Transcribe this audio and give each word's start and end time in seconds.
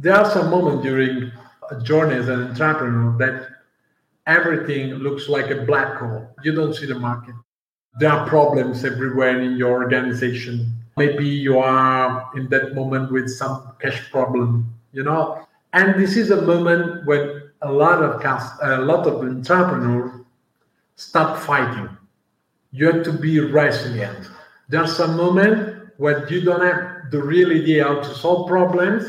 there 0.00 0.14
are 0.14 0.30
some 0.30 0.50
moments 0.50 0.82
during 0.82 1.30
a 1.70 1.80
journey 1.82 2.14
as 2.14 2.28
an 2.28 2.42
entrepreneur 2.48 3.16
that 3.18 3.48
everything 4.26 4.94
looks 4.94 5.28
like 5.28 5.50
a 5.50 5.62
black 5.62 5.98
hole. 5.98 6.26
You 6.42 6.54
don't 6.54 6.74
see 6.74 6.86
the 6.86 6.98
market. 6.98 7.34
There 7.98 8.10
are 8.10 8.26
problems 8.26 8.82
everywhere 8.84 9.40
in 9.40 9.58
your 9.58 9.72
organization. 9.72 10.72
Maybe 10.96 11.26
you 11.26 11.58
are 11.58 12.30
in 12.34 12.48
that 12.48 12.74
moment 12.74 13.12
with 13.12 13.28
some 13.28 13.72
cash 13.78 14.10
problem, 14.10 14.72
you 14.92 15.02
know. 15.02 15.46
And 15.74 16.00
this 16.00 16.16
is 16.16 16.30
a 16.30 16.40
moment 16.42 17.06
when 17.06 17.50
a 17.60 17.70
lot 17.70 18.02
of 18.02 18.22
cast, 18.22 18.54
a 18.62 18.78
lot 18.78 19.06
of 19.06 19.20
entrepreneurs 19.20 20.24
stop 20.96 21.38
fighting. 21.38 21.88
You 22.72 22.90
have 22.90 23.04
to 23.04 23.12
be 23.12 23.38
resilient. 23.40 24.30
There 24.68 24.80
are 24.80 24.88
some 24.88 25.16
moments 25.16 25.92
when 25.98 26.26
you 26.28 26.40
don't 26.40 26.62
have 26.62 27.10
the 27.10 27.22
real 27.22 27.50
idea 27.50 27.84
how 27.84 28.00
to 28.00 28.14
solve 28.14 28.48
problems, 28.48 29.04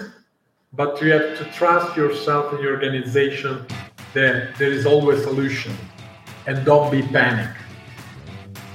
but 0.74 1.02
you 1.02 1.12
have 1.12 1.38
to 1.38 1.44
trust 1.52 1.98
yourself 1.98 2.54
and 2.54 2.64
your 2.64 2.76
organization 2.76 3.66
that 4.14 4.56
there 4.58 4.72
is 4.72 4.86
always 4.86 5.20
a 5.20 5.24
solution 5.24 5.74
and 6.48 6.66
don't 6.66 6.90
be 6.90 7.02
panic. 7.02 7.50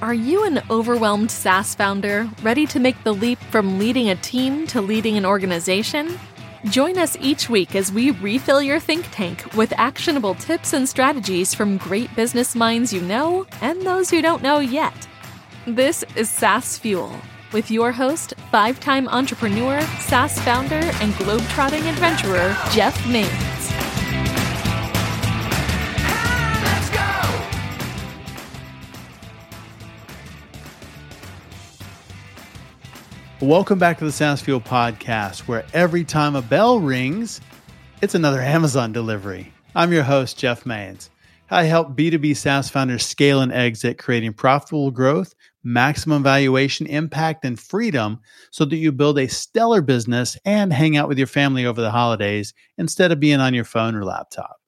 Are 0.03 0.13
you 0.13 0.45
an 0.45 0.61
overwhelmed 0.69 1.31
SaaS 1.31 1.75
founder 1.75 2.29
ready 2.43 2.67
to 2.67 2.79
make 2.79 3.03
the 3.03 3.15
leap 3.15 3.39
from 3.51 3.79
leading 3.79 4.11
a 4.11 4.17
team 4.17 4.67
to 4.69 4.83
leading 4.83 5.17
an 5.17 5.25
organization? 5.25 6.19
Join 6.67 6.99
us 6.99 7.17
each 7.19 7.49
week 7.49 7.75
as 7.75 7.91
we 7.91 8.11
refill 8.11 8.61
your 8.61 8.79
think 8.79 9.07
tank 9.11 9.55
with 9.55 9.73
actionable 9.79 10.35
tips 10.35 10.75
and 10.75 10.87
strategies 10.87 11.55
from 11.55 11.79
great 11.79 12.15
business 12.15 12.55
minds 12.55 12.93
you 12.93 13.01
know 13.01 13.47
and 13.63 13.81
those 13.83 14.11
who 14.11 14.21
don't 14.21 14.43
know 14.43 14.59
yet. 14.59 15.09
This 15.67 16.05
is 16.15 16.29
SaaS 16.29 16.77
Fuel 16.77 17.19
with 17.57 17.71
your 17.71 17.91
host, 17.91 18.35
five 18.51 18.79
time 18.81 19.09
entrepreneur, 19.09 19.81
SaaS 19.99 20.39
founder, 20.41 20.75
and 20.75 21.15
globetrotting 21.15 21.89
adventurer, 21.89 22.55
Jeff 22.71 22.95
Mains. 23.09 23.33
Welcome 33.41 33.79
back 33.79 33.97
to 34.01 34.05
the 34.05 34.13
SaaS 34.13 34.43
Fuel 34.43 34.61
podcast, 34.61 35.49
where 35.49 35.65
every 35.73 36.05
time 36.05 36.37
a 36.37 36.43
bell 36.43 36.79
rings, 36.79 37.41
it's 38.03 38.15
another 38.15 38.43
Amazon 38.43 38.93
delivery. 38.93 39.51
I'm 39.75 39.95
your 39.95 40.03
host, 40.03 40.37
Jeff 40.37 40.67
Mains. 40.67 41.09
I 41.51 41.63
help 41.63 41.97
B2B 41.97 42.37
SaaS 42.37 42.69
founders 42.69 43.07
scale 43.07 43.41
and 43.41 43.51
exit, 43.51 43.97
creating 43.97 44.35
profitable 44.35 44.91
growth, 44.91 45.35
maximum 45.67 46.23
valuation, 46.23 46.87
impact, 46.87 47.45
and 47.45 47.59
freedom 47.59 48.21
so 48.51 48.65
that 48.65 48.77
you 48.77 48.93
build 48.93 49.19
a 49.19 49.27
stellar 49.27 49.83
business 49.83 50.39
and 50.45 50.73
hang 50.73 50.97
out 50.97 51.09
with 51.09 51.19
your 51.19 51.27
family 51.27 51.67
over 51.67 51.81
the 51.81 51.91
holidays 51.91 52.55
instead 52.79 53.11
of 53.11 53.21
being 53.21 53.41
on 53.41 53.53
your 53.53 53.65
phone 53.65 53.95
or 53.95 54.05
laptop. 54.05 54.61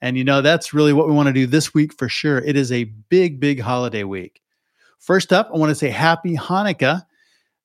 And 0.00 0.16
you 0.16 0.24
know, 0.24 0.40
that's 0.40 0.74
really 0.74 0.92
what 0.92 1.06
we 1.06 1.14
want 1.14 1.28
to 1.28 1.32
do 1.32 1.46
this 1.46 1.74
week 1.74 1.92
for 1.92 2.08
sure. 2.08 2.38
It 2.38 2.56
is 2.56 2.72
a 2.72 2.84
big, 2.84 3.38
big 3.38 3.60
holiday 3.60 4.04
week. 4.04 4.40
First 4.98 5.32
up, 5.32 5.50
I 5.52 5.58
want 5.58 5.70
to 5.70 5.76
say 5.76 5.90
happy 5.90 6.36
Hanukkah 6.36 7.04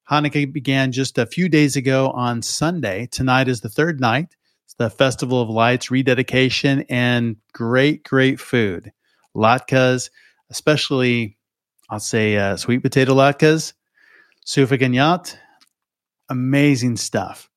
Hanukkah 0.10 0.52
began 0.52 0.92
just 0.92 1.18
a 1.18 1.26
few 1.26 1.50
days 1.50 1.76
ago 1.76 2.12
on 2.12 2.42
Sunday. 2.42 3.08
Tonight 3.08 3.50
is 3.50 3.62
the 3.62 3.70
third 3.70 4.00
night. 4.00 4.36
It's 4.64 4.74
the 4.76 4.90
Festival 4.90 5.42
of 5.42 5.50
Lights, 5.50 5.92
rededication, 5.92 6.86
and 6.90 7.36
great, 7.54 8.04
great 8.04 8.40
food. 8.40 8.92
Latkes, 9.36 10.10
especially, 10.50 11.37
I'll 11.90 12.00
say 12.00 12.38
uh, 12.38 12.58
sweet 12.58 12.80
potato 12.80 13.14
latkes, 13.14 13.74
sufganiyot, 14.46 15.38
amazing 16.30 16.98
stuff. 16.98 17.50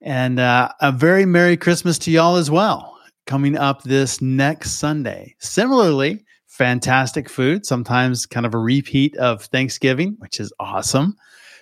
And 0.00 0.38
uh, 0.38 0.70
a 0.80 0.92
very 0.92 1.26
Merry 1.26 1.56
Christmas 1.56 1.98
to 2.00 2.10
y'all 2.10 2.36
as 2.36 2.50
well, 2.50 2.96
coming 3.26 3.56
up 3.56 3.82
this 3.82 4.20
next 4.20 4.72
Sunday. 4.72 5.34
Similarly, 5.38 6.24
fantastic 6.46 7.28
food, 7.28 7.66
sometimes 7.66 8.26
kind 8.26 8.46
of 8.46 8.54
a 8.54 8.58
repeat 8.58 9.16
of 9.16 9.42
Thanksgiving, 9.44 10.16
which 10.18 10.38
is 10.38 10.52
awesome 10.60 11.16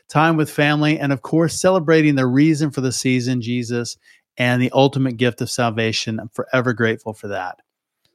time 0.09 0.37
with 0.37 0.51
family, 0.51 0.99
and 0.99 1.13
of 1.13 1.23
course, 1.23 1.61
celebrating 1.61 2.15
the 2.15 2.27
reason 2.27 2.71
for 2.71 2.81
the 2.81 2.93
season, 2.93 3.41
Jesus, 3.41 3.97
and 4.37 4.61
the 4.61 4.71
ultimate 4.73 5.17
gift 5.17 5.41
of 5.41 5.51
salvation. 5.51 6.21
I'm 6.21 6.29
forever 6.29 6.73
grateful 6.73 7.15
for 7.15 7.29
that. 7.29 7.61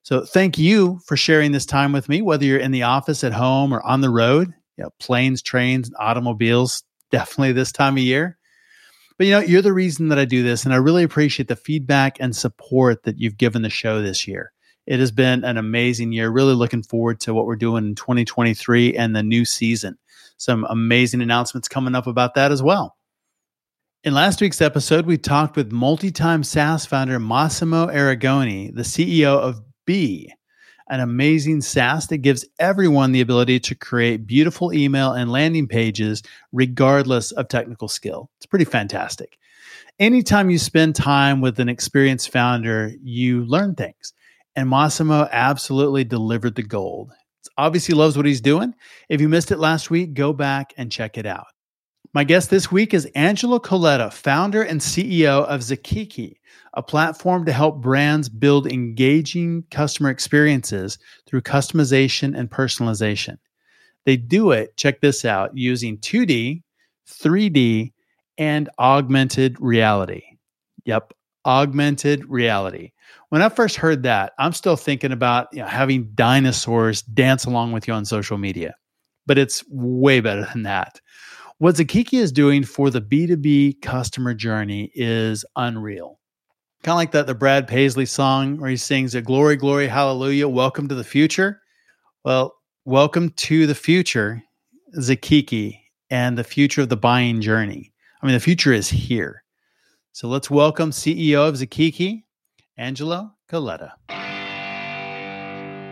So, 0.04 0.26
thank 0.26 0.58
you 0.58 1.00
for 1.06 1.18
sharing 1.18 1.52
this 1.52 1.66
time 1.66 1.92
with 1.92 2.10
me, 2.10 2.22
whether 2.22 2.46
you're 2.46 2.60
in 2.60 2.72
the 2.72 2.84
office, 2.84 3.24
at 3.24 3.34
home, 3.34 3.74
or 3.74 3.82
on 3.86 4.02
the 4.02 4.10
road. 4.10 4.54
You 4.78 4.86
know, 4.86 4.90
planes, 5.00 5.42
trains, 5.42 5.92
automobiles, 6.00 6.84
definitely 7.12 7.52
this 7.52 7.72
time 7.72 7.96
of 7.96 8.04
year. 8.04 8.38
But 9.18 9.28
you 9.28 9.34
know, 9.34 9.40
you're 9.40 9.62
the 9.62 9.74
reason 9.74 10.08
that 10.08 10.20
I 10.20 10.26
do 10.26 10.42
this, 10.42 10.64
and 10.64 10.74
I 10.74 10.78
really 10.78 11.04
appreciate 11.04 11.50
the 11.50 11.56
feedback 11.56 12.18
and 12.20 12.36
support 12.36 13.04
that 13.04 13.20
you've 13.20 13.38
given 13.38 13.62
the 13.62 13.70
show 13.70 14.02
this 14.02 14.28
year. 14.28 14.54
It 14.88 15.00
has 15.00 15.12
been 15.12 15.44
an 15.44 15.58
amazing 15.58 16.14
year. 16.14 16.30
Really 16.30 16.56
looking 16.56 16.82
forward 16.82 17.20
to 17.22 17.34
what 17.34 17.46
we're 17.46 17.58
doing 17.58 17.86
in 17.86 17.96
2023 17.96 18.96
and 18.96 19.16
the 19.16 19.22
new 19.22 19.46
season 19.46 19.98
some 20.40 20.66
amazing 20.70 21.22
announcements 21.22 21.68
coming 21.68 21.94
up 21.94 22.08
about 22.08 22.34
that 22.34 22.52
as 22.52 22.64
well. 22.64 22.96
In 24.06 24.14
last 24.14 24.40
week's 24.40 24.62
episode, 24.62 25.06
we 25.06 25.18
talked 25.18 25.58
with 25.58 25.74
multi 25.74 26.12
time 26.12 26.44
SaaS 26.44 26.86
founder 26.86 27.20
Massimo 27.20 27.88
Arrigoni, 27.88 28.74
the 28.74 28.84
CEO 28.84 29.38
of 29.38 29.62
An 30.90 31.00
amazing 31.00 31.62
SaaS 31.62 32.08
that 32.08 32.18
gives 32.18 32.46
everyone 32.60 33.12
the 33.12 33.22
ability 33.22 33.60
to 33.62 33.76
create 33.76 34.26
beautiful 34.26 34.74
email 34.74 35.14
and 35.14 35.32
landing 35.32 35.68
pages 35.68 36.24
regardless 36.52 37.32
of 37.32 37.48
technical 37.48 37.88
skill. 37.88 38.30
It's 38.38 38.46
pretty 38.46 38.66
fantastic. 38.66 39.38
Anytime 40.00 40.50
you 40.50 40.58
spend 40.58 40.96
time 40.96 41.42
with 41.42 41.60
an 41.60 41.70
experienced 41.70 42.32
founder, 42.32 42.92
you 43.04 43.46
learn 43.46 43.76
things. 43.76 44.14
And 44.56 44.70
Massimo 44.70 45.28
absolutely 45.32 46.04
delivered 46.04 46.56
the 46.56 46.64
gold 46.64 47.12
obviously 47.60 47.94
loves 47.94 48.16
what 48.16 48.26
he's 48.26 48.42
doing. 48.42 48.74
If 49.10 49.22
you 49.22 49.30
missed 49.30 49.52
it 49.52 49.60
last 49.60 49.92
week, 49.92 50.14
go 50.14 50.34
back 50.34 50.74
and 50.78 50.92
check 50.92 51.18
it 51.18 51.26
out. 51.26 51.48
My 52.14 52.24
guest 52.24 52.50
this 52.50 52.72
week 52.72 52.94
is 52.94 53.06
Angelo 53.16 53.60
Coletta, 53.60 54.12
founder 54.12 54.64
and 54.64 54.82
CEO 54.82 55.46
of 55.46 55.62
Zakeke, 55.62 56.38
a 56.74 56.84
platform 56.84 57.46
to 57.46 57.52
help 57.52 57.82
brands 57.82 58.30
build 58.30 58.72
engaging 58.72 59.64
customer 59.70 60.10
experiences 60.10 60.98
through 61.28 61.42
customization 61.42 62.38
and 62.38 62.50
personalization. 62.50 63.38
They 64.06 64.18
do 64.18 64.52
it, 64.52 64.76
check 64.76 65.02
this 65.02 65.24
out, 65.24 65.52
using 65.56 65.98
2D, 66.00 66.64
3D, 67.08 67.94
and 68.38 68.70
augmented 68.80 69.58
reality. 69.60 70.24
Yep, 70.86 71.14
augmented 71.46 72.28
reality 72.30 72.92
when 73.30 73.42
I 73.42 73.50
first 73.50 73.76
heard 73.76 74.04
that, 74.04 74.34
I'm 74.38 74.54
still 74.54 74.76
thinking 74.76 75.12
about 75.12 75.48
you 75.54 75.60
know, 75.60 75.68
having 75.68 76.12
dinosaurs 76.16 77.02
dance 77.02 77.46
along 77.46 77.72
with 77.72 77.88
you 77.88 77.94
on 77.94 78.06
social 78.06 78.38
media, 78.38 78.76
but 79.26 79.38
it's 79.38 79.64
way 79.70 80.20
better 80.20 80.48
than 80.52 80.64
that. 80.64 81.00
What 81.62 81.76
Zakeke 81.76 82.18
is 82.18 82.32
doing 82.32 82.64
for 82.64 82.90
the 82.90 83.02
B2B 83.02 83.82
customer 83.82 84.34
journey 84.34 84.94
is 84.96 85.44
unreal. 85.58 86.18
Kind 86.84 86.94
of 86.94 86.96
like 86.96 87.12
that 87.12 87.28
the 87.28 87.36
Brad 87.36 87.68
Paisley 87.68 88.06
song 88.06 88.62
where 88.62 88.70
he 88.70 88.78
sings 88.78 89.14
a 89.14 89.22
glory, 89.22 89.58
glory, 89.58 89.90
hallelujah, 89.90 90.48
welcome 90.48 90.88
to 90.88 90.96
the 90.96 91.04
future. 91.04 91.60
Well, 92.24 92.56
welcome 92.86 93.32
to 93.32 93.68
the 93.68 93.76
future, 93.76 94.42
Zakeke, 95.00 95.78
and 96.10 96.38
the 96.38 96.46
future 96.46 96.82
of 96.82 96.88
the 96.88 96.96
buying 96.96 97.42
journey. 97.42 97.92
I 98.22 98.26
mean, 98.26 98.36
the 98.36 98.40
future 98.40 98.72
is 98.72 98.88
here. 98.88 99.44
So 100.14 100.30
let's 100.30 100.50
welcome 100.50 100.92
CEO 100.92 101.46
of 101.46 101.56
Zakeke, 101.56 102.24
Angelo 102.78 103.34
Coletta. 103.52 103.92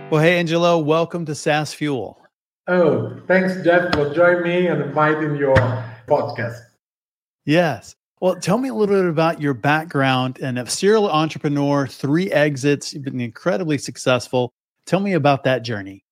Well, 0.09 0.21
hey, 0.21 0.39
Angelo, 0.39 0.79
welcome 0.79 1.25
to 1.25 1.35
SaaS 1.35 1.73
Fuel. 1.73 2.21
Oh, 2.69 3.15
thanks, 3.27 3.63
Jeff, 3.63 3.93
for 3.93 4.13
joining 4.13 4.43
me 4.43 4.67
and 4.67 4.81
inviting 4.81 5.37
your 5.37 5.55
podcast. 6.05 6.59
Yes. 7.45 7.95
Well, 8.19 8.35
tell 8.35 8.57
me 8.57 8.67
a 8.67 8.73
little 8.73 8.93
bit 8.93 9.05
about 9.05 9.39
your 9.39 9.53
background 9.53 10.39
and 10.41 10.59
a 10.59 10.69
serial 10.69 11.09
entrepreneur, 11.09 11.87
three 11.87 12.29
exits. 12.29 12.93
You've 12.93 13.05
been 13.05 13.21
incredibly 13.21 13.77
successful. 13.77 14.51
Tell 14.85 14.99
me 14.99 15.13
about 15.13 15.45
that 15.45 15.59
journey. 15.59 16.03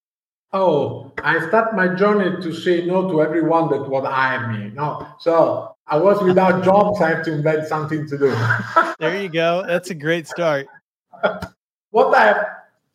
Oh, 0.53 1.11
I 1.21 1.45
start 1.49 1.75
my 1.75 1.89
journey 1.89 2.41
to 2.41 2.53
say 2.53 2.85
no 2.85 3.09
to 3.09 3.21
everyone 3.21 3.69
that 3.71 3.89
would 3.89 4.05
hire 4.05 4.47
me. 4.47 4.71
No, 4.73 5.05
so 5.19 5.75
I 5.87 5.97
was 5.97 6.23
without 6.23 6.63
jobs. 6.63 7.01
I 7.01 7.09
have 7.09 7.25
to 7.25 7.33
invent 7.33 7.67
something 7.67 8.07
to 8.07 8.17
do. 8.17 8.33
there 8.99 9.21
you 9.21 9.27
go. 9.27 9.65
That's 9.67 9.89
a 9.89 9.95
great 9.95 10.25
start. 10.25 10.67
what 11.89 12.15
I 12.15 12.27
have 12.27 12.47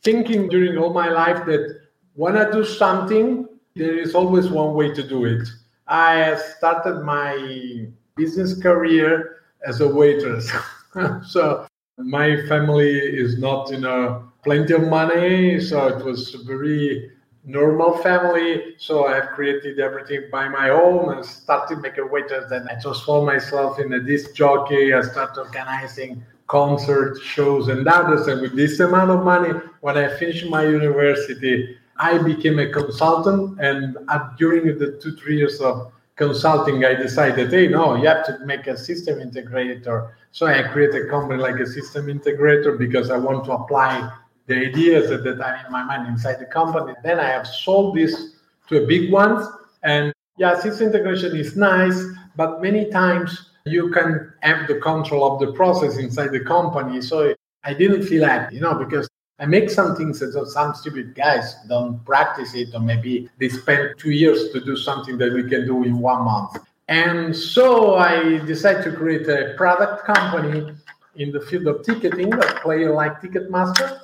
thinking 0.03 0.49
during 0.49 0.79
all 0.79 0.95
my 0.95 1.11
life 1.11 1.45
that 1.45 1.79
when 2.15 2.39
I 2.39 2.51
do 2.51 2.65
something, 2.65 3.47
there 3.77 3.99
is 3.99 4.15
always 4.15 4.49
one 4.49 4.75
way 4.75 4.93
to 4.93 5.03
do 5.03 5.25
it. 5.25 5.49
I 5.87 6.37
started 6.57 7.03
my 7.03 7.87
business 8.17 8.61
career 8.61 9.43
as 9.67 9.81
a 9.81 9.89
waitress. 9.89 10.51
so 11.27 11.67
my 11.99 12.47
family 12.47 12.91
is 12.99 13.39
not, 13.39 13.71
you 13.71 13.79
know, 13.79 14.31
plenty 14.45 14.75
of 14.75 14.83
money. 14.83 15.61
So 15.61 15.89
it 15.89 16.05
was 16.05 16.35
a 16.35 16.43
very 16.45 17.11
normal 17.45 17.97
family. 17.99 18.75
So 18.79 19.07
I've 19.07 19.29
created 19.31 19.79
everything 19.79 20.25
by 20.31 20.49
my 20.49 20.71
own 20.71 21.15
and 21.15 21.25
started 21.25 21.81
making 21.81 22.11
waiters. 22.11 22.51
Then 22.51 22.69
I 22.69 22.81
transformed 22.81 23.27
myself 23.27 23.79
in 23.79 23.93
a 23.93 24.01
disc 24.01 24.35
jockey. 24.35 24.93
I 24.95 25.03
started 25.03 25.41
organizing 25.41 26.23
concert 26.51 27.17
shows, 27.23 27.69
and 27.69 27.87
others. 27.87 28.27
And 28.27 28.43
with 28.43 28.57
this 28.57 28.81
amount 28.81 29.11
of 29.13 29.25
money, 29.25 29.53
when 29.83 29.97
I 29.97 30.09
finished 30.17 30.47
my 30.51 30.65
university, 30.65 31.77
I 32.01 32.17
became 32.19 32.59
a 32.59 32.69
consultant. 32.71 33.61
And 33.61 33.99
at, 34.09 34.37
during 34.39 34.67
the 34.79 34.99
two, 35.03 35.15
three 35.17 35.37
years 35.37 35.61
of 35.61 35.93
consulting, 36.17 36.85
I 36.85 36.95
decided, 36.95 37.53
hey, 37.53 37.69
no, 37.69 37.95
you 37.95 38.07
have 38.09 38.25
to 38.27 38.39
make 38.47 38.67
a 38.67 38.77
system 38.77 39.19
integrator. 39.19 40.11
So 40.33 40.47
I 40.47 40.63
created 40.63 41.07
a 41.07 41.11
company 41.11 41.43
like 41.43 41.61
a 41.61 41.67
system 41.67 42.07
integrator 42.07 42.79
because 42.79 43.11
I 43.11 43.19
want 43.19 43.45
to 43.45 43.53
apply 43.53 44.11
the 44.47 44.57
ideas 44.57 45.11
that, 45.11 45.25
that 45.25 45.41
are 45.41 45.65
in 45.65 45.71
my 45.71 45.83
mind 45.83 46.09
inside 46.09 46.41
the 46.41 46.47
company. 46.47 46.95
Then 47.05 47.21
I 47.21 47.29
have 47.29 47.47
sold 47.47 47.97
this 47.97 48.35
to 48.69 48.83
a 48.83 48.87
big 48.87 49.13
ones. 49.13 49.47
And 49.83 50.13
yeah, 50.39 50.59
system 50.59 50.87
integration 50.87 51.37
is 51.37 51.55
nice, 51.55 52.03
but 52.35 52.63
many 52.63 52.91
times 52.91 53.51
you 53.67 53.91
can 53.91 54.33
have 54.41 54.67
the 54.69 54.77
control 54.77 55.23
of 55.31 55.39
the 55.39 55.53
process 55.53 55.99
inside 55.99 56.33
the 56.33 56.41
company. 56.41 57.03
So 57.03 57.35
I 57.63 57.75
didn't 57.75 58.05
feel 58.05 58.25
happy, 58.25 58.55
you 58.55 58.63
know, 58.63 58.75
because 58.75 59.07
I 59.41 59.47
make 59.47 59.71
some 59.71 59.97
things 59.97 60.21
that 60.21 60.33
some 60.49 60.75
stupid 60.75 61.15
guys 61.15 61.57
don't 61.67 62.05
practice 62.05 62.55
it, 62.55 62.75
or 62.75 62.81
maybe 62.81 63.31
they 63.39 63.49
spend 63.49 63.95
two 63.99 64.11
years 64.11 64.51
to 64.53 64.61
do 64.61 64.77
something 64.77 65.17
that 65.17 65.33
we 65.33 65.49
can 65.49 65.65
do 65.67 65.83
in 65.83 65.99
one 65.99 66.25
month. 66.25 66.59
And 66.89 67.35
so 67.35 67.95
I 67.95 68.39
decided 68.45 68.85
to 68.85 68.93
create 68.93 69.27
a 69.29 69.55
product 69.57 70.05
company 70.05 70.75
in 71.17 71.33
the 71.33 71.41
field 71.41 71.67
of 71.69 71.83
ticketing, 71.85 72.35
a 72.35 72.61
player 72.61 72.93
like 72.93 73.23
Ticketmaster 73.23 73.99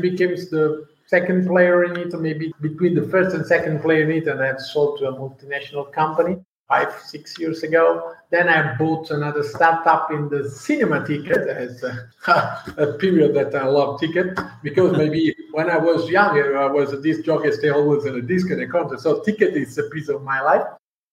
becomes 0.00 0.50
the 0.50 0.86
second 1.06 1.46
player 1.46 1.84
in 1.84 1.96
it, 1.96 2.12
or 2.12 2.18
maybe 2.18 2.52
between 2.60 2.94
the 2.94 3.08
first 3.08 3.34
and 3.34 3.46
second 3.46 3.80
player 3.80 4.02
in 4.02 4.10
it, 4.10 4.28
and 4.28 4.42
I've 4.42 4.60
sold 4.60 4.98
to 4.98 5.08
a 5.08 5.12
multinational 5.12 5.90
company 5.90 6.36
five, 6.68 6.92
six 7.04 7.38
years 7.38 7.62
ago. 7.62 8.12
Then 8.30 8.48
I 8.48 8.76
bought 8.76 9.10
another 9.10 9.42
startup 9.42 10.10
in 10.10 10.28
the 10.28 10.50
cinema 10.50 11.06
ticket 11.06 11.48
as 11.48 11.82
a, 11.82 12.08
a 12.76 12.92
period 12.94 13.34
that 13.34 13.54
I 13.54 13.66
love 13.66 14.00
ticket 14.00 14.38
because 14.62 14.96
maybe 15.02 15.34
when 15.52 15.70
I 15.70 15.78
was 15.78 16.08
younger, 16.08 16.58
I 16.58 16.66
was 16.66 16.92
a 16.92 17.00
disc 17.00 17.24
jockey, 17.24 17.52
stay 17.52 17.70
always 17.70 18.04
in 18.04 18.16
a 18.16 18.22
disc 18.22 18.50
and 18.50 18.60
a 18.62 18.66
concert. 18.66 19.00
So 19.00 19.20
ticket 19.20 19.56
is 19.56 19.78
a 19.78 19.84
piece 19.84 20.08
of 20.08 20.22
my 20.22 20.40
life. 20.40 20.66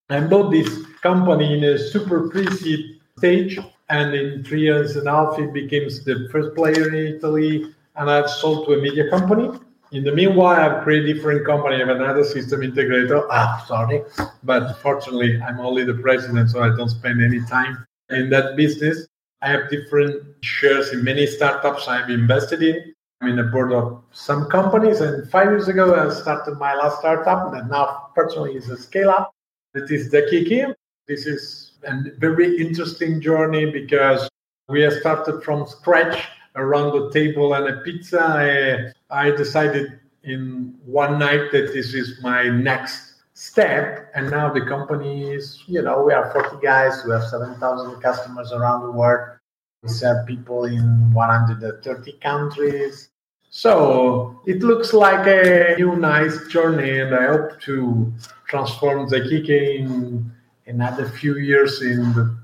I 0.09 0.19
bought 0.19 0.51
this 0.51 0.85
company 1.01 1.57
in 1.57 1.63
a 1.63 1.77
super 1.77 2.29
pre-seed 2.29 2.99
stage, 3.17 3.57
and 3.89 4.13
in 4.13 4.43
three 4.43 4.61
years 4.61 4.95
and 4.95 5.07
a 5.07 5.11
half, 5.11 5.39
it 5.39 5.53
became 5.53 5.87
the 5.87 6.27
first 6.31 6.55
player 6.55 6.93
in 6.93 7.15
Italy 7.15 7.73
and 7.95 8.09
I've 8.09 8.29
sold 8.29 8.65
to 8.67 8.73
a 8.73 8.81
media 8.81 9.09
company. 9.09 9.49
In 9.93 10.03
the 10.03 10.11
meanwhile, 10.11 10.59
I've 10.59 10.83
created 10.83 11.13
different 11.13 11.45
company. 11.45 11.75
I 11.75 11.79
have 11.85 11.89
another 11.89 12.23
system 12.23 12.61
integrator. 12.61 13.27
Ah, 13.29 13.63
sorry, 13.67 14.01
but 14.41 14.73
fortunately, 14.79 15.39
I'm 15.39 15.59
only 15.59 15.83
the 15.83 15.93
president, 15.93 16.49
so 16.49 16.63
I 16.63 16.75
don't 16.75 16.89
spend 16.89 17.21
any 17.21 17.45
time 17.45 17.85
in 18.09 18.27
that 18.31 18.55
business. 18.55 19.05
I 19.43 19.49
have 19.49 19.69
different 19.69 20.23
shares 20.41 20.93
in 20.93 21.03
many 21.03 21.27
startups 21.27 21.87
I've 21.87 22.09
invested 22.09 22.63
in. 22.63 22.95
I'm 23.21 23.29
in 23.29 23.35
the 23.35 23.43
board 23.43 23.71
of 23.71 24.01
some 24.11 24.49
companies, 24.49 24.99
and 25.01 25.29
five 25.29 25.49
years 25.49 25.67
ago, 25.67 25.93
I 25.93 26.11
started 26.11 26.55
my 26.57 26.73
last 26.73 26.97
startup 26.97 27.51
that 27.53 27.69
now 27.69 28.09
personally 28.15 28.55
is 28.55 28.69
a 28.69 28.77
scale 28.77 29.11
up. 29.11 29.31
It 29.75 29.91
is 29.91 30.11
Zakeke. 30.11 30.73
This 31.07 31.27
is 31.27 31.73
a 31.83 31.93
very 32.17 32.57
interesting 32.57 33.21
journey 33.21 33.69
because 33.69 34.27
we 34.69 34.81
have 34.81 34.93
started 34.93 35.43
from 35.43 35.67
scratch 35.67 36.29
around 36.55 36.91
the 36.93 37.09
table 37.11 37.53
and 37.53 37.67
a 37.67 37.81
pizza, 37.81 38.93
I, 39.09 39.27
I 39.27 39.31
decided 39.31 39.99
in 40.23 40.75
one 40.85 41.19
night 41.19 41.51
that 41.51 41.73
this 41.73 41.93
is 41.93 42.19
my 42.21 42.47
next 42.47 43.15
step. 43.33 44.11
And 44.15 44.29
now 44.29 44.53
the 44.53 44.61
company 44.61 45.31
is, 45.31 45.63
you 45.67 45.81
know, 45.81 46.03
we 46.03 46.13
are 46.13 46.31
40 46.31 46.63
guys, 46.63 47.03
we 47.05 47.11
have 47.11 47.23
7,000 47.23 48.01
customers 48.01 48.51
around 48.51 48.81
the 48.83 48.91
world. 48.91 49.37
We 49.81 49.89
serve 49.89 50.25
people 50.25 50.65
in 50.65 51.13
130 51.13 52.11
countries. 52.21 53.09
So 53.49 54.41
it 54.47 54.63
looks 54.63 54.93
like 54.93 55.27
a 55.27 55.75
new 55.77 55.95
nice 55.95 56.47
journey, 56.47 57.01
and 57.01 57.13
I 57.13 57.27
hope 57.27 57.61
to 57.61 58.11
transform 58.47 59.07
Zakeke 59.09 59.77
in 59.77 60.31
another 60.65 61.07
few 61.07 61.37
years 61.37 61.81
in 61.81 62.13
the, 62.13 62.35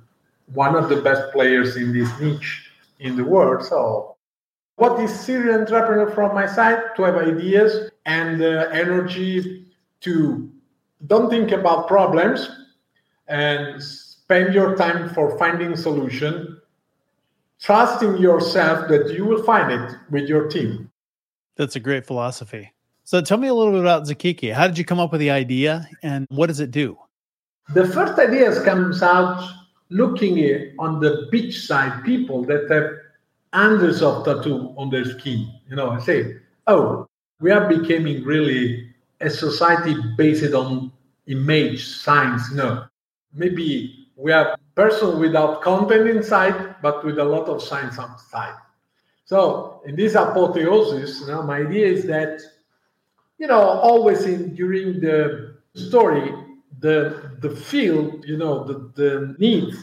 one 0.54 0.76
of 0.76 0.90
the 0.90 0.98
best 0.98 1.32
players 1.32 1.78
in 1.78 1.94
this 1.94 2.10
niche 2.20 2.69
in 3.00 3.16
the 3.16 3.24
world. 3.24 3.66
So, 3.66 4.16
what 4.76 5.00
is 5.00 5.18
serial 5.18 5.60
entrepreneur 5.60 6.10
from 6.12 6.34
my 6.34 6.46
side? 6.46 6.80
To 6.96 7.04
have 7.04 7.16
ideas 7.16 7.92
and 8.06 8.42
uh, 8.42 8.70
energy 8.72 9.66
to 10.02 10.50
don't 11.08 11.30
think 11.30 11.52
about 11.52 11.88
problems 11.88 12.50
and 13.28 13.82
spend 13.82 14.54
your 14.54 14.76
time 14.76 15.10
for 15.10 15.38
finding 15.38 15.76
solution. 15.76 16.58
Trusting 17.62 18.18
yourself 18.18 18.88
that 18.88 19.14
you 19.14 19.26
will 19.26 19.44
find 19.44 19.70
it 19.72 19.96
with 20.10 20.30
your 20.30 20.48
team. 20.48 20.90
That's 21.58 21.76
a 21.76 21.80
great 21.82 22.06
philosophy. 22.06 22.72
So 23.04 23.22
tell 23.22 23.38
me 23.38 23.50
a 23.50 23.54
little 23.54 23.74
bit 23.74 23.82
about 23.82 24.04
Zakeke 24.04 24.54
how 24.54 24.68
did 24.68 24.78
you 24.78 24.86
come 24.86 25.00
up 25.00 25.12
with 25.12 25.20
the 25.20 25.32
idea 25.32 25.90
and 26.04 26.26
what 26.30 26.48
does 26.48 26.62
it 26.62 26.72
do? 26.72 26.98
The 27.74 27.86
first 27.86 28.18
ideas 28.18 28.64
comes 28.64 29.04
out 29.04 29.44
looking 29.90 30.76
on 30.80 31.00
the 31.00 31.28
beach 31.32 31.66
side 31.66 32.04
people 32.04 32.44
that 32.46 32.70
have 32.70 32.92
hundreds 33.54 34.02
of 34.02 34.24
tattoo 34.26 34.74
on 34.78 34.90
their 34.90 35.06
skin. 35.06 35.52
You 35.70 35.76
know, 35.76 35.92
I 35.92 36.00
say, 36.00 36.38
oh, 36.68 37.08
we 37.40 37.52
are 37.52 37.68
becoming 37.68 38.24
really 38.24 38.94
a 39.22 39.30
society 39.30 39.96
based 40.18 40.54
on 40.54 40.92
image 41.28 41.86
science. 41.86 42.52
No, 42.52 42.86
maybe 43.34 44.08
we 44.16 44.32
are 44.32 44.58
person 44.76 45.20
without 45.20 45.62
content 45.62 46.08
inside, 46.08 46.76
but 46.82 47.04
with 47.04 47.20
a 47.20 47.24
lot 47.24 47.48
of 47.50 47.62
science 47.62 48.00
outside. 48.00 48.56
So 49.26 49.82
in 49.86 49.96
this 49.96 50.16
apotheosis, 50.16 51.22
you 51.22 51.28
know, 51.28 51.44
my 51.44 51.58
idea 51.58 51.86
is 51.86 52.06
that, 52.08 52.42
you 53.38 53.48
know, 53.48 53.60
always 53.60 54.26
in 54.26 54.56
during 54.56 55.00
the 55.00 55.58
story, 55.76 56.34
the 56.80 57.38
the 57.40 57.56
field, 57.56 58.24
you 58.26 58.38
know, 58.38 58.64
the, 58.64 58.92
the 58.96 59.36
need 59.38 59.74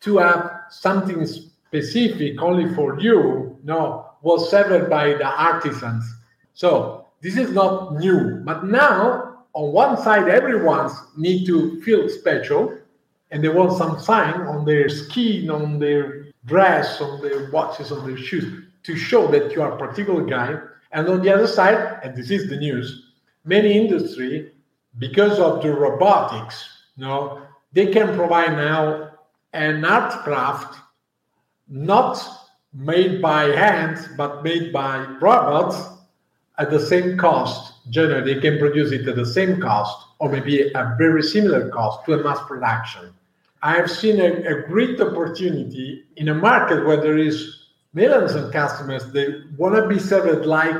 to 0.00 0.18
have 0.18 0.50
something 0.70 1.26
specific 1.26 2.40
only 2.40 2.72
for 2.74 3.00
you, 3.00 3.58
no, 3.64 4.06
was 4.22 4.50
served 4.50 4.90
by 4.90 5.14
the 5.14 5.26
artisans. 5.26 6.04
So 6.52 7.06
this 7.20 7.36
is 7.36 7.50
not 7.52 7.94
new. 7.96 8.42
But 8.44 8.64
now, 8.64 9.44
on 9.54 9.72
one 9.72 9.96
side, 9.96 10.28
everyone's 10.28 10.92
need 11.16 11.46
to 11.46 11.80
feel 11.82 12.08
special, 12.08 12.78
and 13.30 13.42
they 13.42 13.48
want 13.48 13.72
some 13.76 13.98
sign 13.98 14.42
on 14.42 14.64
their 14.64 14.88
skin, 14.88 15.50
on 15.50 15.78
their 15.78 16.26
dress, 16.44 17.00
on 17.00 17.22
their 17.22 17.50
watches, 17.50 17.90
on 17.90 18.06
their 18.06 18.16
shoes 18.16 18.64
to 18.82 18.96
show 18.96 19.26
that 19.28 19.52
you 19.52 19.62
are 19.62 19.72
a 19.72 19.78
particular 19.78 20.24
guy. 20.24 20.58
And 20.92 21.08
on 21.08 21.22
the 21.22 21.32
other 21.32 21.46
side, 21.46 22.00
and 22.04 22.14
this 22.14 22.30
is 22.30 22.48
the 22.48 22.56
news, 22.56 23.12
many 23.44 23.76
industry, 23.76 24.52
because 24.98 25.38
of 25.38 25.62
the 25.62 25.72
robotics, 25.72 26.68
you 26.96 27.04
know, 27.04 27.42
they 27.72 27.86
can 27.86 28.14
provide 28.14 28.52
now 28.52 29.10
an 29.52 29.84
art 29.84 30.12
craft 30.22 30.78
not 31.68 32.22
made 32.72 33.22
by 33.22 33.44
hands 33.44 34.08
but 34.16 34.42
made 34.42 34.72
by 34.72 35.04
robots 35.20 35.76
at 36.58 36.70
the 36.70 36.80
same 36.80 37.16
cost. 37.16 37.72
Generally, 37.90 38.34
they 38.34 38.40
can 38.40 38.58
produce 38.58 38.92
it 38.92 39.06
at 39.08 39.16
the 39.16 39.26
same 39.26 39.60
cost 39.60 40.06
or 40.18 40.28
maybe 40.30 40.70
a 40.72 40.94
very 40.96 41.22
similar 41.22 41.68
cost 41.70 42.04
to 42.06 42.12
a 42.14 42.22
mass 42.22 42.38
production. 42.46 43.12
I 43.62 43.76
have 43.76 43.90
seen 43.90 44.20
a, 44.20 44.42
a 44.44 44.62
great 44.68 45.00
opportunity 45.00 46.04
in 46.16 46.28
a 46.28 46.34
market 46.34 46.84
where 46.84 46.98
there 46.98 47.18
is 47.18 47.64
millions 47.94 48.34
of 48.34 48.52
customers. 48.52 49.04
They 49.06 49.40
want 49.56 49.74
to 49.74 49.88
be 49.88 49.98
served 49.98 50.46
like 50.46 50.76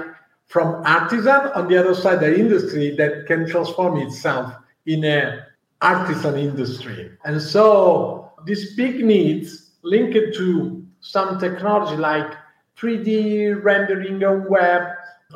from 0.46 0.82
artisan 0.84 1.50
on 1.54 1.68
the 1.68 1.76
other 1.76 1.94
side, 1.94 2.20
the 2.20 2.38
industry 2.38 2.94
that 2.96 3.26
can 3.26 3.48
transform 3.48 3.96
itself 3.98 4.52
in 4.86 5.04
a 5.04 5.46
artisan 5.80 6.36
industry. 6.36 7.10
And 7.24 7.40
so 7.40 8.32
these 8.46 8.74
big 8.76 9.04
needs 9.04 9.72
linked 9.82 10.34
to 10.36 10.86
some 11.00 11.38
technology 11.38 11.96
like 11.96 12.30
3D 12.78 13.62
rendering 13.62 14.22
on 14.24 14.48
web, 14.48 14.82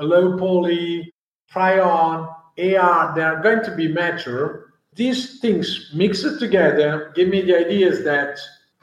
low 0.00 0.38
poly, 0.38 1.12
try 1.50 1.78
on, 1.78 2.28
AR, 2.58 3.14
they 3.14 3.22
are 3.22 3.42
going 3.42 3.64
to 3.64 3.74
be 3.76 3.88
mature. 3.88 4.72
These 4.94 5.40
things 5.40 5.90
mixed 5.94 6.38
together 6.40 7.12
give 7.14 7.28
me 7.28 7.42
the 7.42 7.56
ideas 7.56 8.04
that 8.04 8.38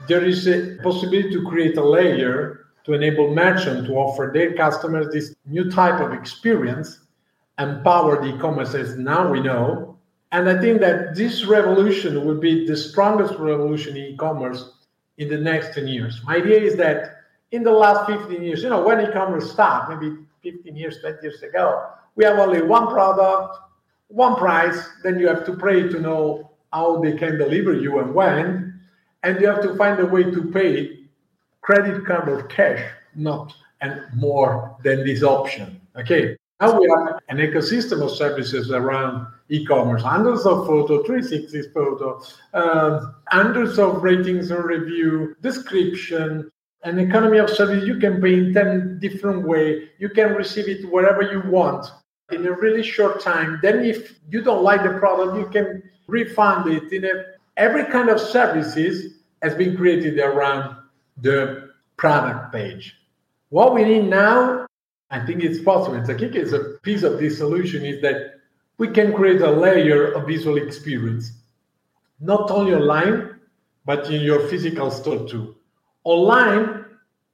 there 0.08 0.24
is 0.24 0.48
a 0.48 0.78
possibility 0.82 1.32
to 1.32 1.48
create 1.48 1.78
a 1.78 1.84
layer 1.84 2.65
to 2.86 2.94
enable 2.94 3.34
merchants 3.34 3.88
to 3.88 3.96
offer 3.96 4.32
their 4.34 4.54
customers 4.54 5.08
this 5.12 5.36
new 5.46 5.70
type 5.70 6.00
of 6.00 6.14
experience, 6.14 7.00
empower 7.58 8.22
the 8.22 8.36
e-commerce 8.36 8.76
as 8.76 8.96
now 8.98 9.30
we 9.30 9.42
know. 9.42 9.98
And 10.32 10.48
I 10.48 10.60
think 10.60 10.82
that 10.82 11.16
this 11.16 11.46
revolution 11.46 12.26
will 12.26 12.40
be 12.40 12.68
the 12.68 12.78
strongest 12.78 13.36
revolution 13.40 13.98
in 13.98 14.14
e-commerce 14.14 14.72
in 15.18 15.30
the 15.30 15.38
next 15.38 15.74
10 15.74 15.88
years. 15.88 16.22
My 16.26 16.36
idea 16.36 16.60
is 16.60 16.76
that 16.76 17.16
in 17.52 17.64
the 17.64 17.72
last 17.72 18.10
15 18.10 18.44
years, 18.44 18.62
you 18.62 18.70
know, 18.70 18.84
when 18.84 19.02
e-commerce 19.02 19.52
started, 19.52 20.00
maybe 20.00 20.18
15 20.44 20.76
years, 20.76 21.00
20 21.00 21.18
years 21.24 21.42
ago, 21.42 21.90
we 22.16 22.24
have 22.26 22.38
only 22.38 22.62
one 22.62 22.88
product, 22.88 23.58
one 24.10 24.36
price, 24.36 24.90
then 25.04 25.20
you 25.20 25.28
have 25.28 25.46
to 25.46 25.54
pray 25.54 25.88
to 25.88 26.00
know 26.00 26.52
how 26.72 27.02
they 27.02 27.14
can 27.14 27.38
deliver 27.38 27.74
you 27.74 28.00
and 28.00 28.14
when, 28.14 28.80
and 29.24 29.42
you 29.42 29.48
have 29.48 29.62
to 29.62 29.76
find 29.76 30.00
a 30.00 30.06
way 30.06 30.24
to 30.24 30.52
pay 30.52 31.05
credit 31.66 32.06
card 32.06 32.30
or 32.30 32.44
cash, 32.44 32.80
not 33.16 33.54
and 33.82 34.04
more 34.14 34.78
than 34.84 35.04
this 35.04 35.24
option. 35.24 35.82
Okay. 35.98 36.38
Now 36.62 36.80
we 36.80 36.88
have 36.96 37.20
an 37.28 37.38
ecosystem 37.38 38.02
of 38.02 38.12
services 38.12 38.72
around 38.72 39.28
e-commerce, 39.50 40.02
hundreds 40.02 40.46
of 40.46 40.66
photo, 40.66 41.04
360 41.04 41.70
photo, 41.74 42.22
um, 42.54 43.16
hundreds 43.28 43.78
of 43.78 44.02
ratings 44.02 44.52
and 44.52 44.64
review, 44.64 45.36
description, 45.42 46.50
an 46.84 47.00
economy 47.00 47.40
of 47.40 47.50
service. 47.50 47.84
You 47.86 48.00
can 48.00 48.22
pay 48.22 48.36
in 48.36 48.54
10 48.54 49.00
different 49.02 49.46
way. 49.46 49.90
You 49.98 50.10
can 50.10 50.34
receive 50.34 50.70
it 50.70 50.90
wherever 50.90 51.24
you 51.24 51.42
want 51.50 51.88
in 52.32 52.46
a 52.46 52.52
really 52.52 52.84
short 52.84 53.22
time. 53.22 53.60
Then 53.62 53.84
if 53.84 54.20
you 54.30 54.42
don't 54.42 54.64
like 54.64 54.84
the 54.84 54.98
product, 54.98 55.38
you 55.38 55.48
can 55.48 55.84
refund 56.08 56.72
it. 56.72 56.94
In 56.94 57.06
a, 57.06 57.26
every 57.58 57.86
kind 57.86 58.10
of 58.10 58.20
services 58.20 59.16
has 59.42 59.54
been 59.56 59.76
created 59.76 60.20
around 60.20 60.78
the 61.18 61.72
product 61.98 62.54
page. 62.54 62.96
What 63.50 63.74
we 63.74 63.84
need 63.84 64.10
now 64.10 64.66
I 65.12 65.26
think 65.26 65.44
it's 65.44 65.62
possible. 65.62 65.98
Zakeke 66.00 66.36
is 66.36 66.54
a 66.54 66.78
piece 66.82 67.04
of 67.04 67.20
this 67.20 67.38
solution 67.38 67.86
is 67.86 68.02
that 68.02 68.40
we 68.78 68.90
can 68.90 69.14
create 69.14 69.42
a 69.42 69.50
layer 69.50 70.12
of 70.12 70.28
visual 70.28 70.58
experience, 70.58 71.32
not 72.20 72.50
only 72.52 72.74
online, 72.74 73.40
but 73.86 74.10
in 74.10 74.22
your 74.22 74.48
physical 74.48 74.90
store 74.92 75.28
too. 75.28 75.56
Online, 76.04 76.86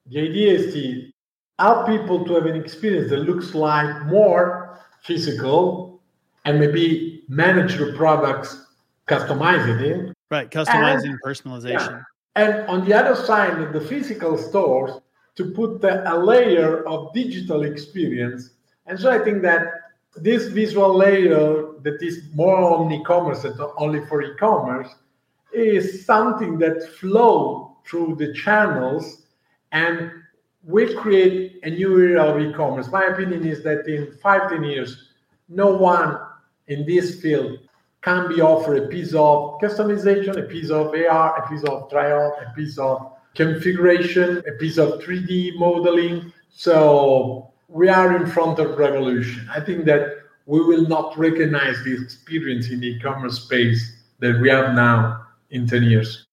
the 0.08 0.20
idea 0.20 0.54
is 0.54 0.74
to 0.74 1.12
help 1.58 1.88
people 1.88 2.26
to 2.26 2.36
have 2.36 2.46
an 2.46 2.56
experience 2.56 3.10
that 3.10 3.20
looks 3.20 3.56
like 3.56 4.06
more 4.06 4.80
physical 5.04 6.02
and 6.46 6.60
maybe 6.60 7.24
manage 7.30 7.78
the 7.78 7.94
products, 7.94 8.66
customize 9.08 9.66
it. 9.82 10.14
Right, 10.30 10.50
customizing 10.50 11.12
and, 11.12 11.20
uh, 11.24 11.28
personalization. 11.28 11.92
Yeah. 11.92 12.02
And 12.36 12.68
on 12.68 12.86
the 12.86 12.94
other 12.94 13.16
side, 13.16 13.60
of 13.60 13.74
the 13.74 13.82
physical 13.82 14.38
stores, 14.38 14.92
to 15.36 15.52
put 15.52 15.84
a 15.84 16.18
layer 16.18 16.86
of 16.88 17.14
digital 17.14 17.64
experience. 17.64 18.52
And 18.86 19.00
so 19.00 19.10
I 19.10 19.20
think 19.20 19.42
that 19.44 19.66
this 20.16 20.48
visual 20.48 20.94
layer 20.94 21.74
that 21.82 22.02
is 22.02 22.24
more 22.34 22.58
on 22.58 22.92
e-commerce 22.92 23.44
and 23.44 23.60
only 23.78 24.06
for 24.08 24.22
e-commerce 24.22 24.90
is 25.54 26.06
something 26.06 26.58
that 26.60 26.84
flow 27.00 27.78
through 27.86 28.16
the 28.16 28.34
channels 28.34 29.24
and 29.72 30.12
will 30.64 30.94
create 31.02 31.60
a 31.64 31.70
new 31.70 31.98
era 32.00 32.24
of 32.26 32.42
e-commerce. 32.42 32.90
My 32.90 33.06
opinion 33.06 33.46
is 33.46 33.64
that 33.64 33.88
in 33.88 34.12
five, 34.22 34.50
10 34.50 34.64
years, 34.64 35.10
no 35.50 35.76
one 35.76 36.20
in 36.68 36.86
this 36.86 37.22
field 37.22 37.58
can 38.02 38.28
be 38.28 38.42
offered 38.42 38.84
a 38.84 38.88
piece 38.88 39.14
of 39.14 39.60
customization, 39.62 40.38
a 40.38 40.44
piece 40.44 40.70
of 40.70 40.88
AR, 40.88 41.44
a 41.44 41.50
piece 41.50 41.64
of 41.64 41.90
trial, 41.90 42.36
a 42.42 42.54
piece 42.56 42.78
of 42.78 43.14
configuration, 43.36 44.44
a 44.48 44.52
piece 44.54 44.78
of 44.78 45.02
3D 45.02 45.56
modeling. 45.58 46.34
So 46.50 47.52
we 47.68 47.90
are 47.90 48.16
in 48.18 48.26
front 48.26 48.60
of 48.60 48.78
revolution. 48.78 49.48
I 49.54 49.60
think 49.60 49.86
that 49.86 50.18
we 50.48 50.60
will 50.62 50.88
not 50.88 51.18
recognize 51.18 51.84
the 51.84 52.02
experience 52.02 52.70
in 52.70 52.80
the 52.80 52.88
e-commerce 52.88 53.44
space 53.44 54.04
that 54.20 54.40
we 54.42 54.50
have 54.50 54.74
now 54.74 55.26
in 55.52 55.68
10 55.68 55.84
years. 55.84 56.26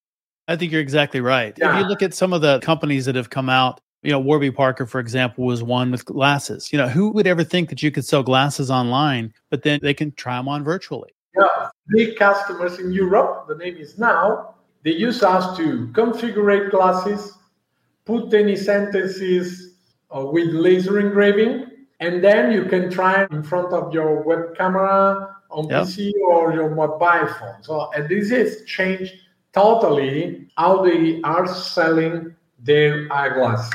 I 0.49 0.57
think 0.57 0.73
you're 0.73 0.81
exactly 0.81 1.21
right. 1.21 1.57
Yeah. 1.59 1.75
If 1.75 1.83
you 1.83 1.89
look 1.89 2.03
at 2.03 2.15
some 2.15 2.33
of 2.33 2.41
the 2.41 2.59
companies 2.61 3.05
that 3.05 3.15
have 3.15 3.29
come 3.29 3.51
out, 3.51 3.81
you 4.03 4.11
know, 4.11 4.19
Warby 4.19 4.53
Parker, 4.53 4.87
for 4.87 5.01
example, 5.01 5.45
was 5.45 5.63
one 5.63 5.91
with 5.91 6.05
glasses. 6.07 6.73
You 6.73 6.79
know, 6.79 6.89
who 6.89 7.11
would 7.11 7.27
ever 7.27 7.45
think 7.45 7.69
that 7.69 7.83
you 7.83 7.91
could 7.91 8.07
sell 8.07 8.23
glasses 8.23 8.71
online, 8.71 9.35
but 9.51 9.63
then 9.63 9.81
they 9.83 9.93
can 9.93 10.13
try 10.13 10.37
them 10.37 10.49
on 10.49 10.65
virtually? 10.65 11.11
Yeah, 11.39 11.71
big 11.89 12.17
customers 12.17 12.79
in 12.79 12.93
Europe, 12.93 13.47
the 13.49 13.57
name 13.57 13.77
is 13.77 13.99
now, 13.99 14.55
they 14.83 14.93
use 14.93 15.23
us 15.23 15.57
to 15.57 15.89
configure 15.93 16.71
classes, 16.71 17.37
put 18.05 18.33
any 18.33 18.57
sentences 18.57 19.75
uh, 20.15 20.25
with 20.25 20.49
laser 20.49 20.99
engraving, 20.99 21.67
and 22.01 22.23
then 22.23 22.53
you 22.53 22.65
can 22.65 22.91
try 22.91 23.27
in 23.31 23.43
front 23.43 23.73
of 23.73 23.93
your 23.93 24.23
web 24.23 24.57
camera 24.57 25.37
on 25.51 25.69
yep. 25.69 25.85
PC 25.85 26.13
or 26.31 26.53
your 26.53 26.75
mobile 26.75 27.27
phone. 27.35 27.63
So 27.63 27.91
and 27.93 28.09
this 28.09 28.31
has 28.31 28.63
changed 28.65 29.13
totally 29.53 30.49
how 30.57 30.83
they 30.83 31.21
are 31.23 31.47
selling 31.47 32.35
their 32.59 33.13
eyeglass. 33.13 33.71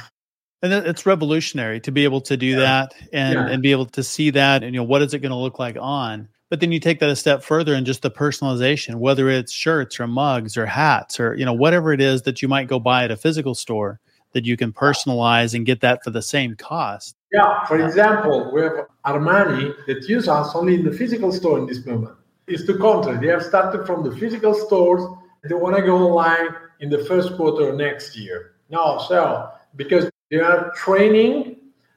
And 0.61 0.71
it's 0.71 1.05
revolutionary 1.05 1.81
to 1.81 1.91
be 1.91 2.05
able 2.05 2.21
to 2.21 2.37
do 2.37 2.47
yeah. 2.47 2.59
that 2.59 2.93
and, 3.11 3.33
yeah. 3.33 3.47
and 3.47 3.61
be 3.61 3.71
able 3.71 3.87
to 3.87 4.01
see 4.01 4.29
that 4.29 4.63
and 4.63 4.73
you 4.73 4.79
know 4.79 4.85
what 4.85 5.01
is 5.01 5.13
it 5.13 5.19
going 5.19 5.31
to 5.31 5.37
look 5.37 5.59
like 5.59 5.75
on 5.77 6.29
but 6.49 6.59
then 6.59 6.71
you 6.71 6.79
take 6.79 6.99
that 6.99 7.09
a 7.09 7.15
step 7.15 7.43
further 7.43 7.73
and 7.73 7.85
just 7.85 8.01
the 8.01 8.11
personalization, 8.11 8.95
whether 8.95 9.29
it's 9.29 9.51
shirts 9.51 9.99
or 9.99 10.07
mugs 10.07 10.57
or 10.57 10.65
hats 10.65 11.19
or 11.19 11.35
you 11.35 11.45
know 11.45 11.53
whatever 11.53 11.93
it 11.93 12.01
is 12.01 12.23
that 12.23 12.41
you 12.41 12.47
might 12.47 12.67
go 12.67 12.79
buy 12.79 13.03
at 13.03 13.11
a 13.11 13.17
physical 13.17 13.55
store 13.55 13.99
that 14.33 14.45
you 14.45 14.57
can 14.57 14.73
personalize 14.73 15.53
and 15.53 15.65
get 15.65 15.81
that 15.81 16.03
for 16.03 16.09
the 16.09 16.21
same 16.21 16.55
cost. 16.55 17.15
Yeah, 17.31 17.65
for 17.65 17.83
example, 17.83 18.51
we 18.53 18.61
have 18.61 18.87
Armani 19.05 19.73
that 19.87 20.07
use 20.09 20.27
us 20.27 20.53
only 20.55 20.75
in 20.75 20.83
the 20.83 20.91
physical 20.91 21.31
store 21.31 21.59
in 21.59 21.65
this 21.65 21.85
moment. 21.85 22.15
It's 22.47 22.65
the 22.67 22.77
contrary. 22.77 23.25
They 23.25 23.31
have 23.31 23.43
started 23.43 23.85
from 23.85 24.03
the 24.03 24.15
physical 24.15 24.53
stores. 24.53 25.03
They 25.43 25.55
want 25.55 25.75
to 25.77 25.81
go 25.81 25.97
online 25.97 26.55
in 26.79 26.89
the 26.89 27.05
first 27.05 27.35
quarter 27.37 27.73
next 27.73 28.17
year. 28.17 28.55
No, 28.69 29.03
so 29.07 29.49
because 29.75 30.09
they 30.29 30.39
are 30.39 30.71
training 30.71 31.52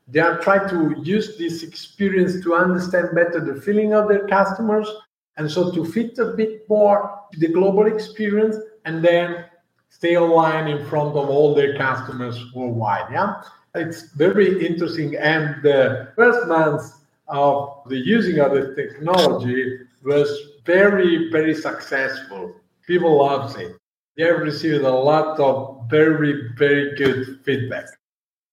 they 0.09 0.21
are 0.21 0.39
trying 0.39 0.69
to 0.69 1.01
use 1.03 1.37
this 1.37 1.63
experience 1.63 2.43
to 2.43 2.55
understand 2.55 3.09
better 3.15 3.41
the 3.41 3.61
feeling 3.61 3.93
of 3.93 4.09
their 4.09 4.27
customers 4.29 4.89
and 5.37 5.51
so 5.51 5.71
to 5.73 5.85
fit 5.85 6.19
a 6.19 6.27
bit 6.27 6.69
more 6.69 7.21
the 7.39 7.49
global 7.49 7.87
experience 7.87 8.57
and 8.85 9.05
then 9.05 9.45
stay 9.89 10.17
online 10.17 10.69
in 10.69 10.85
front 10.87 11.17
of 11.17 11.29
all 11.29 11.55
their 11.55 11.77
customers 11.77 12.39
worldwide. 12.55 13.11
Yeah, 13.11 13.43
it's 13.75 14.13
very 14.13 14.65
interesting. 14.65 15.17
And 15.17 15.63
the 15.63 16.13
first 16.17 16.47
months 16.47 16.93
of 17.29 17.83
the 17.87 17.97
using 17.97 18.39
of 18.39 18.53
the 18.53 18.75
technology 18.75 19.81
was 20.05 20.31
very, 20.65 21.31
very 21.31 21.55
successful. 21.55 22.55
People 22.87 23.19
loved 23.19 23.59
it. 23.59 23.77
They 24.17 24.25
have 24.25 24.41
received 24.41 24.85
a 24.85 24.91
lot 24.91 25.39
of 25.41 25.91
very, 25.91 26.51
very 26.57 26.95
good 26.97 27.41
feedback. 27.45 27.87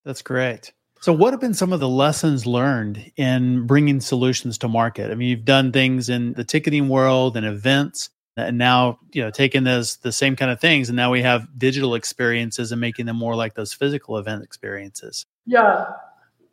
That's 0.03 0.22
great. 0.22 0.74
So, 1.03 1.12
what 1.12 1.33
have 1.33 1.41
been 1.41 1.53
some 1.53 1.74
of 1.74 1.81
the 1.81 1.89
lessons 1.89 2.45
learned 2.45 3.12
in 3.17 3.67
bringing 3.67 4.00
solutions 4.00 4.57
to 4.60 4.69
market? 4.69 5.12
I 5.12 5.15
mean, 5.15 5.27
you've 5.27 5.43
done 5.43 5.74
things 5.74 6.07
in 6.07 6.31
the 6.31 6.45
ticketing 6.45 6.88
world 6.88 7.36
and 7.36 7.45
events, 7.45 8.10
uh, 8.38 8.43
and 8.43 8.57
now 8.57 9.00
you 9.12 9.22
know 9.22 9.29
taking 9.29 9.65
those 9.65 9.98
the 9.98 10.13
same 10.13 10.38
kind 10.38 10.50
of 10.50 10.62
things, 10.62 10.88
and 10.88 10.95
now 10.95 11.12
we 11.12 11.22
have 11.22 11.60
digital 11.60 11.95
experiences 11.95 12.72
and 12.72 12.79
making 12.79 13.05
them 13.05 13.17
more 13.17 13.36
like 13.36 13.53
those 13.53 13.74
physical 13.74 14.17
event 14.17 14.45
experiences. 14.45 15.25
Yeah, 15.45 15.88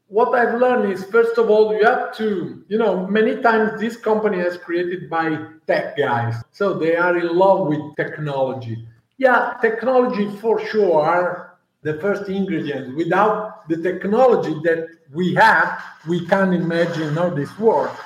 what 0.08 0.36
I've 0.36 0.60
learned 0.60 0.92
is 0.92 1.04
first 1.04 1.38
of 1.38 1.48
all, 1.48 1.72
you 1.72 1.84
have 1.84 2.12
to, 2.16 2.64
you 2.66 2.76
know, 2.76 3.06
many 3.06 3.40
times 3.40 3.80
this 3.80 3.96
company 3.96 4.40
is 4.40 4.56
created 4.56 5.08
by 5.08 5.46
tech 5.68 5.96
guys, 5.96 6.34
so 6.50 6.74
they 6.74 6.96
are 6.96 7.16
in 7.16 7.36
love 7.36 7.68
with 7.68 7.94
technology. 7.94 8.84
Yeah, 9.16 9.54
technology 9.62 10.28
for 10.38 10.58
sure 10.66 11.49
the 11.82 11.94
first 11.94 12.28
ingredient. 12.28 12.96
Without 12.96 13.68
the 13.68 13.76
technology 13.76 14.54
that 14.64 14.88
we 15.12 15.34
have, 15.34 15.82
we 16.06 16.26
can't 16.26 16.54
imagine 16.54 17.14
how 17.14 17.30
this 17.30 17.56
works. 17.58 18.00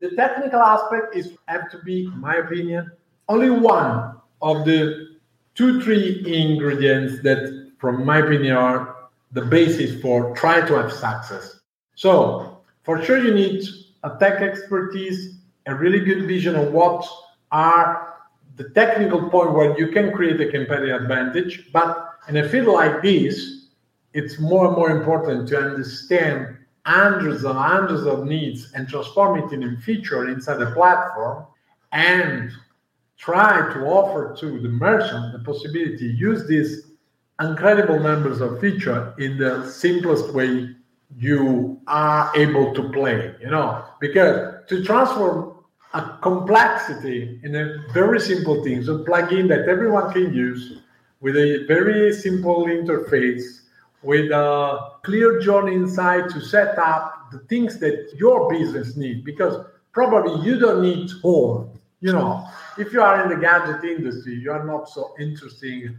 The 0.00 0.10
technical 0.10 0.60
aspect 0.60 1.14
is 1.14 1.32
have 1.46 1.70
to 1.70 1.78
be, 1.78 2.04
in 2.04 2.20
my 2.20 2.36
opinion, 2.36 2.90
only 3.28 3.50
one 3.50 4.16
of 4.42 4.64
the 4.64 5.16
two, 5.54 5.80
three 5.80 6.22
ingredients 6.26 7.22
that, 7.22 7.72
from 7.78 8.04
my 8.04 8.18
opinion, 8.18 8.56
are 8.56 8.96
the 9.32 9.42
basis 9.42 10.00
for 10.00 10.34
try 10.36 10.66
to 10.66 10.74
have 10.74 10.92
success. 10.92 11.60
So, 11.94 12.60
for 12.82 13.02
sure, 13.02 13.22
you 13.22 13.32
need 13.32 13.64
a 14.02 14.16
tech 14.18 14.42
expertise, 14.42 15.38
a 15.66 15.74
really 15.74 16.00
good 16.00 16.26
vision 16.26 16.54
of 16.54 16.72
what 16.72 17.06
are 17.50 18.14
the 18.56 18.68
technical 18.70 19.30
point 19.30 19.52
where 19.52 19.78
you 19.78 19.88
can 19.88 20.12
create 20.12 20.40
a 20.40 20.50
competitive 20.50 21.02
advantage, 21.02 21.72
but 21.72 22.03
in 22.28 22.36
a 22.36 22.48
field 22.48 22.66
like 22.66 23.02
this, 23.02 23.66
it's 24.12 24.38
more 24.38 24.66
and 24.68 24.76
more 24.76 24.90
important 24.90 25.48
to 25.48 25.58
understand 25.58 26.56
hundreds 26.86 27.44
and 27.44 27.56
hundreds 27.56 28.06
of 28.06 28.24
needs 28.24 28.72
and 28.74 28.88
transform 28.88 29.42
it 29.42 29.52
in 29.52 29.62
a 29.64 29.76
feature 29.80 30.28
inside 30.28 30.58
the 30.58 30.70
platform 30.72 31.44
and 31.92 32.50
try 33.16 33.72
to 33.72 33.80
offer 33.86 34.36
to 34.38 34.60
the 34.60 34.68
merchant 34.68 35.32
the 35.32 35.38
possibility 35.40 35.96
to 35.96 36.06
use 36.06 36.46
these 36.46 36.90
incredible 37.40 37.98
numbers 37.98 38.40
of 38.40 38.60
feature 38.60 39.14
in 39.18 39.38
the 39.38 39.68
simplest 39.68 40.32
way 40.34 40.68
you 41.16 41.80
are 41.86 42.30
able 42.36 42.74
to 42.74 42.88
play 42.90 43.34
you 43.40 43.48
know? 43.48 43.84
Because 44.00 44.62
to 44.68 44.84
transform 44.84 45.54
a 45.94 46.18
complexity 46.22 47.40
in 47.44 47.54
a 47.54 47.78
very 47.92 48.20
simple 48.20 48.62
thing 48.62 48.82
so 48.84 49.04
plugin 49.04 49.48
that 49.48 49.68
everyone 49.68 50.12
can 50.12 50.34
use 50.34 50.80
with 51.24 51.36
a 51.38 51.64
very 51.66 52.12
simple 52.12 52.66
interface, 52.66 53.62
with 54.02 54.30
a 54.30 54.90
clear 55.02 55.40
journey 55.40 55.74
inside 55.74 56.28
to 56.28 56.38
set 56.38 56.78
up 56.78 57.30
the 57.32 57.38
things 57.50 57.78
that 57.78 58.12
your 58.14 58.46
business 58.50 58.94
needs. 58.94 59.24
Because 59.24 59.64
probably 59.92 60.46
you 60.46 60.58
don't 60.58 60.82
need 60.82 61.10
home. 61.22 61.80
You 62.00 62.12
know, 62.12 62.46
if 62.76 62.92
you 62.92 63.00
are 63.00 63.22
in 63.22 63.30
the 63.30 63.36
gadget 63.36 63.82
industry, 63.84 64.34
you 64.34 64.52
are 64.52 64.66
not 64.66 64.90
so 64.90 65.14
interesting 65.18 65.96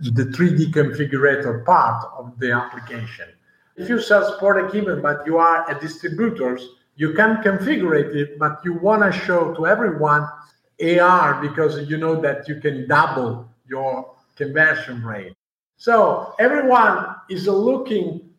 the 0.00 0.24
3D 0.24 0.70
configurator 0.70 1.64
part 1.64 2.04
of 2.18 2.38
the 2.38 2.52
application. 2.52 3.28
If 3.76 3.88
you 3.88 4.02
sell 4.02 4.36
sport 4.36 4.66
equipment, 4.66 5.02
but 5.02 5.26
you 5.26 5.38
are 5.38 5.68
a 5.70 5.80
distributor, 5.80 6.58
you 6.96 7.14
can 7.14 7.38
configure 7.38 7.94
it, 7.98 8.38
but 8.38 8.60
you 8.64 8.74
want 8.74 9.02
to 9.02 9.18
show 9.18 9.54
to 9.54 9.66
everyone 9.66 10.28
AR 10.84 11.40
because 11.40 11.88
you 11.88 11.96
know 11.96 12.20
that 12.20 12.46
you 12.46 12.60
can 12.60 12.86
double 12.86 13.48
your 13.66 14.17
conversion 14.38 15.04
rate. 15.04 15.34
So 15.76 16.34
everyone 16.38 17.16
is 17.28 17.46
looking 17.46 18.30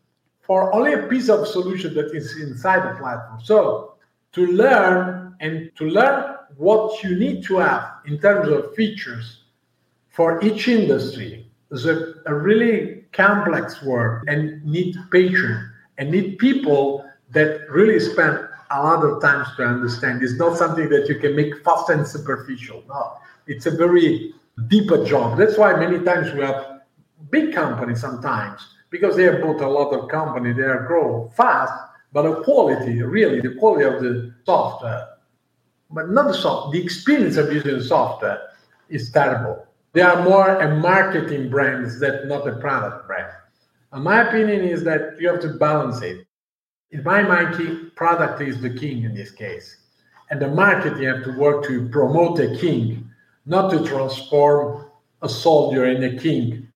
for 0.42 0.74
only 0.74 0.94
a 0.94 1.04
piece 1.04 1.30
of 1.30 1.48
solution 1.48 1.94
that 1.94 2.16
is 2.16 2.36
inside 2.42 2.82
the 2.90 2.98
platform. 3.00 3.40
So 3.44 3.94
to 4.32 4.48
learn 4.48 5.36
and 5.40 5.72
to 5.76 5.86
learn 5.86 6.38
what 6.58 7.04
you 7.04 7.16
need 7.16 7.44
to 7.46 7.58
have 7.58 7.84
in 8.06 8.20
terms 8.20 8.50
of 8.50 8.74
features 8.76 9.44
for 10.10 10.44
each 10.44 10.68
industry 10.68 11.50
is 11.72 11.86
a, 11.86 12.16
a 12.26 12.34
really 12.34 13.06
complex 13.12 13.84
work 13.84 14.24
and 14.28 14.64
need 14.66 14.96
patience 15.12 15.64
and 15.98 16.12
need 16.12 16.38
people 16.40 17.06
that 17.32 17.70
really 17.70 18.00
spend 18.00 18.40
a 18.72 18.84
lot 18.84 19.04
of 19.04 19.22
time 19.22 19.46
to 19.56 19.64
understand. 19.64 20.24
It's 20.24 20.38
not 20.38 20.58
something 20.58 20.90
that 20.90 21.08
you 21.08 21.20
can 21.20 21.36
make 21.36 21.64
fast 21.64 21.90
and 21.90 22.06
superficial. 22.08 22.84
No, 22.88 23.14
it's 23.48 23.66
a 23.66 23.72
very 23.72 24.34
deeper 24.68 25.06
job. 25.06 25.38
That's 25.38 25.58
why 25.58 25.74
many 25.74 26.04
times 26.04 26.34
we 26.34 26.42
have 26.42 26.82
big 27.30 27.54
companies 27.54 28.02
sometimes 28.02 28.62
because 28.90 29.16
they 29.16 29.24
have 29.24 29.42
bought 29.42 29.62
a 29.62 29.68
lot 29.68 29.92
of 29.92 30.10
company, 30.10 30.52
they 30.52 30.64
are 30.64 30.86
grow 30.88 31.32
fast, 31.36 31.74
but 32.12 32.24
the 32.24 32.42
quality, 32.44 33.02
really, 33.02 33.40
the 33.40 33.56
quality 33.56 33.86
of 33.86 34.02
the 34.02 34.34
software, 34.46 35.08
but 35.92 36.10
not 36.10 36.28
the 36.28 36.34
soft, 36.34 36.74
the 36.74 36.82
experience 36.82 37.38
of 37.38 37.54
using 37.54 37.82
software 37.82 38.50
is 38.90 39.12
terrible. 39.12 39.66
They 39.94 40.02
are 40.02 40.24
more 40.24 40.60
a 40.60 40.76
marketing 40.76 41.50
brands 41.50 42.00
than 42.00 42.28
not 42.28 42.48
a 42.48 42.56
product 42.56 43.08
brand. 43.08 43.32
And 43.92 44.04
my 44.04 44.28
opinion 44.28 44.62
is 44.62 44.84
that 44.84 45.20
you 45.20 45.30
have 45.30 45.42
to 45.42 45.50
balance 45.50 46.02
it. 46.02 46.26
In 46.92 47.04
my 47.04 47.22
mind, 47.22 47.96
product 47.96 48.42
is 48.42 48.62
the 48.62 48.70
king 48.70 49.04
in 49.04 49.14
this 49.14 49.32
case. 49.32 49.78
And 50.30 50.40
the 50.40 50.48
market, 50.48 51.00
you 51.00 51.08
have 51.08 51.24
to 51.24 51.32
work 51.32 51.66
to 51.66 51.90
promote 51.90 52.40
a 52.40 52.56
king, 52.56 53.09
not 53.50 53.72
to 53.72 53.84
transform 53.84 54.86
a 55.22 55.28
soldier 55.28 55.86
in 55.86 56.04
a 56.04 56.18
king. 56.18 56.68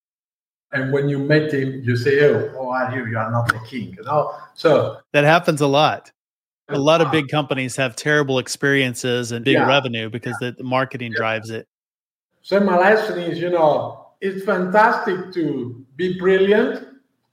And 0.74 0.92
when 0.92 1.08
you 1.08 1.20
met 1.20 1.54
him, 1.54 1.84
you 1.84 1.96
say, 1.96 2.20
"Oh, 2.26 2.52
oh, 2.58 2.70
I 2.72 2.92
hear 2.92 3.08
you 3.08 3.18
are 3.18 3.32
not 3.32 3.54
a 3.56 3.60
king." 3.60 3.94
You 3.96 4.04
know, 4.04 4.36
so 4.56 4.98
that 5.14 5.24
happens 5.24 5.62
a 5.62 5.68
lot. 5.68 6.12
A 6.70 6.80
lot 6.80 7.02
of 7.02 7.08
ah. 7.08 7.12
big 7.12 7.28
companies 7.28 7.76
have 7.76 7.96
terrible 7.96 8.40
experiences 8.40 9.32
and 9.32 9.46
big 9.46 9.56
yeah. 9.56 9.68
revenue 9.68 10.10
because 10.10 10.36
yeah. 10.42 10.52
the 10.58 10.64
marketing 10.64 11.12
yeah. 11.12 11.18
drives 11.18 11.50
it. 11.52 11.68
So 12.42 12.60
my 12.60 12.78
lesson 12.78 13.20
is, 13.20 13.40
you 13.40 13.52
know, 13.52 14.08
it's 14.20 14.44
fantastic 14.44 15.32
to 15.34 15.86
be 15.96 16.18
brilliant, 16.18 16.88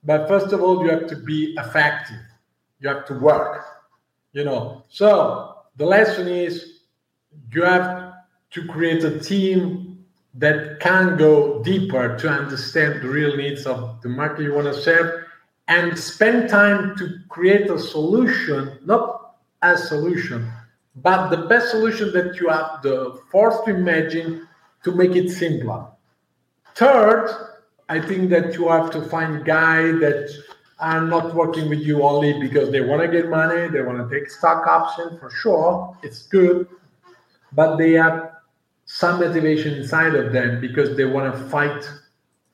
but 0.04 0.28
first 0.28 0.52
of 0.52 0.61
all, 0.61 0.85
you 0.85 0.90
have 0.90 1.06
to 1.06 1.16
be 1.16 1.54
effective. 1.56 2.20
You 2.80 2.88
have 2.90 3.06
to 3.06 3.14
work. 3.14 3.64
You 4.32 4.44
know, 4.44 4.85
so 4.88 5.56
the 5.76 5.87
lesson 5.87 6.28
is 6.28 6.80
you 7.52 7.62
have 7.62 8.10
to 8.50 8.66
create 8.66 9.04
a 9.04 9.19
team 9.19 10.04
that 10.35 10.80
can 10.80 11.16
go 11.16 11.62
deeper 11.62 12.16
to 12.19 12.28
understand 12.28 13.02
the 13.02 13.09
real 13.09 13.37
needs 13.37 13.66
of 13.66 14.00
the 14.02 14.09
market 14.09 14.42
you 14.42 14.54
want 14.54 14.66
to 14.66 14.75
serve 14.75 15.25
and 15.69 15.97
spend 15.99 16.49
time 16.49 16.97
to 16.97 17.19
create 17.28 17.71
a 17.71 17.78
solution, 17.78 18.78
not 18.85 19.37
a 19.62 19.76
solution, 19.76 20.50
but 20.97 21.28
the 21.28 21.47
best 21.47 21.71
solution 21.71 22.12
that 22.12 22.40
you 22.40 22.49
have 22.49 22.83
the 22.83 23.21
force 23.30 23.57
to 23.64 23.71
imagine 23.71 24.49
to 24.83 24.92
make 24.92 25.14
it 25.14 25.30
simpler. 25.30 25.87
Third, 26.75 27.30
I 27.88 28.00
think 28.00 28.30
that 28.30 28.54
you 28.54 28.69
have 28.69 28.90
to 28.92 29.02
find 29.02 29.45
guys 29.45 30.00
that 30.00 30.30
are 30.78 31.02
not 31.02 31.35
working 31.35 31.69
with 31.69 31.80
you 31.80 32.02
only 32.02 32.40
because 32.40 32.71
they 32.71 32.80
want 32.80 33.02
to 33.02 33.09
get 33.09 33.28
money, 33.28 33.69
they 33.69 33.83
want 33.83 33.99
to 33.99 34.19
take 34.19 34.30
stock 34.30 34.66
option 34.66 35.18
for 35.18 35.31
sure. 35.31 35.96
It's 36.03 36.22
good, 36.22 36.66
but 37.53 37.77
they 37.77 37.92
have 37.92 38.33
some 38.92 39.20
motivation 39.20 39.74
inside 39.74 40.16
of 40.16 40.33
them 40.33 40.61
because 40.61 40.96
they 40.96 41.05
want 41.05 41.33
to 41.33 41.40
fight 41.48 41.88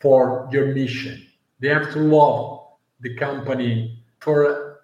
for 0.01 0.46
your 0.53 0.66
mission. 0.75 1.27
They 1.61 1.68
have 1.68 1.90
to 1.94 1.99
love 1.99 2.72
the 3.01 3.16
company 3.16 4.05
for 4.20 4.83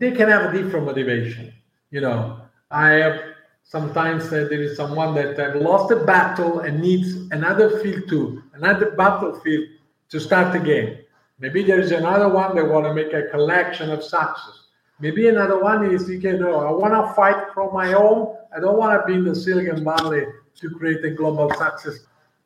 they 0.00 0.12
can 0.12 0.30
have 0.30 0.54
a 0.54 0.56
different 0.56 0.86
motivation. 0.86 1.52
You 1.90 2.00
know, 2.00 2.40
I 2.70 2.92
have 2.92 3.20
sometimes 3.64 4.30
there 4.30 4.50
is 4.50 4.78
someone 4.78 5.14
that 5.16 5.38
have 5.38 5.56
lost 5.56 5.90
a 5.92 5.96
battle 5.96 6.60
and 6.60 6.80
needs 6.80 7.30
another 7.32 7.80
field 7.80 8.08
to 8.08 8.42
another 8.54 8.92
battlefield 8.92 9.68
to 10.08 10.18
start 10.18 10.56
again. 10.56 11.00
Maybe 11.38 11.62
there 11.62 11.80
is 11.80 11.92
another 11.92 12.30
one 12.30 12.56
that 12.56 12.66
want 12.66 12.86
to 12.86 12.94
make 12.94 13.12
a 13.12 13.28
collection 13.28 13.90
of 13.90 14.02
success. 14.02 14.68
Maybe 15.00 15.28
another 15.28 15.60
one 15.60 15.84
is 15.84 16.08
you 16.08 16.18
can 16.18 16.40
know 16.40 16.60
I 16.60 16.70
want 16.70 16.94
to 16.94 17.14
fight 17.14 17.52
from 17.52 17.74
my 17.74 17.90
home. 17.90 18.38
I 18.56 18.58
don't 18.58 18.78
want 18.78 18.98
to 18.98 19.06
be 19.06 19.18
in 19.18 19.24
the 19.24 19.34
Silicon 19.34 19.84
Valley 19.84 20.24
to 20.60 20.70
create 20.70 21.04
a 21.04 21.10
global 21.10 21.50
success. 21.54 22.00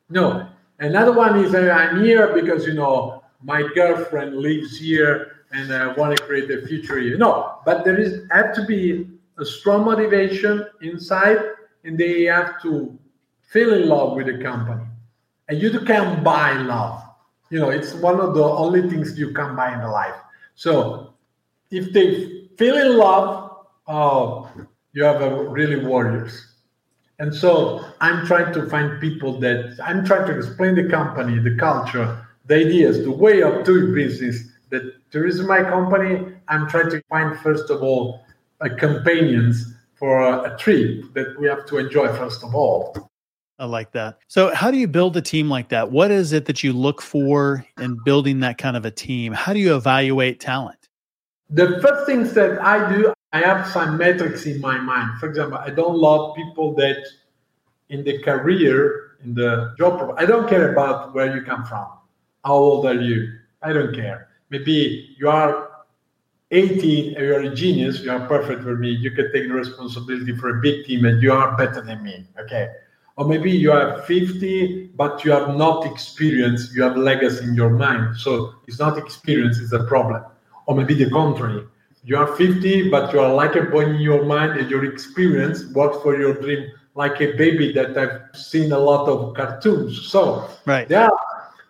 No. 0.09 0.47
Another 0.79 1.11
one 1.11 1.43
is 1.43 1.53
uh, 1.53 1.69
I'm 1.71 2.03
here 2.03 2.33
because 2.33 2.65
you 2.65 2.73
know 2.73 3.23
my 3.43 3.63
girlfriend 3.75 4.37
lives 4.37 4.77
here 4.77 5.39
and 5.51 5.73
I 5.73 5.93
want 5.93 6.17
to 6.17 6.23
create 6.23 6.49
a 6.51 6.65
future 6.65 6.99
here. 6.99 7.17
No, 7.17 7.59
but 7.65 7.83
there 7.83 7.99
is 7.99 8.27
have 8.31 8.53
to 8.55 8.65
be 8.65 9.07
a 9.37 9.45
strong 9.45 9.85
motivation 9.85 10.65
inside, 10.81 11.39
and 11.83 11.97
they 11.97 12.23
have 12.23 12.61
to 12.61 12.97
feel 13.41 13.73
in 13.73 13.87
love 13.87 14.15
with 14.15 14.27
the 14.27 14.37
company. 14.43 14.83
And 15.47 15.61
you 15.61 15.79
can 15.79 16.23
buy 16.23 16.53
love. 16.53 17.03
You 17.49 17.59
know, 17.59 17.69
it's 17.69 17.93
one 17.95 18.19
of 18.19 18.35
the 18.35 18.43
only 18.43 18.87
things 18.89 19.17
you 19.17 19.33
can 19.33 19.55
buy 19.55 19.73
in 19.73 19.81
life. 19.89 20.15
So 20.53 21.13
if 21.71 21.91
they 21.93 22.47
feel 22.57 22.77
in 22.77 22.97
love, 22.97 23.65
oh, 23.87 24.49
you 24.93 25.03
have 25.03 25.21
a 25.21 25.43
really 25.49 25.83
warriors. 25.83 26.48
And 27.19 27.35
so 27.35 27.85
I'm 27.99 28.25
trying 28.25 28.53
to 28.53 28.65
find 28.69 28.99
people 29.01 29.39
that 29.41 29.77
I'm 29.83 30.05
trying 30.05 30.25
to 30.27 30.37
explain 30.37 30.75
the 30.75 30.87
company, 30.89 31.37
the 31.37 31.55
culture, 31.57 32.25
the 32.45 32.55
ideas, 32.55 33.03
the 33.03 33.11
way 33.11 33.43
of 33.43 33.65
doing 33.65 33.93
business. 33.93 34.47
That 34.69 34.93
there 35.11 35.25
is 35.25 35.41
my 35.41 35.63
company. 35.63 36.33
I'm 36.47 36.69
trying 36.69 36.89
to 36.91 37.01
find 37.09 37.37
first 37.39 37.69
of 37.69 37.83
all 37.83 38.21
a 38.61 38.69
companions 38.69 39.73
for 39.95 40.21
a, 40.21 40.53
a 40.53 40.57
trip 40.57 41.13
that 41.13 41.37
we 41.39 41.47
have 41.47 41.65
to 41.67 41.77
enjoy 41.77 42.07
first 42.13 42.43
of 42.43 42.55
all. 42.55 43.09
I 43.59 43.65
like 43.65 43.91
that. 43.91 44.19
So, 44.29 44.55
how 44.55 44.71
do 44.71 44.77
you 44.77 44.87
build 44.87 45.17
a 45.17 45.21
team 45.21 45.49
like 45.49 45.67
that? 45.69 45.91
What 45.91 46.11
is 46.11 46.31
it 46.31 46.45
that 46.45 46.63
you 46.63 46.71
look 46.71 47.01
for 47.01 47.65
in 47.77 47.99
building 48.05 48.39
that 48.39 48.57
kind 48.57 48.77
of 48.77 48.85
a 48.85 48.91
team? 48.91 49.33
How 49.33 49.51
do 49.51 49.59
you 49.59 49.75
evaluate 49.75 50.39
talent? 50.39 50.87
The 51.49 51.79
first 51.81 52.05
things 52.05 52.33
that 52.35 52.61
I 52.61 52.89
do, 52.89 53.11
I 53.31 53.39
have 53.39 53.67
some 53.67 53.97
metrics 53.97 54.45
in 54.45 54.59
my 54.59 54.79
mind. 54.79 55.19
For 55.19 55.27
example, 55.27 55.59
I 55.59 55.69
don't 55.69 55.95
love 55.95 56.35
people 56.35 56.73
that 56.75 57.05
in 57.89 58.03
the 58.03 58.19
career, 58.19 59.17
in 59.23 59.33
the 59.33 59.75
job, 59.77 60.15
I 60.17 60.25
don't 60.25 60.49
care 60.49 60.71
about 60.71 61.13
where 61.13 61.35
you 61.35 61.43
come 61.43 61.65
from. 61.65 61.87
How 62.43 62.53
old 62.53 62.85
are 62.85 62.99
you? 62.99 63.33
I 63.61 63.73
don't 63.73 63.93
care. 63.93 64.29
Maybe 64.49 65.15
you 65.17 65.29
are 65.29 65.69
18 66.51 67.15
and 67.15 67.25
you're 67.25 67.41
a 67.41 67.53
genius, 67.53 68.01
you 68.01 68.11
are 68.11 68.25
perfect 68.27 68.63
for 68.63 68.75
me. 68.75 68.89
You 68.89 69.11
can 69.11 69.31
take 69.31 69.47
the 69.47 69.53
responsibility 69.53 70.35
for 70.35 70.57
a 70.57 70.61
big 70.61 70.85
team 70.85 71.05
and 71.05 71.21
you 71.21 71.31
are 71.31 71.55
better 71.55 71.81
than 71.81 72.01
me. 72.03 72.25
Okay. 72.39 72.69
Or 73.17 73.27
maybe 73.27 73.51
you 73.51 73.71
are 73.71 74.01
50, 74.03 74.91
but 74.95 75.23
you 75.23 75.31
have 75.31 75.55
not 75.55 75.85
experience, 75.85 76.73
you 76.73 76.81
have 76.81 76.95
legacy 76.95 77.43
in 77.43 77.53
your 77.53 77.69
mind. 77.69 78.15
So 78.17 78.55
it's 78.65 78.79
not 78.79 78.97
experience, 78.97 79.59
it's 79.59 79.73
a 79.73 79.83
problem. 79.83 80.23
Or 80.65 80.75
maybe 80.75 80.93
the 80.95 81.09
contrary. 81.09 81.67
You 82.09 82.17
are 82.17 82.35
50, 82.35 82.89
but 82.89 83.13
you 83.13 83.19
are 83.19 83.31
like 83.31 83.55
a 83.55 83.61
boy 83.61 83.81
in 83.81 84.01
your 84.01 84.25
mind 84.25 84.59
and 84.59 84.67
your 84.67 84.83
experience 84.83 85.63
works 85.75 86.01
for 86.01 86.19
your 86.19 86.33
dream 86.33 86.71
like 86.95 87.21
a 87.21 87.33
baby 87.33 87.71
that 87.73 87.95
I've 87.95 88.35
seen 88.35 88.71
a 88.71 88.79
lot 88.79 89.07
of 89.07 89.35
cartoons. 89.35 90.07
So 90.07 90.49
right. 90.65 90.89
yeah, 90.89 91.09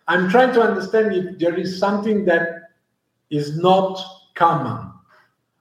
I'm 0.08 0.30
trying 0.30 0.54
to 0.54 0.62
understand 0.62 1.12
if 1.12 1.38
there 1.38 1.54
is 1.60 1.78
something 1.78 2.24
that 2.24 2.70
is 3.28 3.58
not 3.58 4.02
common. 4.34 4.90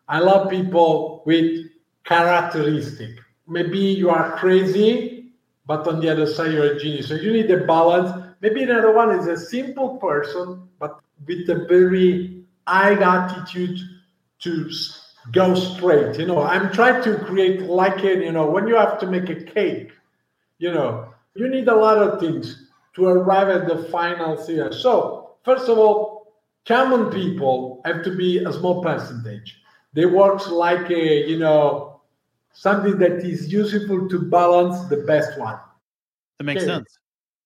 I 0.08 0.20
love 0.20 0.50
people 0.50 1.24
with 1.26 1.65
characteristic. 2.06 3.20
Maybe 3.50 3.80
you 3.80 4.10
are 4.10 4.38
crazy, 4.38 5.34
but 5.68 5.89
on 5.89 6.00
the 6.00 6.10
other 6.10 6.26
side 6.26 6.54
you're 6.54 6.78
a 6.78 6.80
genius. 6.80 7.10
So 7.10 7.15
you 7.15 7.34
need 7.34 7.52
a 7.52 7.65
balance. 7.65 8.12
Maybe 8.39 8.63
another 8.63 8.94
one 8.94 9.12
is 9.20 9.28
a 9.28 9.36
simple 9.36 9.98
person, 9.98 10.70
but 10.80 11.02
with 11.28 11.50
a 11.50 11.65
very 11.68 12.46
high 12.65 12.94
attitude 12.94 13.78
to 14.41 14.69
go 15.32 15.56
straight. 15.56 16.17
You 16.17 16.25
know, 16.25 16.41
I'm 16.41 16.71
trying 16.71 17.04
to 17.04 17.17
create 17.19 17.62
like 17.62 18.04
it, 18.04 18.23
you 18.23 18.32
know, 18.32 18.49
when 18.49 18.67
you 18.67 18.75
have 18.75 18.99
to 18.99 19.08
make 19.08 19.30
a 19.30 19.36
cake, 19.36 19.91
you 20.58 20.71
know, 20.71 21.13
you 21.36 21.47
need 21.47 21.67
a 21.67 21.75
lot 21.75 21.97
of 21.97 22.19
things 22.19 22.67
to 22.95 23.06
arrive 23.06 23.49
at 23.49 23.67
the 23.67 23.84
final 23.89 24.38
series. 24.38 24.78
So, 24.78 25.32
first 25.43 25.69
of 25.69 25.78
all, 25.78 26.34
common 26.67 27.12
people 27.12 27.82
have 27.86 28.04
to 28.04 28.15
be 28.15 28.43
a 28.43 28.52
small 28.52 28.82
percentage. 28.82 29.62
They 29.93 30.06
work 30.06 30.49
like 30.49 30.89
a, 30.89 31.28
you 31.28 31.39
know, 31.39 32.02
something 32.52 32.97
that 32.99 33.23
is 33.23 33.52
useful 33.52 34.10
to 34.10 34.19
balance 34.19 34.88
the 34.89 34.97
best 34.97 35.39
one. 35.39 35.60
That 36.38 36.43
makes 36.43 36.63
okay. 36.63 36.71
sense. 36.71 36.97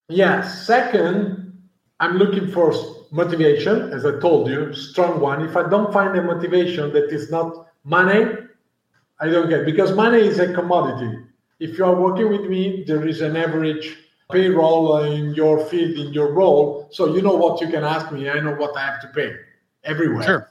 Yeah. 0.08 0.42
Second, 0.42 1.58
I'm 2.00 2.16
looking 2.16 2.50
for 2.50 2.72
motivation, 3.14 3.92
as 3.92 4.04
I 4.04 4.18
told 4.18 4.48
you, 4.48 4.74
strong 4.74 5.20
one. 5.20 5.42
If 5.42 5.56
I 5.56 5.68
don't 5.68 5.92
find 5.92 6.18
a 6.18 6.22
motivation 6.22 6.92
that 6.94 7.12
is 7.12 7.30
not 7.30 7.68
money, 7.84 8.24
I 9.20 9.28
don't 9.28 9.48
get 9.48 9.64
because 9.64 9.92
money 9.92 10.18
is 10.18 10.40
a 10.40 10.52
commodity. 10.52 11.18
If 11.60 11.78
you 11.78 11.84
are 11.84 11.94
working 11.94 12.28
with 12.28 12.46
me, 12.50 12.82
there 12.84 13.06
is 13.06 13.20
an 13.20 13.36
average 13.36 13.96
payroll 14.32 15.04
in 15.04 15.32
your 15.34 15.64
field, 15.66 15.96
in 15.96 16.12
your 16.12 16.32
role. 16.32 16.88
So 16.90 17.14
you 17.14 17.22
know 17.22 17.36
what 17.36 17.60
you 17.60 17.68
can 17.68 17.84
ask 17.84 18.10
me. 18.10 18.28
I 18.28 18.40
know 18.40 18.56
what 18.56 18.76
I 18.76 18.80
have 18.80 19.00
to 19.02 19.08
pay 19.08 19.36
everywhere. 19.84 20.26
Sure. 20.26 20.50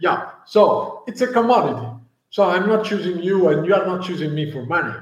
Yeah. 0.00 0.30
So 0.46 1.02
it's 1.08 1.20
a 1.20 1.26
commodity. 1.26 1.88
So 2.30 2.44
I'm 2.44 2.68
not 2.68 2.84
choosing 2.84 3.22
you 3.22 3.48
and 3.48 3.66
you 3.66 3.74
are 3.74 3.86
not 3.86 4.04
choosing 4.04 4.34
me 4.34 4.52
for 4.52 4.64
money. 4.66 4.94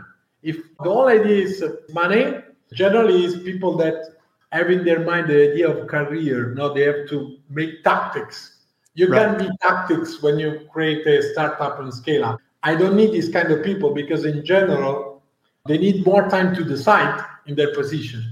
If 0.43 0.57
the 0.83 0.91
whole 0.91 1.09
idea 1.09 1.45
is 1.45 1.63
money, 1.93 2.39
generally 2.73 3.25
is 3.25 3.37
people 3.43 3.77
that 3.77 4.17
have 4.59 4.71
in 4.71 4.85
their 4.85 5.01
mind 5.01 5.29
the 5.29 5.51
idea 5.51 5.69
of 5.69 5.87
career. 5.87 6.55
No, 6.55 6.73
they 6.73 6.83
have 6.83 7.09
to 7.09 7.39
make 7.49 7.83
tactics. 7.85 8.59
You 8.95 9.09
right. 9.09 9.39
can 9.39 9.39
be 9.39 9.51
tactics 9.63 10.23
when 10.23 10.39
you 10.39 10.69
create 10.71 11.07
a 11.07 11.23
startup 11.33 11.81
and 11.81 11.93
scale 11.93 12.25
up. 12.25 12.41
I 12.63 12.75
don't 12.75 12.97
need 12.97 13.13
these 13.13 13.29
kind 13.29 13.51
of 13.51 13.65
people 13.65 13.95
because 13.95 14.25
in 14.25 14.45
general, 14.45 15.23
they 15.67 15.79
need 15.79 16.05
more 16.05 16.29
time 16.29 16.55
to 16.55 16.65
decide 16.65 17.25
in 17.47 17.55
their 17.55 17.75
position. 17.75 18.23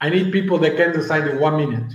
I 0.00 0.10
need 0.10 0.32
people 0.32 0.58
that 0.58 0.76
can 0.76 0.92
decide 0.92 1.26
in 1.28 1.38
one 1.38 1.56
minute. 1.56 1.94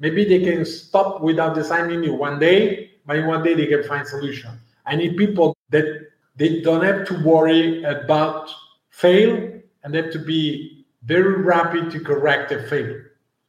Maybe 0.00 0.24
they 0.24 0.40
can 0.40 0.64
stop 0.64 1.20
without 1.20 1.54
deciding 1.54 2.04
in 2.04 2.18
one 2.18 2.38
day, 2.38 2.90
but 3.06 3.16
in 3.16 3.26
one 3.26 3.42
day 3.42 3.54
they 3.54 3.66
can 3.66 3.84
find 3.84 4.06
solution. 4.06 4.50
I 4.86 4.96
need 4.96 5.16
people 5.16 5.56
that 5.70 6.08
they 6.36 6.60
don't 6.60 6.82
have 6.82 7.06
to 7.06 7.22
worry 7.22 7.82
about 7.84 8.50
fail 8.90 9.60
and 9.82 9.94
they 9.94 10.02
have 10.02 10.12
to 10.12 10.18
be 10.18 10.83
very 11.04 11.42
rapid 11.42 11.90
to 11.92 12.00
correct 12.00 12.52
a 12.52 12.62
fail. 12.64 13.00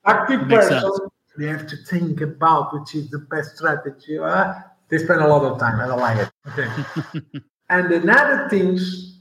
Active 0.06 0.48
person, 0.48 0.92
they 1.38 1.48
have 1.48 1.68
to 1.68 1.78
think 1.78 2.22
about 2.22 2.74
which 2.74 2.96
is 2.96 3.10
the 3.10 3.20
best 3.20 3.58
strategy. 3.58 4.20
Uh, 4.20 4.54
they 4.90 4.98
spend 5.00 5.22
a 5.22 5.28
lot 5.28 5.44
of 5.44 5.60
time. 5.60 5.80
I 5.80 5.88
don't 5.88 6.00
like 6.00 6.18
it. 6.20 6.32
Okay. 6.48 7.42
and 7.70 7.92
another 7.92 8.48
things, 8.50 9.20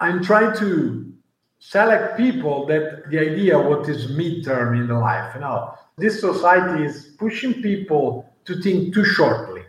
I'm 0.00 0.22
trying 0.22 0.56
to 0.58 1.12
select 1.58 2.16
people 2.16 2.66
that 2.66 3.08
the 3.10 3.18
idea 3.18 3.58
what 3.58 3.88
is 3.88 4.10
midterm 4.12 4.76
in 4.76 4.88
the 4.88 4.98
life. 4.98 5.34
You 5.34 5.42
know, 5.42 5.74
this 5.98 6.20
society 6.20 6.84
is 6.84 7.14
pushing 7.18 7.62
people 7.62 8.28
to 8.46 8.60
think 8.60 8.94
too 8.94 9.04
shortly. 9.04 9.62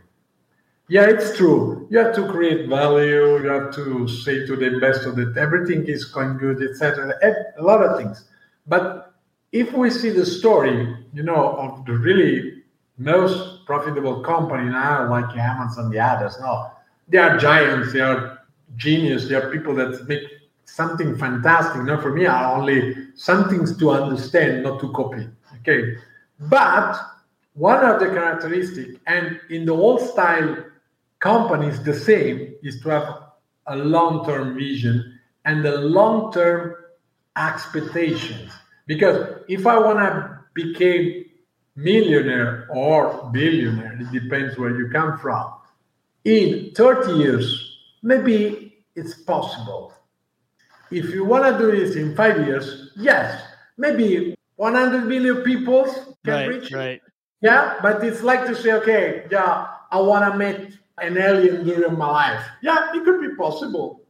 Yeah, 0.90 1.10
it's 1.10 1.38
true. 1.38 1.88
You 1.90 1.98
have 2.00 2.14
to 2.16 2.28
create 2.28 2.68
value. 2.68 3.42
You 3.42 3.50
have 3.50 3.74
to 3.76 4.08
say 4.08 4.46
to 4.46 4.56
the 4.56 4.66
investor 4.66 5.12
that 5.12 5.38
everything 5.38 5.86
is 5.88 6.06
going 6.06 6.38
good, 6.38 6.62
etc. 6.62 7.14
A 7.58 7.64
lot 7.64 7.82
of 7.82 7.98
things. 7.98 8.26
But 8.68 9.14
if 9.52 9.72
we 9.74 9.90
see 9.90 10.10
the 10.10 10.26
story, 10.26 10.96
you 11.14 11.24
know, 11.24 11.56
of 11.56 11.86
the 11.86 11.94
really 11.94 12.64
most 12.98 13.66
profitable 13.66 14.22
company 14.22 14.70
now, 14.70 15.10
like 15.10 15.36
Amazon, 15.38 15.90
the 15.90 16.00
others, 16.00 16.38
no, 16.42 16.70
they 17.08 17.18
are 17.18 17.38
giants. 17.38 17.94
They 17.94 18.02
are 18.02 18.40
genius. 18.76 19.30
They 19.30 19.36
are 19.36 19.50
people 19.52 19.74
that 19.76 20.06
make 20.08 20.24
something 20.66 21.18
fantastic. 21.18 21.82
Now, 21.84 22.02
for 22.02 22.14
me, 22.14 22.26
are 22.26 22.58
only 22.58 22.96
some 23.16 23.50
things 23.50 23.78
to 23.78 23.92
understand, 23.92 24.64
not 24.64 24.82
to 24.82 24.92
copy. 24.92 25.30
Okay, 25.62 25.96
but 26.42 27.00
one 27.54 27.86
of 27.86 28.02
the 28.02 28.08
characteristics, 28.08 29.00
and 29.08 29.40
in 29.50 29.66
the 29.66 29.74
old 29.74 30.02
style 30.02 30.58
companies, 31.24 31.82
the 31.84 31.96
same 31.96 32.54
is 32.62 32.82
to 32.82 32.90
have 32.90 33.08
a 33.68 33.78
long-term 33.78 34.56
vision 34.56 35.20
and 35.46 35.64
the 35.64 35.78
long-term 35.78 36.76
expectations. 37.38 38.52
Because 38.88 39.40
if 39.48 39.66
I 39.66 39.80
want 39.80 40.00
to 40.00 40.40
become 40.54 41.24
millionaire 41.78 42.68
or 42.70 43.30
billionaire, 43.32 43.98
it 44.02 44.12
depends 44.12 44.58
where 44.58 44.78
you 44.78 44.90
come 44.92 45.18
from. 45.18 45.54
In 46.26 46.72
30 46.76 47.14
years, 47.14 47.78
maybe 48.04 48.84
it's 48.94 49.14
possible. 49.14 49.94
If 50.92 51.10
you 51.10 51.24
want 51.24 51.46
to 51.46 51.58
do 51.58 51.72
this 51.72 51.96
in 51.96 52.16
five 52.18 52.46
years, 52.46 52.92
yes, 52.98 53.42
maybe 53.78 54.36
100 54.58 55.08
million 55.08 55.38
people 55.44 55.86
can 56.26 56.34
right, 56.34 56.50
reach. 56.50 56.72
Right. 56.72 57.02
Yeah, 57.42 57.80
but 57.82 58.04
it's 58.04 58.22
like 58.24 58.46
to 58.48 58.56
say, 58.56 58.74
okay, 58.74 59.26
yeah, 59.32 59.68
I 59.90 60.00
want 60.02 60.32
to 60.32 60.38
meet 60.38 60.78
an 61.00 61.18
alien 61.18 61.64
during 61.64 61.98
my 61.98 62.10
life. 62.10 62.46
Yeah, 62.62 62.92
it 62.94 63.04
could 63.04 63.22
be 63.22 63.36
possible, 63.36 64.02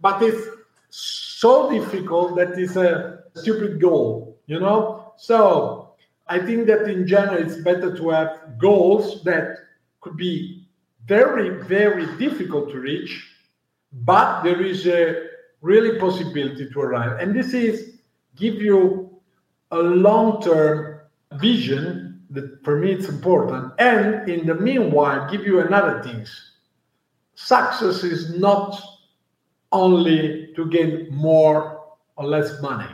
but 0.00 0.22
it's 0.22 0.46
so 0.90 1.70
difficult 1.70 2.36
that 2.36 2.58
it's 2.58 2.76
a 2.76 3.20
stupid 3.34 3.80
goal, 3.80 4.36
you 4.46 4.60
know? 4.60 5.12
So 5.16 5.94
I 6.26 6.38
think 6.38 6.66
that 6.66 6.88
in 6.88 7.06
general, 7.06 7.42
it's 7.42 7.56
better 7.56 7.96
to 7.96 8.08
have 8.10 8.58
goals 8.58 9.22
that 9.24 9.56
could 10.00 10.16
be 10.16 10.66
very, 11.06 11.62
very 11.64 12.06
difficult 12.16 12.70
to 12.70 12.78
reach, 12.78 13.28
but 13.92 14.42
there 14.42 14.62
is 14.62 14.86
a 14.86 15.28
really 15.60 15.98
possibility 15.98 16.68
to 16.70 16.80
arrive. 16.80 17.20
And 17.20 17.34
this 17.34 17.54
is 17.54 17.98
give 18.36 18.56
you 18.56 19.10
a 19.70 19.78
long-term 19.78 21.00
vision 21.34 22.11
for 22.62 22.78
me 22.78 22.92
it's 22.92 23.08
important. 23.08 23.72
And 23.78 24.28
in 24.28 24.46
the 24.46 24.54
meanwhile, 24.54 25.30
give 25.30 25.44
you 25.46 25.60
another 25.60 26.02
things. 26.02 26.52
Success 27.34 28.04
is 28.04 28.38
not 28.38 28.80
only 29.72 30.52
to 30.54 30.66
gain 30.70 31.08
more 31.10 31.80
or 32.16 32.26
less 32.26 32.60
money, 32.60 32.90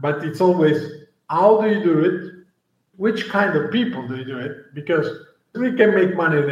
but 0.00 0.24
it's 0.24 0.40
always 0.40 1.00
how 1.28 1.60
do 1.60 1.68
you 1.70 1.82
do 1.82 2.00
it? 2.00 2.34
Which 2.96 3.28
kind 3.28 3.56
of 3.56 3.70
people 3.70 4.06
do 4.06 4.16
you 4.16 4.24
do 4.24 4.38
it? 4.38 4.74
Because 4.74 5.06
we 5.54 5.72
can 5.76 5.94
make 5.94 6.16
money 6.16 6.38
in 6.38 6.50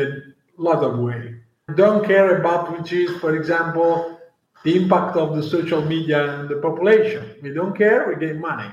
a 0.58 0.62
lot 0.62 0.82
of 0.84 0.98
ways. 1.00 1.34
Don't 1.74 2.06
care 2.06 2.40
about 2.40 2.78
which 2.78 2.92
is, 2.92 3.10
for 3.18 3.36
example, 3.36 4.18
the 4.64 4.76
impact 4.76 5.16
of 5.16 5.36
the 5.36 5.42
social 5.42 5.84
media 5.84 6.26
on 6.26 6.48
the 6.48 6.56
population. 6.56 7.34
We 7.42 7.52
don't 7.52 7.76
care, 7.76 8.08
we 8.08 8.16
gain 8.16 8.40
money. 8.40 8.70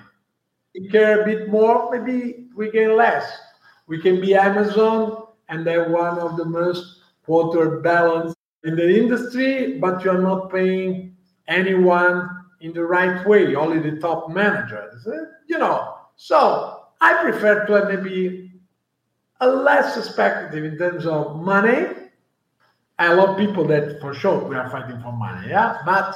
We 0.77 0.89
care 0.89 1.21
a 1.21 1.25
bit 1.25 1.49
more, 1.49 1.89
maybe 1.91 2.47
we 2.55 2.69
gain 2.71 2.95
less. 2.95 3.25
We 3.87 4.01
can 4.01 4.19
be 4.19 4.35
Amazon 4.35 5.23
and 5.49 5.65
they're 5.65 5.89
one 5.89 6.19
of 6.19 6.37
the 6.37 6.45
most 6.45 7.01
water 7.27 7.79
balanced 7.79 8.35
in 8.63 8.75
the 8.75 8.97
industry, 8.97 9.79
but 9.79 10.03
you're 10.03 10.21
not 10.21 10.51
paying 10.51 11.15
anyone 11.47 12.29
in 12.61 12.73
the 12.73 12.83
right 12.83 13.25
way, 13.27 13.55
only 13.55 13.79
the 13.79 13.99
top 13.99 14.29
managers. 14.29 15.07
Eh? 15.07 15.25
You 15.47 15.59
know, 15.59 15.95
so 16.15 16.81
I 16.99 17.21
prefer 17.21 17.65
to 17.65 17.73
have 17.73 17.87
maybe 17.87 18.51
a 19.39 19.47
less 19.47 19.95
perspective 19.95 20.63
in 20.63 20.77
terms 20.77 21.05
of 21.05 21.37
money 21.37 21.87
I 22.97 23.13
love 23.13 23.37
people 23.37 23.67
that 23.67 23.99
for 23.99 24.13
sure 24.13 24.47
we 24.47 24.55
are 24.55 24.69
fighting 24.69 25.01
for 25.01 25.11
money, 25.11 25.49
yeah. 25.49 25.79
But 25.85 26.15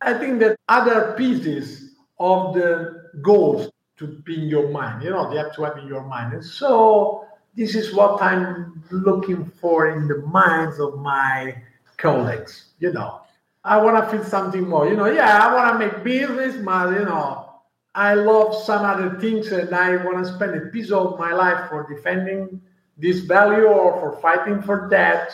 I 0.00 0.14
think 0.14 0.40
that 0.40 0.58
other 0.68 1.14
pieces 1.16 1.94
of 2.18 2.54
the 2.54 3.10
goals 3.22 3.70
to 3.98 4.06
be 4.24 4.42
in 4.42 4.48
your 4.48 4.68
mind, 4.70 5.02
you 5.02 5.10
know, 5.10 5.30
they 5.30 5.36
have 5.36 5.54
to 5.56 5.62
have 5.64 5.78
in 5.78 5.86
your 5.86 6.02
mind. 6.02 6.32
And 6.34 6.44
so 6.44 7.26
this 7.56 7.74
is 7.74 7.94
what 7.94 8.22
I'm 8.22 8.82
looking 8.90 9.44
for 9.44 9.88
in 9.88 10.08
the 10.08 10.18
minds 10.18 10.78
of 10.78 10.98
my 10.98 11.56
colleagues, 11.96 12.72
you 12.78 12.92
know. 12.92 13.20
I 13.64 13.76
want 13.76 14.02
to 14.02 14.10
feel 14.10 14.24
something 14.24 14.68
more, 14.68 14.88
you 14.88 14.96
know. 14.96 15.06
Yeah, 15.06 15.46
I 15.46 15.54
want 15.54 15.72
to 15.72 15.86
make 15.86 16.02
business, 16.02 16.56
but 16.64 16.98
you 16.98 17.04
know, 17.04 17.60
I 17.94 18.14
love 18.14 18.54
some 18.64 18.84
other 18.84 19.20
things, 19.20 19.52
and 19.52 19.72
I 19.74 20.02
want 20.04 20.24
to 20.24 20.32
spend 20.32 20.54
a 20.56 20.66
piece 20.66 20.90
of 20.90 21.18
my 21.18 21.32
life 21.32 21.68
for 21.68 21.86
defending 21.88 22.60
this 22.96 23.20
value 23.20 23.66
or 23.66 24.00
for 24.00 24.20
fighting 24.20 24.62
for 24.62 24.88
that 24.90 25.30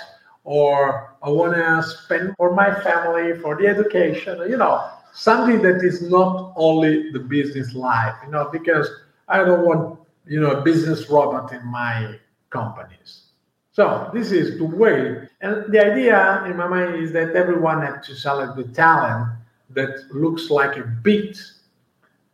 or 0.48 1.14
I 1.22 1.28
want 1.28 1.54
to 1.54 1.82
spend 1.82 2.34
for 2.38 2.54
my 2.54 2.74
family, 2.80 3.38
for 3.38 3.54
the 3.54 3.66
education, 3.66 4.40
you 4.48 4.56
know, 4.56 4.88
something 5.18 5.60
that 5.62 5.82
is 5.82 6.00
not 6.00 6.52
only 6.54 7.10
the 7.10 7.18
business 7.18 7.74
life, 7.74 8.14
you 8.24 8.30
know, 8.30 8.48
because 8.52 8.88
I 9.26 9.38
don't 9.38 9.66
want, 9.66 9.98
you 10.26 10.40
know, 10.40 10.52
a 10.52 10.62
business 10.62 11.10
robot 11.10 11.52
in 11.52 11.66
my 11.66 12.18
companies. 12.50 13.24
So 13.72 14.10
this 14.14 14.30
is 14.30 14.58
the 14.58 14.64
way. 14.64 15.28
And 15.40 15.72
the 15.72 15.84
idea 15.84 16.44
in 16.46 16.56
my 16.56 16.68
mind 16.68 17.02
is 17.02 17.12
that 17.12 17.34
everyone 17.34 17.82
has 17.82 18.06
to 18.06 18.14
select 18.14 18.56
the 18.56 18.68
talent 18.68 19.26
that 19.70 20.04
looks 20.12 20.50
like 20.50 20.76
a 20.76 20.84
bit 20.84 21.36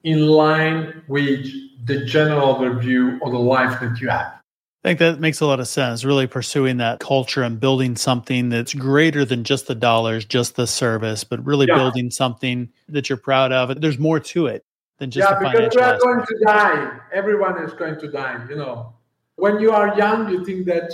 in 0.04 0.26
line 0.26 1.02
with 1.08 1.46
the 1.86 2.04
general 2.04 2.54
overview 2.54 3.18
of 3.22 3.32
the 3.32 3.38
life 3.38 3.80
that 3.80 3.98
you 3.98 4.10
have. 4.10 4.43
I 4.84 4.88
think 4.88 4.98
that 4.98 5.18
makes 5.18 5.40
a 5.40 5.46
lot 5.46 5.60
of 5.60 5.68
sense. 5.68 6.04
Really 6.04 6.26
pursuing 6.26 6.76
that 6.76 7.00
culture 7.00 7.42
and 7.42 7.58
building 7.58 7.96
something 7.96 8.50
that's 8.50 8.74
greater 8.74 9.24
than 9.24 9.42
just 9.42 9.66
the 9.66 9.74
dollars, 9.74 10.26
just 10.26 10.56
the 10.56 10.66
service, 10.66 11.24
but 11.24 11.42
really 11.42 11.66
yeah. 11.66 11.76
building 11.76 12.10
something 12.10 12.68
that 12.90 13.08
you're 13.08 13.16
proud 13.16 13.50
of. 13.50 13.80
There's 13.80 13.98
more 13.98 14.20
to 14.20 14.46
it 14.46 14.62
than 14.98 15.10
just 15.10 15.26
yeah, 15.30 15.38
because 15.38 15.74
we 15.74 15.80
are 15.80 15.98
going 15.98 16.26
to 16.26 16.38
die. 16.44 16.98
Everyone 17.14 17.64
is 17.64 17.72
going 17.72 17.98
to 17.98 18.10
die. 18.10 18.44
You 18.50 18.56
know, 18.56 18.92
when 19.36 19.58
you 19.58 19.72
are 19.72 19.96
young, 19.96 20.28
you 20.28 20.44
think 20.44 20.66
that 20.66 20.92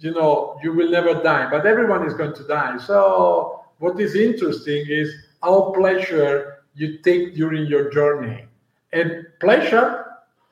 you 0.00 0.12
know 0.12 0.58
you 0.62 0.74
will 0.74 0.90
never 0.90 1.14
die, 1.14 1.48
but 1.50 1.64
everyone 1.64 2.06
is 2.06 2.12
going 2.12 2.34
to 2.34 2.46
die. 2.46 2.76
So 2.76 3.64
what 3.78 3.98
is 3.98 4.16
interesting 4.16 4.84
is 4.86 5.14
how 5.42 5.72
pleasure 5.72 6.58
you 6.74 6.98
take 6.98 7.34
during 7.34 7.66
your 7.66 7.90
journey. 7.90 8.44
And 8.92 9.26
pleasure, 9.40 10.04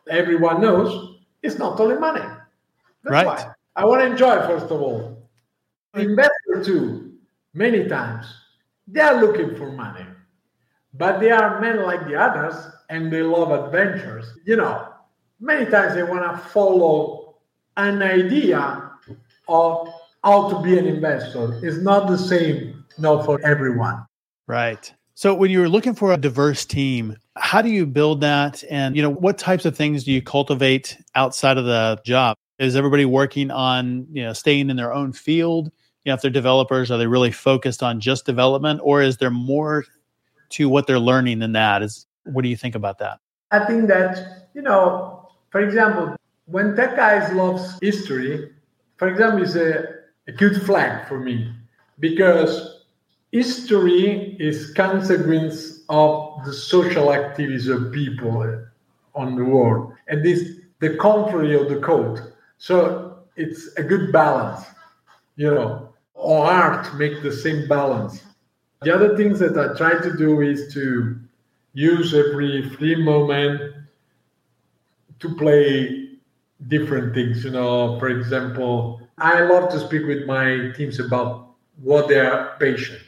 everyone 0.09 0.63
knows, 0.63 1.19
is 1.43 1.59
not 1.59 1.79
only 1.81 1.99
money. 1.99 2.38
That's 3.09 3.27
right. 3.27 3.27
Why. 3.27 3.53
I 3.77 3.85
want 3.85 4.01
to 4.03 4.07
enjoy, 4.07 4.37
first 4.47 4.67
of 4.67 4.81
all. 4.81 5.29
Investor 5.95 6.65
too, 6.65 7.15
many 7.55 7.89
times, 7.89 8.27
they 8.87 9.01
are 9.01 9.21
looking 9.21 9.57
for 9.57 9.73
money. 9.73 10.05
But 10.95 11.21
they 11.21 11.31
are 11.31 11.61
men 11.61 11.83
like 11.83 12.07
the 12.07 12.17
others 12.17 12.55
and 12.91 13.13
they 13.13 13.23
love 13.23 13.51
adventures. 13.51 14.27
You 14.45 14.57
know, 14.57 14.89
many 15.41 15.71
times 15.71 15.95
they 15.95 16.03
want 16.03 16.25
to 16.31 16.39
follow 16.49 17.37
an 17.77 18.03
idea 18.03 18.91
of 19.49 19.89
how 20.25 20.51
to 20.51 20.63
be 20.63 20.79
an 20.79 20.87
investor. 20.87 21.61
It's 21.63 21.79
not 21.79 22.09
the 22.09 22.19
same, 22.19 22.85
not 22.99 23.25
for 23.25 23.41
everyone. 23.47 24.05
Right. 24.47 24.93
So 25.15 25.35
when 25.35 25.51
you're 25.51 25.69
looking 25.69 25.95
for 25.95 26.13
a 26.13 26.17
diverse 26.17 26.65
team, 26.65 27.17
how 27.37 27.63
do 27.63 27.71
you 27.71 27.87
build 27.87 28.21
that? 28.21 28.63
And 28.71 28.97
you 28.97 29.03
know, 29.03 29.11
what 29.11 29.39
types 29.39 29.65
of 29.65 29.77
things 29.77 30.05
do 30.05 30.13
you 30.13 30.23
cultivate 30.23 30.97
outside 31.15 31.59
of 31.59 31.65
the 31.65 32.01
job? 32.05 32.37
Is 32.59 32.75
everybody 32.75 33.05
working 33.05 33.51
on, 33.51 34.07
you 34.11 34.23
know, 34.25 34.33
staying 34.33 34.71
in 34.71 34.77
their 34.77 34.93
own 34.93 35.13
field? 35.13 35.71
You 36.05 36.11
know, 36.11 36.15
if 36.15 36.23
they're 36.23 36.31
developers, 36.31 36.91
are 36.91 36.99
they 36.99 37.07
really 37.07 37.31
focused 37.31 37.83
on 37.83 38.01
just 38.01 38.27
development 38.27 38.81
or 38.83 39.01
is 39.03 39.19
there 39.19 39.31
more 39.31 39.85
to 40.51 40.69
what 40.69 40.87
they're 40.87 40.99
learning 40.99 41.39
than 41.39 41.53
that? 41.53 41.83
Is 41.83 42.07
what 42.25 42.43
do 42.43 42.49
you 42.49 42.57
think 42.57 42.75
about 42.75 42.99
that? 42.99 43.21
I 43.51 43.65
think 43.65 43.89
that, 43.89 44.49
you 44.55 44.63
know, 44.63 45.29
for 45.51 45.61
example, 45.61 46.17
when 46.47 46.75
tech 46.75 46.97
guys 46.97 47.33
loves 47.33 47.79
history, 47.81 48.51
for 48.97 49.09
example, 49.09 49.43
is 49.43 49.55
a, 49.55 49.85
a 50.27 50.33
good 50.33 50.61
flag 50.63 51.07
for 51.07 51.21
me 51.21 51.53
because 52.01 52.85
history 53.33 54.37
is 54.41 54.73
consequence 54.73 55.81
of 55.89 56.45
the 56.45 56.53
social 56.53 57.13
activities 57.13 57.69
of 57.69 57.93
people 57.93 58.65
on 59.15 59.37
the 59.37 59.45
world 59.45 59.93
and 60.09 60.25
this 60.25 60.43
the 60.81 60.97
contrary 60.97 61.55
of 61.55 61.69
the 61.69 61.81
code 61.81 62.21
so 62.59 63.19
it's 63.37 63.69
a 63.77 63.83
good 63.83 64.13
balance 64.13 64.65
you 65.37 65.51
know 65.51 65.89
or 66.19 66.45
art 66.47 66.95
make 66.97 67.23
the 67.23 67.33
same 67.33 67.69
balance. 67.69 68.25
The 68.83 68.95
other 68.95 69.17
things 69.17 69.39
that 69.39 69.57
i 69.57 69.77
try 69.77 70.01
to 70.01 70.17
do 70.17 70.41
is 70.41 70.73
to 70.75 71.17
use 71.73 72.13
every 72.15 72.69
free 72.71 72.97
moment 72.97 73.61
to 75.21 75.35
play 75.37 76.11
different 76.67 77.15
things 77.15 77.45
you 77.45 77.51
know. 77.51 77.99
For 77.99 78.09
example 78.09 79.01
i 79.19 79.41
love 79.41 79.71
to 79.71 79.81
speak 79.81 80.07
with 80.07 80.27
my 80.27 80.73
teams 80.77 80.99
about 81.01 81.55
what 81.83 82.09
they 82.09 82.19
are 82.21 82.57
patient. 82.59 83.03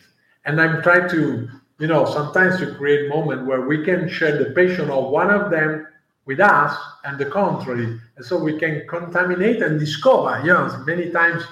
And 0.45 0.61
i'm 0.61 0.83
trying 0.83 1.09
to 1.11 1.49
you 1.79 1.87
know 1.87 2.05
sometimes 2.05 2.59
to 2.61 2.75
create 2.75 3.09
moment 3.09 3.47
where 3.47 3.63
we 3.63 3.85
can 3.85 4.09
share 4.09 4.39
the 4.39 4.51
passion 4.53 4.89
of 4.91 5.11
one 5.11 5.31
of 5.31 5.51
them 5.51 5.87
with 6.31 6.39
us 6.39 6.73
and 7.05 7.19
the 7.19 7.27
contrary 7.27 7.99
and 8.15 8.25
so 8.25 8.39
we 8.39 8.57
can 8.57 8.87
contaminate 8.87 9.63
and 9.63 9.81
discover 9.81 10.41
yes, 10.45 10.73
many 10.87 11.11
times 11.11 11.43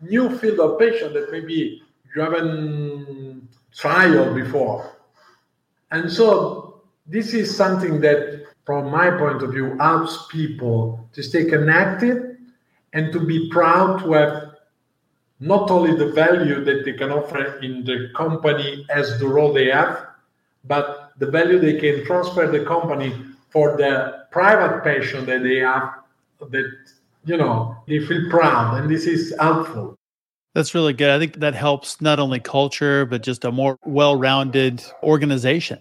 new 0.00 0.24
field 0.38 0.58
of 0.58 0.76
passion 0.76 1.12
that 1.12 1.30
maybe 1.30 1.80
you 2.10 2.20
haven't 2.20 3.48
tried 3.72 4.34
before. 4.34 4.96
And 5.92 6.10
so 6.10 6.82
this 7.06 7.32
is 7.32 7.56
something 7.56 8.00
that 8.00 8.46
from 8.66 8.90
my 8.90 9.08
point 9.10 9.40
of 9.44 9.52
view 9.52 9.76
helps 9.78 10.26
people 10.32 11.08
to 11.12 11.22
stay 11.22 11.44
connected 11.44 12.38
and 12.92 13.12
to 13.12 13.20
be 13.20 13.48
proud 13.50 14.02
to 14.02 14.14
have 14.14 14.54
not 15.38 15.70
only 15.70 15.94
the 15.94 16.10
value 16.12 16.64
that 16.64 16.84
they 16.84 16.94
can 16.94 17.12
offer 17.12 17.60
in 17.60 17.84
the 17.84 18.10
company 18.16 18.84
as 18.90 19.16
the 19.20 19.28
role 19.28 19.52
they 19.52 19.70
have, 19.70 20.06
but 20.64 21.12
the 21.18 21.30
value 21.30 21.60
they 21.60 21.78
can 21.78 22.04
transfer 22.04 22.50
the 22.50 22.64
company 22.64 23.14
for 23.54 23.76
the 23.76 24.26
private 24.32 24.82
passion 24.82 25.24
that 25.26 25.44
they 25.44 25.60
have 25.60 25.94
that 26.50 26.70
you 27.24 27.36
know 27.38 27.74
they 27.86 28.04
feel 28.04 28.28
proud 28.28 28.78
and 28.78 28.90
this 28.90 29.06
is 29.06 29.32
helpful. 29.40 29.96
That's 30.54 30.74
really 30.74 30.92
good. 30.92 31.10
I 31.10 31.18
think 31.18 31.40
that 31.40 31.54
helps 31.54 32.00
not 32.00 32.18
only 32.18 32.40
culture 32.40 33.06
but 33.06 33.22
just 33.22 33.44
a 33.44 33.52
more 33.52 33.78
well-rounded 33.84 34.84
organization 35.02 35.78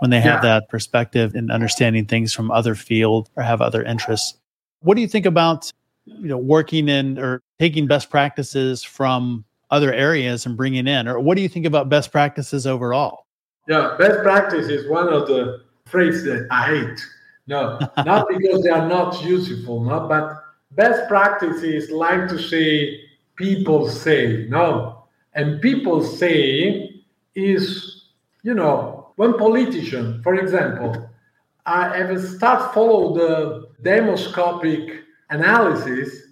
when 0.00 0.10
they 0.10 0.20
have 0.20 0.42
yeah. 0.42 0.58
that 0.58 0.68
perspective 0.70 1.34
and 1.34 1.52
understanding 1.52 2.06
things 2.06 2.32
from 2.32 2.50
other 2.50 2.74
field 2.74 3.30
or 3.36 3.42
have 3.44 3.60
other 3.60 3.84
interests. 3.84 4.34
What 4.80 4.96
do 4.96 5.02
you 5.02 5.08
think 5.08 5.26
about 5.26 5.70
you 6.06 6.28
know 6.28 6.38
working 6.38 6.88
in 6.88 7.18
or 7.18 7.42
taking 7.60 7.86
best 7.86 8.08
practices 8.10 8.82
from 8.82 9.44
other 9.70 9.92
areas 9.92 10.46
and 10.46 10.56
bringing 10.56 10.86
in 10.86 11.06
or 11.06 11.20
what 11.20 11.36
do 11.36 11.42
you 11.42 11.48
think 11.48 11.66
about 11.66 11.90
best 11.90 12.10
practices 12.10 12.66
overall? 12.66 13.26
Yeah 13.68 13.96
best 13.98 14.22
practice 14.22 14.68
is 14.68 14.88
one 14.88 15.12
of 15.12 15.28
the 15.28 15.62
phrases 15.92 16.24
that 16.24 16.48
i 16.50 16.62
hate. 16.66 17.00
No 17.46 17.78
not 17.98 18.26
because 18.28 18.62
they 18.64 18.70
are 18.70 18.88
not 18.88 19.22
useful 19.22 19.84
no 19.84 20.08
but 20.08 20.24
best 20.72 21.06
practice 21.08 21.62
is 21.62 21.90
like 21.90 22.28
to 22.28 22.38
say 22.38 23.00
people 23.36 23.88
say 23.88 24.46
no. 24.48 25.04
And 25.34 25.60
people 25.60 26.02
say 26.02 27.02
is 27.34 27.62
you 28.42 28.54
know 28.54 29.12
one 29.16 29.38
politician 29.38 30.22
for 30.22 30.34
example 30.34 31.08
i 31.64 31.96
have 31.96 32.20
start 32.20 32.74
follow 32.74 33.14
the 33.14 33.30
demoscopic 33.82 35.02
analysis, 35.32 36.26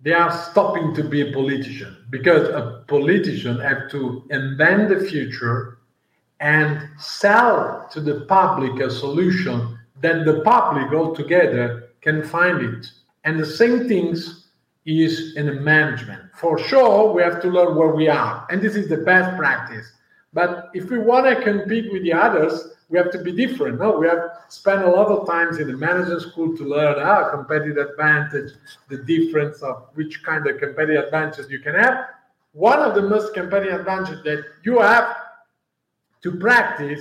they 0.00 0.12
are 0.12 0.32
stopping 0.32 0.94
to 0.94 1.04
be 1.04 1.20
a 1.20 1.32
politician 1.32 1.96
because 2.10 2.48
a 2.48 2.84
politician 2.88 3.60
have 3.60 3.88
to 3.90 4.24
invent 4.30 4.88
the 4.88 5.00
future 5.06 5.78
and 6.42 6.88
sell 6.98 7.88
to 7.92 8.00
the 8.00 8.22
public 8.22 8.80
a 8.80 8.90
solution 8.90 9.78
that 10.00 10.24
the 10.24 10.40
public 10.40 10.92
altogether 10.92 11.90
can 12.00 12.24
find 12.24 12.60
it. 12.60 12.90
And 13.22 13.38
the 13.38 13.46
same 13.46 13.86
things 13.86 14.48
is 14.84 15.36
in 15.36 15.46
the 15.46 15.52
management. 15.52 16.22
For 16.34 16.58
sure, 16.58 17.12
we 17.12 17.22
have 17.22 17.40
to 17.42 17.48
learn 17.48 17.76
where 17.76 17.94
we 17.94 18.08
are, 18.08 18.44
and 18.50 18.60
this 18.60 18.74
is 18.74 18.88
the 18.88 18.96
best 18.98 19.36
practice. 19.38 19.86
But 20.32 20.70
if 20.74 20.90
we 20.90 20.98
want 20.98 21.26
to 21.26 21.44
compete 21.44 21.92
with 21.92 22.02
the 22.02 22.12
others, 22.12 22.74
we 22.88 22.98
have 22.98 23.12
to 23.12 23.22
be 23.22 23.30
different. 23.30 23.78
No, 23.78 23.96
we 23.96 24.08
have 24.08 24.24
spent 24.48 24.82
a 24.82 24.90
lot 24.90 25.06
of 25.06 25.28
times 25.28 25.58
in 25.58 25.68
the 25.68 25.76
management 25.76 26.22
school 26.22 26.56
to 26.56 26.64
learn 26.64 26.98
our 26.98 27.30
competitive 27.30 27.76
advantage, 27.76 28.52
the 28.88 28.98
difference 28.98 29.62
of 29.62 29.86
which 29.94 30.24
kind 30.24 30.44
of 30.48 30.58
competitive 30.58 31.04
advantage 31.04 31.48
you 31.48 31.60
can 31.60 31.74
have. 31.76 32.06
One 32.52 32.80
of 32.80 32.96
the 32.96 33.02
most 33.02 33.32
competitive 33.32 33.78
advantages 33.78 34.24
that 34.24 34.44
you 34.64 34.80
have 34.80 35.21
to 36.22 36.36
practice 36.38 37.00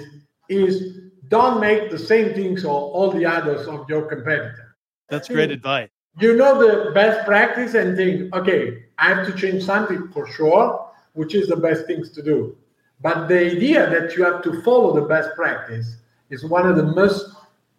is 0.50 1.00
don't 1.28 1.60
make 1.62 1.90
the 1.90 1.98
same 1.98 2.34
things 2.34 2.66
or 2.66 2.72
all 2.72 3.12
the 3.12 3.26
others 3.26 3.68
of 3.68 3.90
your 3.90 4.04
competitor. 4.04 4.76
That's 5.10 5.30
great 5.30 5.52
advice. 5.52 5.90
You 6.20 6.36
know 6.36 6.60
the 6.60 6.92
best 6.92 7.26
practice 7.26 7.74
and 7.74 7.96
think, 7.96 8.36
okay, 8.36 8.84
I 8.98 9.14
have 9.14 9.26
to 9.28 9.34
change 9.34 9.64
something 9.64 10.10
for 10.10 10.28
sure, 10.28 10.90
which 11.14 11.36
is 11.36 11.48
the 11.48 11.56
best 11.56 11.86
things 11.86 12.12
to 12.12 12.22
do. 12.22 12.58
But 13.02 13.28
the 13.28 13.40
idea 13.52 13.90
that 13.90 14.16
you 14.16 14.26
have 14.26 14.44
to 14.44 14.62
follow 14.62 14.94
the 14.94 15.08
best 15.08 15.30
practice 15.36 15.98
is 16.30 16.44
one 16.44 16.68
of 16.68 16.76
the 16.76 16.84
most 16.84 17.34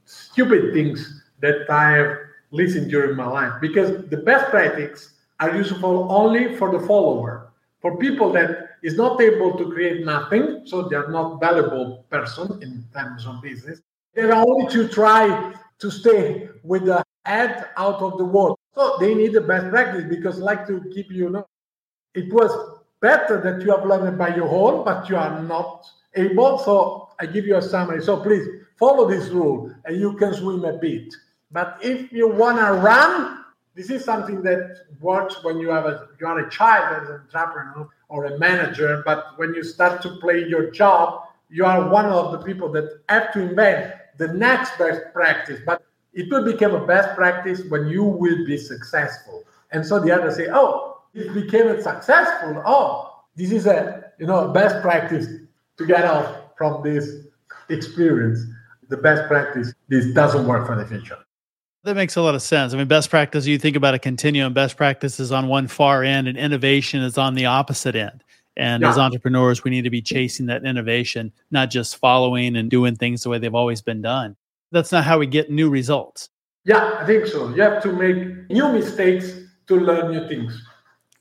stupid 0.07 0.72
things 0.72 1.22
that 1.40 1.68
I 1.70 1.92
have 1.92 2.16
listened 2.50 2.90
during 2.90 3.16
my 3.16 3.26
life 3.26 3.52
because 3.61 4.09
the 4.09 4.16
best 4.16 4.50
practices 4.50 5.14
are 5.40 5.57
useful 5.57 6.11
only 6.11 6.57
for 6.57 6.76
the 6.76 6.87
follower. 6.87 7.52
For 7.81 7.98
people 7.98 8.33
that 8.33 8.71
is 8.83 8.97
not 8.97 9.21
able 9.21 9.57
to 9.57 9.71
create 9.71 10.05
nothing, 10.05 10.62
so 10.66 10.83
they 10.83 10.97
are 10.97 11.09
not 11.09 11.40
valuable 11.40 12.05
person 12.11 12.61
in 12.62 12.85
terms 12.92 13.27
of 13.27 13.40
business. 13.42 13.81
They 14.14 14.23
are 14.23 14.33
only 14.33 14.71
to 14.73 14.88
try 14.88 15.55
to 15.79 15.90
stay 15.90 16.49
with 16.62 16.87
the 16.87 17.05
head 17.25 17.68
out 17.77 18.01
of 18.03 18.18
the 18.18 18.25
water. 18.25 18.55
So 18.75 18.97
they 18.99 19.14
need 19.14 19.33
the 19.33 19.40
best 19.40 19.71
practice 19.71 20.05
because 20.09 20.38
like 20.38 20.66
to 20.66 20.83
keep 20.92 21.11
you 21.11 21.31
know 21.31 21.47
it 22.14 22.33
was 22.33 22.81
better 23.01 23.40
that 23.40 23.64
you 23.64 23.71
have 23.75 23.85
learned 23.87 24.18
by 24.18 24.35
your 24.35 24.49
own, 24.49 24.85
but 24.85 25.09
you 25.09 25.16
are 25.16 25.42
not 25.42 25.85
able. 26.14 26.59
So 26.59 27.11
I 27.21 27.27
give 27.27 27.47
you 27.47 27.57
a 27.57 27.62
summary. 27.62 28.03
So 28.03 28.21
please 28.21 28.47
follow 28.79 29.09
this 29.09 29.29
rule 29.31 29.75
and 29.85 30.01
you 30.01 30.14
can 30.14 30.35
swim 30.35 30.64
a 30.64 30.75
bit. 30.75 31.12
But 31.51 31.79
if 31.83 32.12
you 32.12 32.29
want 32.29 32.59
to 32.59 32.73
run, 32.73 33.41
this 33.74 33.90
is 33.90 34.04
something 34.04 34.42
that 34.42 34.82
works 35.00 35.42
when 35.42 35.58
you 35.58 35.70
have 35.70 35.87
a 35.87 36.08
you 36.20 36.26
are 36.26 36.38
a 36.40 36.50
child 36.50 37.02
as 37.02 37.08
an 37.08 37.20
entrepreneur 37.35 37.88
or 38.08 38.26
a 38.26 38.38
manager. 38.38 39.02
But 39.04 39.38
when 39.38 39.54
you 39.54 39.64
start 39.64 40.02
to 40.02 40.16
play 40.16 40.46
your 40.46 40.70
job, 40.70 41.22
you 41.48 41.64
are 41.64 41.88
one 41.88 42.06
of 42.06 42.32
the 42.32 42.38
people 42.38 42.70
that 42.72 43.00
have 43.08 43.32
to 43.32 43.40
invent 43.40 43.94
the 44.18 44.28
next 44.28 44.76
best 44.78 45.00
practice. 45.14 45.61
But 45.64 45.82
it 46.12 46.30
will 46.30 46.44
become 46.44 46.74
a 46.74 46.87
best 46.87 47.16
practice 47.16 47.62
when 47.70 47.88
you 47.88 48.04
will 48.04 48.44
be 48.44 48.58
successful. 48.58 49.44
And 49.70 49.87
so 49.87 49.98
the 49.98 50.11
others 50.11 50.37
say, 50.37 50.48
oh, 50.52 51.00
it 51.14 51.32
became 51.32 51.80
successful. 51.80 52.62
Oh, 52.66 53.22
this 53.37 53.50
is 53.50 53.66
a 53.66 54.12
you 54.18 54.26
know 54.26 54.48
best 54.48 54.82
practice 54.82 55.26
to 55.78 55.87
get 55.87 56.04
out 56.04 56.56
from 56.58 56.82
this 56.82 57.08
experience. 57.70 58.40
The 58.88 58.98
best 58.98 59.26
practice. 59.28 59.72
This 59.88 60.12
doesn't 60.12 60.46
work 60.46 60.66
for 60.66 60.76
the 60.76 60.87
future. 60.87 61.18
That 61.85 61.97
makes 61.97 62.14
a 62.16 62.23
lot 62.23 62.35
of 62.37 62.42
sense. 62.42 62.73
I 62.73 62.77
mean, 62.77 62.87
best 62.87 63.11
practice, 63.11 63.45
you 63.47 63.59
think 63.59 63.75
about 63.77 63.95
a 63.95 63.99
continuum, 63.99 64.53
best 64.53 64.77
practice 64.77 65.18
is 65.18 65.33
on 65.33 65.49
one 65.49 65.66
far 65.66 66.05
end 66.05 66.29
and 66.29 66.38
innovation 66.38 67.03
is 67.03 67.18
on 67.18 67.35
the 67.35 67.47
opposite 67.47 67.97
end. 67.97 68.23
And 68.57 68.83
Yeah. 68.83 68.90
as 68.90 68.99
entrepreneurs, 68.99 69.64
we 69.64 69.71
need 69.71 69.83
to 69.83 69.90
be 69.90 70.03
chasing 70.03 70.47
that 70.47 70.64
innovation, 70.64 71.33
not 71.51 71.71
just 71.71 71.97
following 71.97 72.55
and 72.57 72.71
doing 72.71 72.95
things 72.95 73.23
the 73.23 73.31
way 73.31 73.38
they've 73.38 73.55
always 73.55 73.83
been 73.83 74.01
done. 74.03 74.37
That's 74.71 74.92
not 74.92 75.05
how 75.05 75.18
we 75.18 75.27
get 75.27 75.51
new 75.51 75.68
results. 75.71 76.29
Yeah, 76.64 76.99
I 77.01 77.05
think 77.05 77.27
so. 77.27 77.49
You 77.55 77.62
have 77.62 77.83
to 77.83 77.92
make 77.92 78.49
new 78.51 78.73
mistakes 78.73 79.33
to 79.66 79.77
learn 79.77 80.12
new 80.12 80.29
things. 80.29 80.62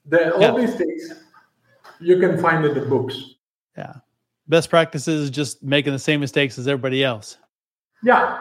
The 0.05 0.33
all 0.35 0.41
Yeah. 0.41 0.51
mistakes 0.65 1.13
you 1.99 2.19
can 2.19 2.37
find 2.37 2.63
in 2.65 2.73
the 2.75 2.81
books. 2.81 3.15
Yeah. 3.75 3.93
Best 4.47 4.69
practices 4.69 5.21
is 5.23 5.29
just 5.31 5.63
making 5.63 5.93
the 5.93 5.99
same 5.99 6.19
mistakes 6.19 6.59
as 6.59 6.67
everybody 6.67 7.03
else. 7.03 7.37
Yeah. 8.03 8.37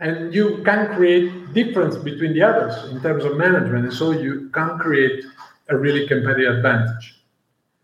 And 0.00 0.34
you 0.34 0.62
can 0.64 0.94
create 0.94 1.52
difference 1.52 1.96
between 1.96 2.32
the 2.32 2.42
others 2.42 2.90
in 2.90 3.00
terms 3.02 3.24
of 3.24 3.36
management. 3.36 3.84
And 3.84 3.92
so 3.92 4.12
you 4.12 4.48
can 4.52 4.78
create 4.78 5.24
a 5.68 5.76
really 5.76 6.06
competitive 6.08 6.56
advantage. 6.56 7.22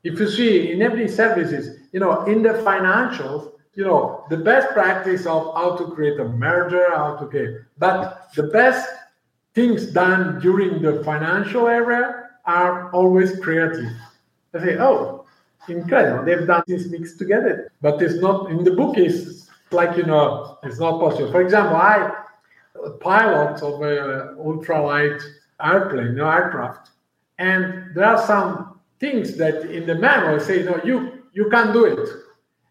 If 0.03 0.19
you 0.19 0.29
see 0.29 0.73
in 0.73 0.83
every 0.83 1.09
services, 1.09 1.79
you 1.93 2.01
know, 2.01 2.25
in 2.25 2.43
the 2.43 2.51
financials, 2.51 3.53
you 3.75 3.85
know, 3.85 4.25
the 4.31 4.37
best 4.39 4.69
practice 4.71 5.27
of 5.27 5.55
how 5.55 5.77
to 5.77 5.89
create 5.95 6.19
a 6.19 6.25
merger, 6.25 6.97
how 6.97 7.17
to 7.17 7.27
get, 7.27 7.63
but 7.79 8.31
the 8.35 8.45
best 8.45 8.89
things 9.55 9.87
done 9.87 10.41
during 10.41 10.81
the 10.81 11.05
financial 11.05 11.67
area 11.67 12.31
are 12.47 12.91
always 12.93 13.39
creative. 13.41 13.91
They 14.53 14.61
say, 14.61 14.79
oh, 14.79 15.27
incredible, 15.69 16.25
they've 16.25 16.47
done 16.47 16.63
this 16.67 16.89
mixed 16.89 17.19
together. 17.19 17.71
But 17.83 18.01
it's 18.01 18.21
not 18.21 18.51
in 18.51 18.65
the 18.65 18.71
book 18.71 18.97
is 18.97 19.46
like 19.71 19.97
you 19.97 20.05
know, 20.05 20.59
it's 20.63 20.79
not 20.79 21.01
possible. 21.01 21.31
For 21.31 21.43
example, 21.43 21.77
I 21.77 22.13
pilot 23.01 23.63
of 23.63 23.83
a 23.83 24.35
ultralight 24.39 25.21
airplane, 25.63 26.15
no 26.15 26.29
aircraft, 26.29 26.91
and 27.39 27.95
there 27.95 28.05
are 28.05 28.25
some 28.27 28.81
things 29.01 29.37
that 29.37 29.71
in 29.71 29.87
the 29.87 29.95
manual 29.95 30.41
say, 30.41 30.63
no, 30.63 30.81
you 30.85 31.23
you 31.33 31.51
can't 31.51 31.73
do 31.73 31.85
it. 31.85 32.09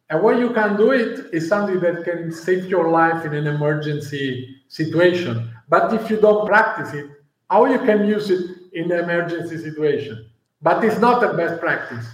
And 0.09 0.21
when 0.21 0.37
you 0.37 0.51
can 0.53 0.77
do 0.77 0.91
it 0.91 1.33
is 1.33 1.47
something 1.47 1.79
that 1.79 2.03
can 2.03 2.31
save 2.31 2.65
your 2.65 2.89
life 2.89 3.25
in 3.25 3.33
an 3.33 3.47
emergency 3.47 4.55
situation. 4.67 5.51
But 5.67 5.93
if 5.93 6.09
you 6.09 6.17
don't 6.21 6.45
practice 6.45 6.93
it, 6.93 7.09
how 7.49 7.65
you 7.65 7.79
can 7.79 8.07
use 8.07 8.29
it 8.29 8.51
in 8.73 8.91
an 8.91 9.03
emergency 9.03 9.57
situation? 9.57 10.29
But 10.61 10.83
it's 10.83 10.99
not 10.99 11.23
a 11.23 11.33
best 11.33 11.59
practice. 11.59 12.05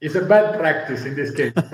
It's 0.00 0.14
a 0.14 0.24
bad 0.24 0.58
practice 0.58 1.04
in 1.04 1.14
this 1.14 1.34
case. 1.34 1.52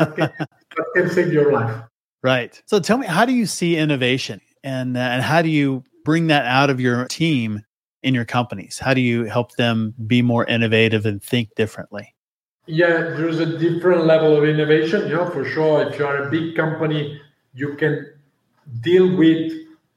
But 0.77 0.87
can 0.94 1.11
save 1.11 1.33
your 1.33 1.53
life. 1.53 1.89
Right. 2.22 2.61
So 2.66 2.80
tell 2.80 2.98
me, 2.98 3.06
how 3.06 3.24
do 3.24 3.33
you 3.33 3.46
see 3.46 3.76
innovation 3.76 4.40
and, 4.62 4.96
uh, 4.96 5.00
and 5.00 5.22
how 5.22 5.42
do 5.42 5.48
you 5.48 5.85
bring 6.04 6.26
that 6.28 6.44
out 6.44 6.70
of 6.70 6.80
your 6.80 7.06
team 7.06 7.64
in 8.02 8.14
your 8.14 8.24
companies? 8.24 8.78
How 8.78 8.94
do 8.94 9.00
you 9.00 9.24
help 9.24 9.56
them 9.56 9.94
be 10.06 10.22
more 10.22 10.44
innovative 10.44 11.06
and 11.06 11.22
think 11.22 11.54
differently? 11.54 12.14
Yeah, 12.66 13.14
there's 13.16 13.40
a 13.40 13.59
different 13.59 14.04
level 14.04 14.37
of 14.37 14.44
innovation. 14.44 15.09
You 15.09 15.16
know, 15.16 15.30
for 15.30 15.44
sure, 15.44 15.83
if 15.88 15.98
you 15.98 16.06
are 16.06 16.28
a 16.28 16.30
big 16.30 16.56
company, 16.56 17.20
you 17.54 17.74
can 17.74 18.06
deal 18.80 19.16
with 19.16 19.52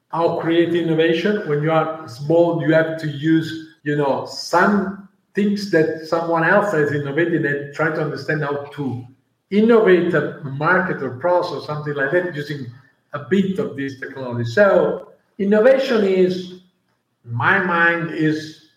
how 0.09 0.39
create 0.39 0.73
innovation. 0.73 1.47
When 1.47 1.62
you 1.62 1.71
are 1.71 2.07
small, 2.07 2.62
you 2.62 2.73
have 2.73 2.99
to 3.01 3.07
use, 3.07 3.75
you 3.83 3.95
know, 3.95 4.25
some 4.25 5.09
things 5.36 5.71
that 5.71 6.05
someone 6.07 6.43
else 6.43 6.71
has 6.71 6.91
innovated 6.91 7.45
and 7.45 7.73
try 7.73 7.89
to 7.89 8.01
understand 8.01 8.43
how 8.43 8.65
to 8.65 9.05
innovate 9.53 10.13
a 10.15 10.39
market 10.43 11.01
or 11.03 11.11
process, 11.17 11.65
something 11.65 11.93
like 11.93 12.11
that, 12.11 12.35
using 12.35 12.65
a 13.13 13.19
bit 13.19 13.59
of 13.59 13.77
this 13.77 13.99
technology. 13.99 14.49
So 14.49 15.11
innovation 15.37 16.03
is, 16.03 16.61
in 17.23 17.33
my 17.33 17.59
mind, 17.63 18.11
is 18.11 18.69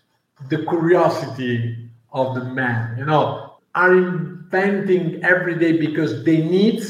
the 0.51 0.59
curiosity 0.59 1.89
of 2.13 2.35
the 2.35 2.45
man. 2.45 2.99
You 2.99 3.07
know, 3.07 3.55
are 3.75 3.93
inventing 3.97 5.25
every 5.25 5.59
day 5.59 5.79
because 5.79 6.25
they 6.25 6.43
need 6.43 6.85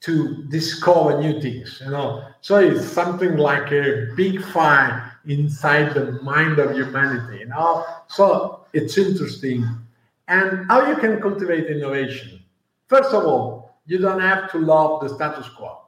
to 0.00 0.44
discover 0.48 1.20
new 1.20 1.40
things. 1.40 1.80
You 1.82 1.90
know, 1.90 2.24
so 2.42 2.58
it's 2.58 2.84
something 2.84 3.36
like 3.38 3.72
a 3.72 4.08
big 4.16 4.42
fire 4.42 5.12
inside 5.26 5.94
the 5.94 6.12
mind 6.22 6.58
of 6.58 6.76
humanity. 6.76 7.38
You 7.38 7.46
know, 7.46 7.84
so 8.08 8.66
it's 8.74 8.98
interesting. 8.98 9.66
And 10.28 10.66
how 10.66 10.86
you 10.90 10.96
can 10.96 11.22
cultivate 11.22 11.68
innovation. 11.68 12.42
First 12.88 13.12
of 13.12 13.24
all, 13.24 13.76
you 13.86 13.98
don't 13.98 14.20
have 14.20 14.50
to 14.52 14.58
love 14.58 15.02
the 15.02 15.14
status 15.14 15.48
quo. 15.48 15.82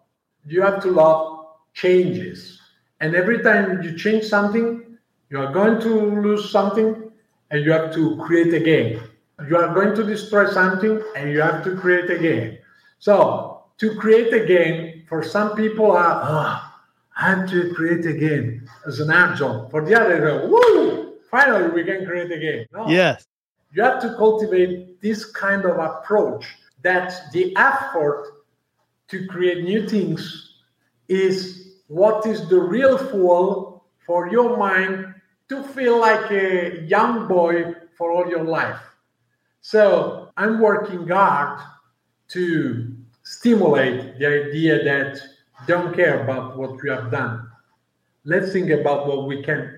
You 0.46 0.62
have 0.62 0.82
to 0.82 0.90
love 0.90 1.46
changes. 1.72 2.60
And 3.00 3.14
every 3.14 3.42
time 3.42 3.82
you 3.82 3.96
change 3.96 4.24
something, 4.24 4.98
you 5.30 5.38
are 5.38 5.52
going 5.52 5.80
to 5.80 6.20
lose 6.20 6.50
something 6.50 7.10
and 7.50 7.64
you 7.64 7.72
have 7.72 7.92
to 7.94 8.16
create 8.18 8.52
again. 8.52 9.00
You 9.48 9.56
are 9.56 9.72
going 9.74 9.94
to 9.96 10.04
destroy 10.04 10.50
something 10.50 11.02
and 11.16 11.30
you 11.30 11.40
have 11.40 11.64
to 11.64 11.74
create 11.76 12.10
again. 12.10 12.58
So, 12.98 13.64
to 13.78 13.94
create 13.96 14.34
again, 14.34 15.04
for 15.08 15.22
some 15.22 15.56
people, 15.56 15.92
are, 15.92 16.20
oh, 16.22 16.72
I 17.16 17.30
have 17.30 17.48
to 17.50 17.72
create 17.72 18.04
again 18.04 18.68
as 18.86 19.00
an 19.00 19.08
job. 19.36 19.70
For 19.70 19.82
the 19.82 19.98
other, 19.98 20.20
go, 20.20 20.46
woo, 20.48 21.14
finally 21.30 21.70
we 21.70 21.84
can 21.84 22.04
create 22.04 22.30
again. 22.30 22.66
No 22.72 22.88
Yes. 22.88 23.26
you 23.72 23.82
have 23.82 24.02
to 24.02 24.14
cultivate 24.16 25.00
this 25.00 25.24
kind 25.24 25.64
of 25.64 25.78
approach 25.78 26.44
that 26.82 27.32
the 27.32 27.54
effort 27.56 28.44
to 29.08 29.26
create 29.26 29.64
new 29.64 29.88
things 29.88 30.58
is 31.08 31.78
what 31.88 32.26
is 32.26 32.48
the 32.48 32.60
real 32.60 32.96
fuel 32.96 33.84
for 34.06 34.28
your 34.30 34.56
mind 34.56 35.14
to 35.48 35.62
feel 35.62 35.98
like 35.98 36.30
a 36.30 36.82
young 36.86 37.26
boy 37.26 37.74
for 37.96 38.12
all 38.12 38.28
your 38.28 38.44
life. 38.44 38.80
So 39.60 40.30
I'm 40.36 40.60
working 40.60 41.08
hard 41.08 41.60
to 42.28 42.96
stimulate 43.24 44.18
the 44.18 44.26
idea 44.48 44.84
that 44.84 45.20
don't 45.66 45.94
care 45.94 46.22
about 46.22 46.56
what 46.56 46.80
we 46.82 46.88
have 46.88 47.10
done. 47.10 47.48
Let's 48.24 48.52
think 48.52 48.70
about 48.70 49.06
what 49.06 49.26
we 49.26 49.42
can 49.42 49.76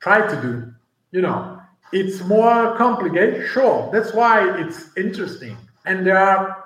try 0.00 0.26
to 0.26 0.42
do. 0.42 0.72
You 1.10 1.22
know, 1.22 1.60
it's 1.92 2.22
more 2.24 2.76
complicated, 2.76 3.48
sure. 3.48 3.90
That's 3.92 4.12
why 4.12 4.60
it's 4.60 4.96
interesting. 4.96 5.56
And 5.84 6.06
there 6.06 6.18
are 6.18 6.64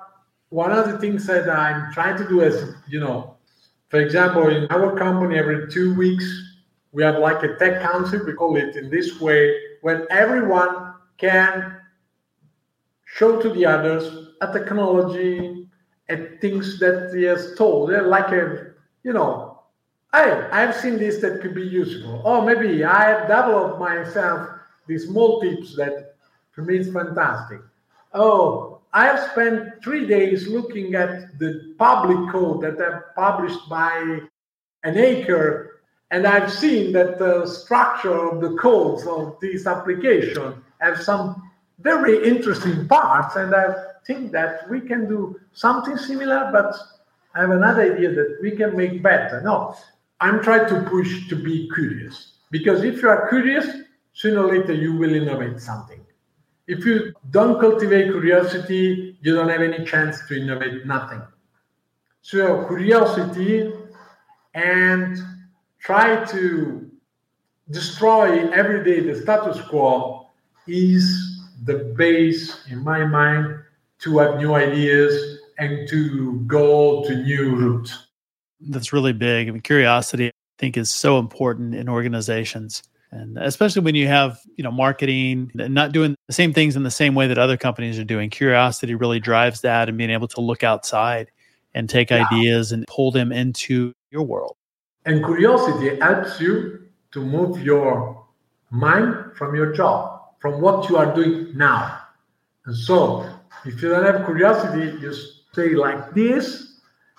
one 0.50 0.72
of 0.72 0.90
the 0.90 0.98
things 0.98 1.26
that 1.26 1.48
I'm 1.48 1.92
trying 1.92 2.16
to 2.18 2.28
do 2.28 2.40
is, 2.40 2.74
you 2.88 3.00
know, 3.00 3.36
for 3.88 4.00
example, 4.00 4.48
in 4.48 4.66
our 4.70 4.96
company, 4.96 5.38
every 5.38 5.70
two 5.70 5.94
weeks, 5.94 6.26
we 6.92 7.02
have 7.02 7.18
like 7.18 7.42
a 7.42 7.56
tech 7.56 7.82
council, 7.82 8.20
we 8.24 8.32
call 8.32 8.56
it 8.56 8.76
in 8.76 8.90
this 8.90 9.20
way, 9.20 9.54
when 9.82 10.06
everyone 10.10 10.94
can 11.16 11.76
show 13.04 13.40
to 13.40 13.50
the 13.50 13.66
others 13.66 14.34
a 14.40 14.52
technology, 14.52 15.58
and 16.08 16.40
things 16.40 16.78
that 16.78 17.12
he 17.14 17.24
has 17.24 17.54
told. 17.56 17.90
Like 17.90 18.32
a, 18.32 18.72
you 19.02 19.12
know, 19.12 19.62
hey, 20.12 20.48
I've 20.52 20.74
seen 20.74 20.98
this 20.98 21.18
that 21.18 21.40
could 21.40 21.54
be 21.54 21.66
useful. 21.66 22.22
Or 22.24 22.44
maybe 22.44 22.84
I 22.84 23.10
have 23.10 23.22
developed 23.22 23.78
myself 23.78 24.48
these 24.86 25.06
small 25.06 25.40
tips 25.40 25.76
that 25.76 26.14
for 26.52 26.62
me 26.62 26.78
is 26.78 26.92
fantastic. 26.92 27.60
Oh, 28.12 28.80
I 28.92 29.04
have 29.04 29.30
spent 29.30 29.82
three 29.84 30.06
days 30.06 30.48
looking 30.48 30.94
at 30.94 31.38
the 31.38 31.74
public 31.78 32.32
code 32.32 32.62
that 32.62 32.80
are 32.80 33.12
published 33.14 33.68
by 33.68 34.20
an 34.82 34.96
acre, 34.96 35.82
and 36.10 36.26
I've 36.26 36.50
seen 36.50 36.92
that 36.92 37.18
the 37.18 37.46
structure 37.46 38.28
of 38.28 38.40
the 38.40 38.56
codes 38.56 39.06
of 39.06 39.38
this 39.40 39.66
application 39.66 40.62
have 40.80 41.02
some 41.02 41.50
very 41.80 42.26
interesting 42.26 42.88
parts, 42.88 43.36
and 43.36 43.54
I 43.54 43.74
think 44.06 44.32
that 44.32 44.68
we 44.70 44.80
can 44.80 45.06
do 45.06 45.38
something 45.52 45.98
similar, 45.98 46.48
but 46.50 46.74
I 47.34 47.42
have 47.42 47.50
another 47.50 47.94
idea 47.94 48.10
that 48.12 48.38
we 48.40 48.52
can 48.52 48.74
make 48.74 49.02
better. 49.02 49.42
No, 49.42 49.76
I'm 50.20 50.42
trying 50.42 50.68
to 50.70 50.88
push 50.88 51.28
to 51.28 51.36
be 51.36 51.70
curious 51.74 52.32
because 52.50 52.82
if 52.82 53.02
you 53.02 53.08
are 53.10 53.28
curious, 53.28 53.66
sooner 54.14 54.44
or 54.44 54.56
later 54.56 54.72
you 54.72 54.96
will 54.96 55.14
innovate 55.14 55.60
something. 55.60 56.00
If 56.68 56.84
you 56.84 57.14
don't 57.30 57.58
cultivate 57.58 58.10
curiosity, 58.10 59.16
you 59.22 59.34
don't 59.34 59.48
have 59.48 59.62
any 59.62 59.86
chance 59.86 60.20
to 60.28 60.38
innovate 60.38 60.84
nothing. 60.84 61.22
So, 62.20 62.66
curiosity 62.66 63.72
and 64.52 65.16
try 65.80 66.26
to 66.26 66.90
destroy 67.70 68.50
every 68.50 68.84
day 68.84 69.00
the 69.00 69.18
status 69.18 69.58
quo 69.68 70.28
is 70.66 71.46
the 71.64 71.94
base, 71.96 72.66
in 72.70 72.84
my 72.84 73.02
mind, 73.06 73.60
to 74.00 74.18
have 74.18 74.36
new 74.36 74.54
ideas 74.54 75.38
and 75.58 75.88
to 75.88 76.40
go 76.46 77.02
to 77.04 77.16
new 77.16 77.56
routes. 77.56 78.08
That's 78.60 78.92
really 78.92 79.14
big. 79.14 79.48
I 79.48 79.52
mean, 79.52 79.62
curiosity, 79.62 80.28
I 80.28 80.32
think, 80.58 80.76
is 80.76 80.90
so 80.90 81.18
important 81.18 81.74
in 81.74 81.88
organizations. 81.88 82.82
And 83.10 83.38
especially 83.38 83.82
when 83.82 83.94
you 83.94 84.06
have, 84.06 84.38
you 84.56 84.64
know, 84.64 84.70
marketing 84.70 85.50
and 85.58 85.72
not 85.74 85.92
doing 85.92 86.14
the 86.26 86.34
same 86.34 86.52
things 86.52 86.76
in 86.76 86.82
the 86.82 86.90
same 86.90 87.14
way 87.14 87.26
that 87.26 87.38
other 87.38 87.56
companies 87.56 87.98
are 87.98 88.04
doing. 88.04 88.28
Curiosity 88.28 88.94
really 88.94 89.18
drives 89.18 89.62
that 89.62 89.88
and 89.88 89.96
being 89.96 90.10
able 90.10 90.28
to 90.28 90.40
look 90.40 90.62
outside 90.62 91.30
and 91.74 91.88
take 91.88 92.10
Yeah. 92.10 92.26
ideas 92.26 92.70
and 92.72 92.86
pull 92.86 93.10
them 93.10 93.32
into 93.32 93.92
your 94.10 94.24
world. 94.24 94.56
And 95.06 95.24
curiosity 95.24 95.98
helps 96.00 96.38
you 96.40 96.80
to 97.12 97.20
move 97.20 97.62
your 97.62 98.24
mind 98.70 99.14
from 99.36 99.54
your 99.54 99.72
job, 99.72 100.20
from 100.38 100.60
what 100.60 100.88
you 100.90 100.98
are 100.98 101.14
doing 101.14 101.56
now. 101.56 101.98
And 102.66 102.76
so 102.76 103.24
If 103.64 103.82
you 103.82 103.88
don't 103.90 104.04
have 104.04 104.24
curiosity, 104.24 104.96
you 105.00 105.12
stay 105.12 105.74
like 105.74 106.14
this, 106.14 106.78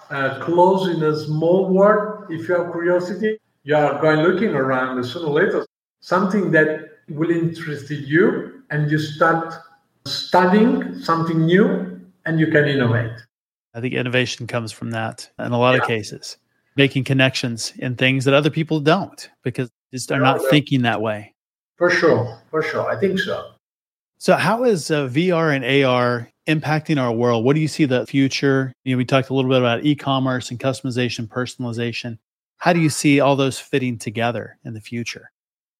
uh, 0.09 0.39
close 0.39 0.87
in 0.87 1.03
a 1.03 1.15
small 1.15 1.67
world. 1.67 2.31
If 2.31 2.47
you 2.47 2.55
have 2.55 2.71
curiosity, 2.71 3.37
you 3.63 3.75
are 3.75 3.99
going 4.01 4.21
looking 4.21 4.55
around, 4.55 4.97
and 4.97 5.05
sooner 5.05 5.27
or 5.27 5.33
later, 5.33 5.65
something 6.01 6.51
that 6.51 6.89
will 7.09 7.31
interest 7.31 7.89
you, 7.89 8.63
and 8.69 8.89
you 8.91 8.99
start 8.99 9.53
studying 10.05 10.99
something 10.99 11.45
new, 11.45 12.01
and 12.25 12.39
you 12.39 12.47
can 12.47 12.65
innovate. 12.65 13.11
I 13.73 13.81
think 13.81 13.93
innovation 13.93 14.47
comes 14.47 14.71
from 14.71 14.91
that 14.91 15.29
in 15.39 15.51
a 15.51 15.59
lot 15.59 15.75
yeah. 15.75 15.81
of 15.81 15.87
cases, 15.87 16.37
making 16.75 17.03
connections 17.03 17.73
in 17.77 17.95
things 17.95 18.25
that 18.25 18.33
other 18.33 18.49
people 18.49 18.79
don't 18.79 19.29
because 19.43 19.69
just 19.93 20.11
are 20.11 20.19
not 20.19 20.41
thinking 20.49 20.83
that 20.83 21.01
way. 21.01 21.33
For 21.77 21.89
sure, 21.89 22.39
for 22.49 22.61
sure, 22.61 22.89
I 22.89 22.99
think 22.99 23.19
so. 23.19 23.51
So, 24.17 24.35
how 24.35 24.65
is 24.65 24.91
uh, 24.91 25.07
VR 25.07 25.55
and 25.55 25.85
AR 25.85 26.29
impacting 26.47 27.01
our 27.01 27.11
world? 27.11 27.45
What 27.45 27.55
do 27.55 27.61
you 27.61 27.67
see 27.67 27.85
the 27.85 28.05
future? 28.05 28.73
You 28.83 28.93
know, 28.93 28.97
we 28.97 29.05
talked 29.05 29.29
a 29.29 29.33
little 29.33 29.49
bit 29.49 29.59
about 29.59 29.85
e-commerce 29.85 30.51
and 30.51 30.59
customization, 30.59 31.27
personalization. 31.27 32.17
How 32.57 32.73
do 32.73 32.81
you 32.81 32.89
see 32.89 33.21
all 33.21 33.37
those 33.37 33.57
fitting 33.57 33.97
together 33.97 34.57
in 34.65 34.73
the 34.73 34.81
future? 34.81 35.31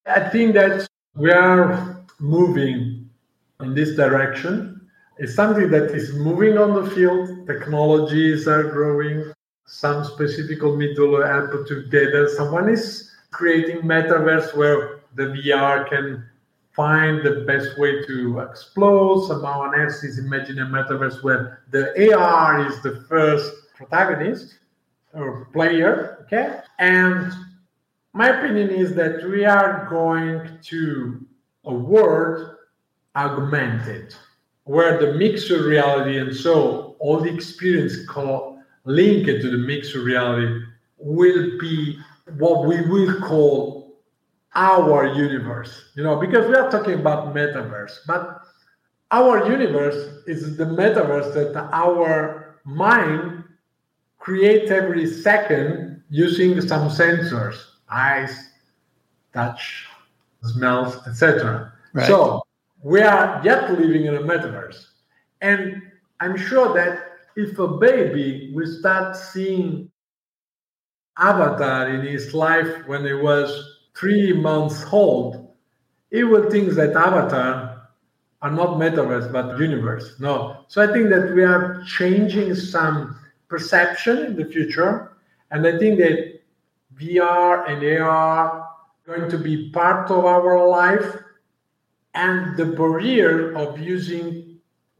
I 0.06 0.28
think 0.28 0.54
that 0.54 0.86
we 1.14 1.30
are 1.30 2.04
moving 2.18 3.08
in 3.60 3.74
this 3.74 3.96
direction. 3.96 4.88
It's 5.18 5.34
something 5.34 5.70
that 5.70 5.90
is 5.90 6.14
moving 6.14 6.56
on 6.56 6.82
the 6.82 6.90
field. 6.90 7.46
Technologies 7.46 8.48
are 8.48 8.64
growing. 8.64 9.32
Some 9.66 10.04
specific 10.04 10.62
middle 10.62 11.16
are 11.16 11.48
put 11.48 11.68
together. 11.68 12.28
Someone 12.28 12.68
is 12.68 13.10
creating 13.30 13.82
metaverse 13.82 14.56
where 14.56 15.00
the 15.14 15.24
VR 15.24 15.88
can 15.88 16.24
find 16.72 17.22
the 17.22 17.44
best 17.46 17.78
way 17.78 18.02
to 18.06 18.40
explode. 18.40 19.26
Someone 19.26 19.78
else 19.78 20.02
is 20.02 20.18
imagining 20.18 20.64
a 20.64 20.66
metaverse 20.66 21.22
where 21.22 21.62
the 21.70 22.14
AR 22.14 22.66
is 22.66 22.80
the 22.82 23.04
first 23.08 23.52
protagonist 23.74 24.54
or 25.12 25.46
player. 25.52 26.24
Okay. 26.26 26.60
And 26.78 27.32
my 28.12 28.28
opinion 28.28 28.70
is 28.70 28.94
that 28.94 29.24
we 29.28 29.44
are 29.44 29.86
going 29.88 30.58
to 30.62 31.26
a 31.64 31.72
world 31.74 32.56
augmented, 33.16 34.14
where 34.64 34.98
the 34.98 35.14
mixed 35.14 35.50
reality 35.50 36.18
and 36.18 36.34
so 36.34 36.96
all 36.98 37.20
the 37.20 37.32
experience 37.32 38.06
called 38.06 38.58
linked 38.84 39.26
to 39.26 39.50
the 39.50 39.58
mixed 39.58 39.94
reality 39.94 40.62
will 40.98 41.58
be 41.58 41.98
what 42.38 42.66
we 42.66 42.80
will 42.82 43.20
call 43.20 44.00
our 44.54 45.06
universe. 45.14 45.90
You 45.94 46.02
know, 46.02 46.16
because 46.16 46.48
we 46.48 46.54
are 46.54 46.70
talking 46.70 46.94
about 46.94 47.34
metaverse, 47.34 47.98
but 48.06 48.42
our 49.10 49.50
universe 49.50 50.24
is 50.26 50.56
the 50.56 50.64
metaverse 50.64 51.34
that 51.34 51.56
our 51.72 52.60
mind 52.64 53.44
creates 54.18 54.70
every 54.70 55.06
second 55.06 56.02
using 56.10 56.60
some 56.60 56.88
sensors, 56.88 57.64
eyes, 57.90 58.50
touch, 59.32 59.86
smells, 60.42 60.96
etc. 61.06 61.72
Right. 61.92 62.06
So 62.06 62.42
we 62.82 63.02
are 63.02 63.40
yet 63.44 63.70
living 63.72 64.06
in 64.06 64.16
a 64.16 64.20
metaverse. 64.20 64.86
And 65.40 65.82
I'm 66.20 66.36
sure 66.36 66.74
that 66.74 67.00
if 67.36 67.58
a 67.58 67.68
baby 67.68 68.52
will 68.54 68.66
start 68.66 69.16
seeing 69.16 69.90
Avatar 71.18 71.88
in 71.88 72.02
his 72.02 72.34
life 72.34 72.86
when 72.86 73.04
he 73.04 73.12
was 73.12 73.78
three 73.94 74.32
months 74.32 74.84
old, 74.90 75.54
he 76.10 76.24
will 76.24 76.50
think 76.50 76.72
that 76.72 76.96
Avatar 76.96 77.88
are 78.42 78.50
not 78.50 78.78
metaverse 78.78 79.30
but 79.30 79.58
universe. 79.58 80.14
No. 80.18 80.64
So 80.68 80.82
I 80.82 80.92
think 80.92 81.10
that 81.10 81.34
we 81.34 81.44
are 81.44 81.82
changing 81.84 82.54
some 82.54 83.18
perception 83.48 84.18
in 84.26 84.36
the 84.36 84.46
future. 84.46 85.12
And 85.50 85.66
I 85.66 85.78
think 85.78 85.98
that 85.98 86.39
VR 86.96 87.68
and 87.68 88.02
AR 88.02 88.68
going 89.06 89.30
to 89.30 89.38
be 89.38 89.70
part 89.70 90.10
of 90.10 90.24
our 90.24 90.68
life 90.68 91.16
and 92.14 92.56
the 92.56 92.66
barrier 92.66 93.54
of 93.56 93.78
using 93.78 94.58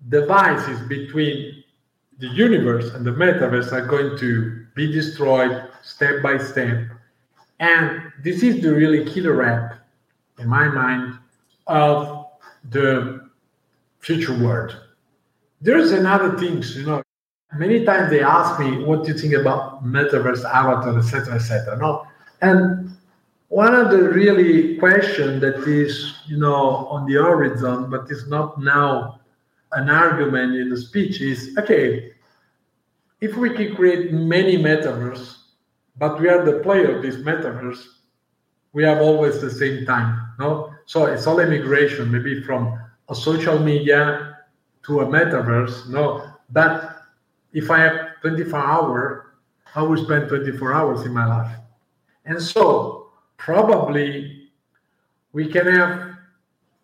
devices 0.08 0.80
between 0.88 1.62
the 2.18 2.28
universe 2.28 2.92
and 2.94 3.04
the 3.04 3.10
metaverse 3.10 3.72
are 3.72 3.86
going 3.86 4.16
to 4.18 4.66
be 4.74 4.90
destroyed 4.92 5.68
step 5.82 6.22
by 6.22 6.38
step. 6.38 6.86
And 7.58 8.12
this 8.22 8.42
is 8.42 8.62
the 8.62 8.74
really 8.74 9.04
killer 9.10 9.42
app, 9.42 9.78
in 10.38 10.48
my 10.48 10.68
mind, 10.68 11.18
of 11.66 12.26
the 12.70 13.28
future 13.98 14.36
world. 14.38 14.80
There's 15.60 15.92
another 15.92 16.38
things, 16.38 16.76
you 16.76 16.86
know, 16.86 17.02
many 17.56 17.84
times 17.84 18.10
they 18.10 18.22
ask 18.22 18.60
me, 18.60 18.84
what 18.84 19.04
do 19.04 19.12
you 19.12 19.18
think 19.18 19.34
about 19.34 19.84
metaverse, 19.84 20.44
avatar, 20.44 20.98
etc., 20.98 21.34
etc. 21.34 21.76
No, 21.78 22.06
and 22.40 22.96
one 23.48 23.74
of 23.74 23.90
the 23.90 24.08
really 24.10 24.76
question 24.76 25.40
that 25.40 25.56
is, 25.66 26.14
you 26.26 26.36
know, 26.36 26.86
on 26.86 27.06
the 27.06 27.14
horizon, 27.14 27.90
but 27.90 28.10
is 28.10 28.28
not 28.28 28.62
now 28.62 29.18
an 29.72 29.90
argument 29.90 30.54
in 30.54 30.68
the 30.68 30.76
speech 30.76 31.20
is, 31.20 31.56
okay, 31.58 32.12
if 33.20 33.36
we 33.36 33.50
can 33.50 33.74
create 33.74 34.12
many 34.12 34.56
metaverse, 34.56 35.36
but 35.98 36.20
we 36.20 36.28
are 36.28 36.44
the 36.44 36.60
player 36.60 36.96
of 36.96 37.02
this 37.02 37.16
metaverse, 37.16 37.84
we 38.72 38.84
have 38.84 39.00
always 39.00 39.40
the 39.40 39.50
same 39.50 39.84
time, 39.84 40.28
no? 40.38 40.72
So 40.86 41.06
it's 41.06 41.26
all 41.26 41.40
immigration, 41.40 42.10
maybe 42.10 42.42
from 42.42 42.78
a 43.08 43.14
social 43.14 43.58
media 43.58 44.38
to 44.84 45.00
a 45.00 45.06
metaverse, 45.06 45.88
no? 45.88 46.24
But 46.50 46.89
if 47.52 47.70
I 47.70 47.78
have 47.78 48.20
24 48.20 48.58
hours, 48.58 49.26
I 49.74 49.82
will 49.82 50.02
spend 50.02 50.28
24 50.28 50.72
hours 50.72 51.02
in 51.06 51.12
my 51.12 51.26
life. 51.26 51.56
And 52.24 52.40
so 52.40 53.10
probably 53.36 54.50
we 55.32 55.48
can 55.48 55.66
have 55.66 56.16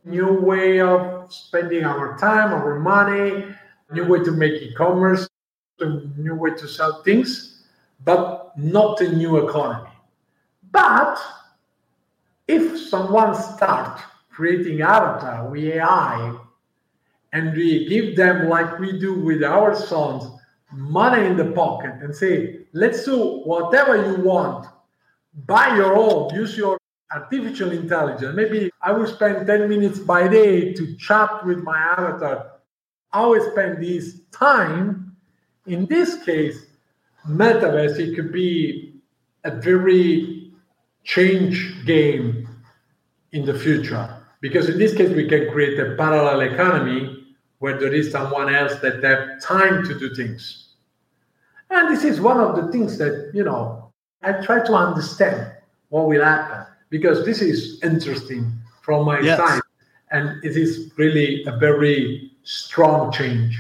new 0.04 0.32
way 0.32 0.80
of 0.80 1.32
spending 1.32 1.84
our 1.84 2.16
time, 2.18 2.52
our 2.52 2.78
money, 2.78 3.44
new 3.92 4.06
way 4.06 4.22
to 4.24 4.30
make 4.30 4.62
e-commerce, 4.62 5.28
new 5.80 6.34
way 6.34 6.50
to 6.50 6.68
sell 6.68 7.02
things, 7.02 7.64
but 8.04 8.52
not 8.56 9.00
a 9.00 9.12
new 9.12 9.48
economy. 9.48 9.90
But 10.70 11.18
if 12.46 12.78
someone 12.88 13.34
starts 13.34 14.02
creating 14.30 14.82
avatar 14.82 15.56
AI 15.56 16.38
and 17.32 17.54
we 17.54 17.88
give 17.88 18.16
them 18.16 18.48
like 18.48 18.78
we 18.78 18.98
do 18.98 19.14
with 19.14 19.42
our 19.42 19.74
sons 19.74 20.35
money 20.76 21.26
in 21.26 21.36
the 21.36 21.52
pocket 21.52 21.92
and 22.02 22.14
say 22.14 22.60
let's 22.72 23.04
do 23.04 23.40
whatever 23.44 23.96
you 24.06 24.22
want 24.22 24.66
buy 25.44 25.76
your 25.76 25.94
own, 25.94 26.34
use 26.34 26.56
your 26.56 26.78
artificial 27.12 27.72
intelligence. 27.72 28.34
Maybe 28.34 28.70
I 28.80 28.92
will 28.92 29.06
spend 29.06 29.46
10 29.46 29.68
minutes 29.68 29.98
by 29.98 30.28
day 30.28 30.72
to 30.72 30.96
chat 30.96 31.44
with 31.44 31.62
my 31.62 31.76
avatar. 31.76 32.52
I 33.12 33.26
will 33.26 33.50
spend 33.50 33.82
this 33.82 34.20
time. 34.32 35.16
In 35.66 35.86
this 35.86 36.22
case, 36.24 36.66
metaverse, 37.28 37.98
it 37.98 38.14
could 38.14 38.32
be 38.32 39.00
a 39.44 39.50
very 39.50 40.52
change 41.04 41.84
game 41.84 42.48
in 43.32 43.44
the 43.44 43.54
future. 43.54 44.12
Because 44.40 44.68
in 44.68 44.78
this 44.78 44.94
case, 44.94 45.10
we 45.10 45.28
can 45.28 45.50
create 45.50 45.78
a 45.78 45.96
parallel 45.96 46.40
economy 46.40 47.24
where 47.58 47.78
there 47.78 47.92
is 47.92 48.10
someone 48.10 48.54
else 48.54 48.76
that 48.80 49.02
have 49.02 49.40
time 49.40 49.84
to 49.84 49.98
do 49.98 50.14
things. 50.14 50.65
And 51.70 51.94
this 51.94 52.04
is 52.04 52.20
one 52.20 52.38
of 52.38 52.56
the 52.56 52.70
things 52.70 52.98
that, 52.98 53.30
you 53.34 53.44
know, 53.44 53.92
I 54.22 54.32
try 54.44 54.64
to 54.64 54.74
understand 54.74 55.52
what 55.88 56.08
will 56.08 56.24
happen 56.24 56.66
because 56.90 57.24
this 57.24 57.40
is 57.40 57.82
interesting 57.82 58.52
from 58.82 59.04
my 59.04 59.20
yes. 59.20 59.38
side, 59.38 59.60
and 60.10 60.42
it 60.44 60.56
is 60.56 60.92
really 60.96 61.44
a 61.44 61.56
very 61.56 62.30
strong 62.44 63.12
change. 63.12 63.58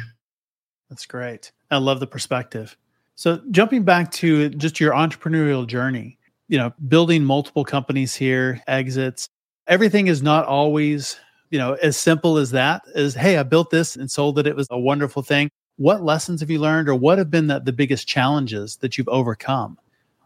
That's 0.88 1.06
great. 1.06 1.50
I 1.70 1.78
love 1.78 2.00
the 2.00 2.06
perspective. 2.06 2.76
So, 3.16 3.42
jumping 3.50 3.82
back 3.82 4.12
to 4.12 4.50
just 4.50 4.78
your 4.78 4.92
entrepreneurial 4.92 5.66
journey, 5.66 6.18
you 6.48 6.58
know, 6.58 6.72
building 6.88 7.24
multiple 7.24 7.64
companies 7.64 8.14
here, 8.14 8.62
exits, 8.68 9.28
everything 9.66 10.06
is 10.06 10.22
not 10.22 10.46
always, 10.46 11.18
you 11.50 11.58
know, 11.58 11.74
as 11.74 11.96
simple 11.96 12.36
as 12.36 12.50
that. 12.52 12.82
Is 12.94 13.14
hey, 13.14 13.38
I 13.38 13.42
built 13.42 13.70
this 13.70 13.96
and 13.96 14.10
sold 14.10 14.38
it. 14.38 14.46
It 14.46 14.54
was 14.54 14.68
a 14.70 14.78
wonderful 14.78 15.22
thing. 15.22 15.50
What 15.76 16.02
lessons 16.02 16.40
have 16.40 16.50
you 16.50 16.58
learned, 16.58 16.88
or 16.88 16.94
what 16.94 17.18
have 17.18 17.30
been 17.30 17.46
the, 17.46 17.58
the 17.58 17.72
biggest 17.72 18.08
challenges 18.08 18.76
that 18.76 18.96
you've 18.96 19.08
overcome? 19.08 19.78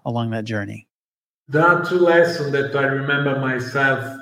along 0.05 0.31
that 0.31 0.45
journey? 0.45 0.87
There 1.49 1.67
are 1.67 1.85
two 1.85 1.99
lessons 1.99 2.53
that 2.53 2.75
I 2.77 2.85
remember 2.85 3.39
myself 3.39 4.19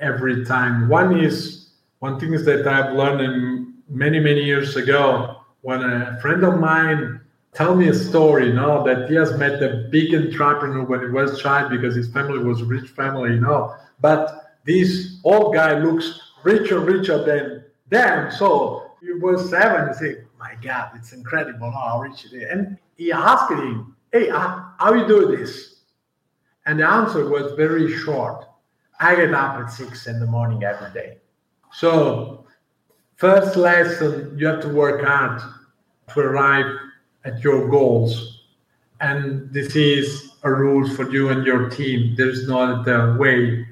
every 0.00 0.44
time. 0.44 0.88
One 0.88 1.18
is 1.20 1.68
one 2.00 2.18
thing 2.18 2.34
is 2.34 2.44
that 2.44 2.66
I've 2.66 2.94
learned 2.94 3.72
many 3.88 4.18
many 4.18 4.42
years 4.42 4.76
ago 4.76 5.36
when 5.62 5.82
a 5.82 6.18
friend 6.20 6.42
of 6.44 6.58
mine 6.58 7.20
tell 7.52 7.74
me 7.76 7.88
a 7.88 7.94
story, 7.94 8.48
you 8.48 8.52
know, 8.52 8.84
that 8.84 9.08
he 9.08 9.14
has 9.14 9.38
met 9.38 9.62
a 9.62 9.88
big 9.90 10.12
entrepreneur 10.14 10.82
when 10.84 11.00
he 11.00 11.06
was 11.06 11.40
child 11.40 11.70
because 11.70 11.94
his 11.94 12.10
family 12.10 12.42
was 12.42 12.62
rich 12.64 12.90
family, 12.90 13.30
you 13.30 13.40
know. 13.40 13.74
But 14.00 14.56
this 14.64 15.20
old 15.22 15.54
guy 15.54 15.78
looks 15.78 16.20
richer, 16.42 16.80
richer 16.80 17.22
than 17.22 17.64
them. 17.88 18.32
So 18.32 18.90
he 19.00 19.12
was 19.12 19.48
seven. 19.48 19.88
He 19.88 19.94
said, 19.94 20.23
"My 20.44 20.54
God, 20.68 20.86
it's 20.96 21.12
incredible 21.12 21.70
how 21.70 22.02
rich 22.02 22.20
it 22.26 22.32
is." 22.40 22.46
And 22.52 22.60
he 23.00 23.06
asked 23.12 23.50
him, 23.50 23.96
"Hey, 24.12 24.26
uh, 24.30 24.48
how 24.80 24.90
you 24.98 25.06
do 25.06 25.20
this?" 25.36 25.52
And 26.66 26.74
the 26.80 26.88
answer 26.98 27.22
was 27.34 27.52
very 27.64 27.86
short. 28.04 28.38
I 29.00 29.16
get 29.16 29.34
up 29.42 29.52
at 29.60 29.68
six 29.80 30.06
in 30.06 30.16
the 30.20 30.26
morning 30.36 30.60
every 30.72 30.92
day. 31.00 31.10
So, 31.72 32.46
first 33.16 33.56
lesson, 33.56 34.36
you 34.38 34.46
have 34.46 34.62
to 34.66 34.68
work 34.82 34.98
hard 35.04 35.40
to 36.10 36.20
arrive 36.20 36.70
at 37.24 37.42
your 37.42 37.68
goals. 37.68 38.44
And 39.00 39.52
this 39.52 39.74
is 39.74 40.06
a 40.42 40.50
rule 40.62 40.86
for 40.96 41.10
you 41.10 41.30
and 41.30 41.44
your 41.50 41.68
team. 41.68 42.14
There's 42.16 42.46
not 42.46 42.86
a 42.86 43.16
way, 43.18 43.66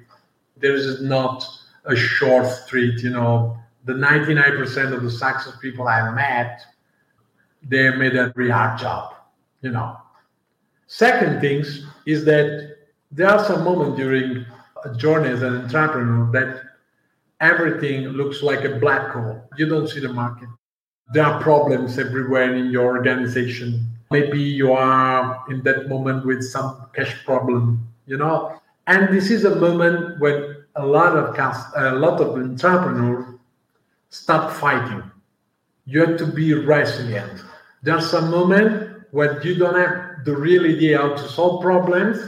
there 0.56 0.74
is 0.74 1.02
not 1.02 1.36
a 1.84 1.94
short 1.94 2.48
street. 2.48 3.02
You 3.02 3.10
know, 3.10 3.61
the 3.84 3.92
99% 3.92 4.92
of 4.92 5.02
the 5.02 5.10
success 5.10 5.54
people 5.60 5.88
I 5.88 6.10
met, 6.12 6.62
they 7.68 7.90
made 7.94 8.16
a 8.16 8.32
very 8.34 8.50
hard 8.50 8.78
job, 8.78 9.14
you 9.60 9.70
know. 9.70 9.96
Second 10.86 11.40
things 11.40 11.86
is 12.06 12.24
that 12.24 12.76
there 13.10 13.28
are 13.28 13.44
some 13.44 13.64
moments 13.64 13.96
during 13.96 14.44
a 14.84 14.94
journey 14.94 15.28
as 15.28 15.42
an 15.42 15.62
entrepreneur 15.62 16.30
that 16.32 16.62
everything 17.40 18.08
looks 18.08 18.42
like 18.42 18.64
a 18.64 18.78
black 18.78 19.10
hole. 19.10 19.42
You 19.56 19.68
don't 19.68 19.88
see 19.88 20.00
the 20.00 20.12
market. 20.12 20.48
There 21.12 21.24
are 21.24 21.42
problems 21.42 21.98
everywhere 21.98 22.54
in 22.54 22.70
your 22.70 22.84
organization. 22.84 23.86
Maybe 24.10 24.40
you 24.40 24.72
are 24.72 25.44
in 25.50 25.62
that 25.62 25.88
moment 25.88 26.24
with 26.24 26.42
some 26.42 26.86
cash 26.94 27.24
problem, 27.24 27.86
you 28.06 28.16
know. 28.16 28.60
And 28.86 29.14
this 29.14 29.30
is 29.30 29.44
a 29.44 29.56
moment 29.56 30.20
when 30.20 30.64
a 30.76 30.86
lot 30.86 31.16
of 31.16 31.34
cast, 31.36 31.66
a 31.76 31.92
lot 31.92 32.20
of 32.20 32.36
entrepreneurs 32.36 33.31
start 34.12 34.52
fighting. 34.52 35.02
You 35.86 36.04
have 36.04 36.18
to 36.18 36.26
be 36.26 36.52
resilient. 36.52 37.42
There's 37.82 38.12
a 38.12 38.20
moment 38.20 39.04
when 39.10 39.40
you 39.42 39.54
don't 39.56 39.74
have 39.74 40.24
the 40.26 40.36
real 40.36 40.64
idea 40.64 40.98
how 40.98 41.14
to 41.14 41.28
solve 41.28 41.62
problems, 41.62 42.18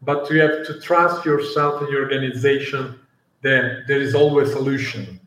but 0.00 0.30
you 0.30 0.40
have 0.40 0.64
to 0.66 0.80
trust 0.80 1.26
yourself 1.26 1.82
and 1.82 1.90
your 1.90 2.04
organization 2.04 2.98
that 3.42 3.82
there 3.88 4.00
is 4.00 4.14
always 4.14 4.50
a 4.50 4.52
solution 4.52 5.20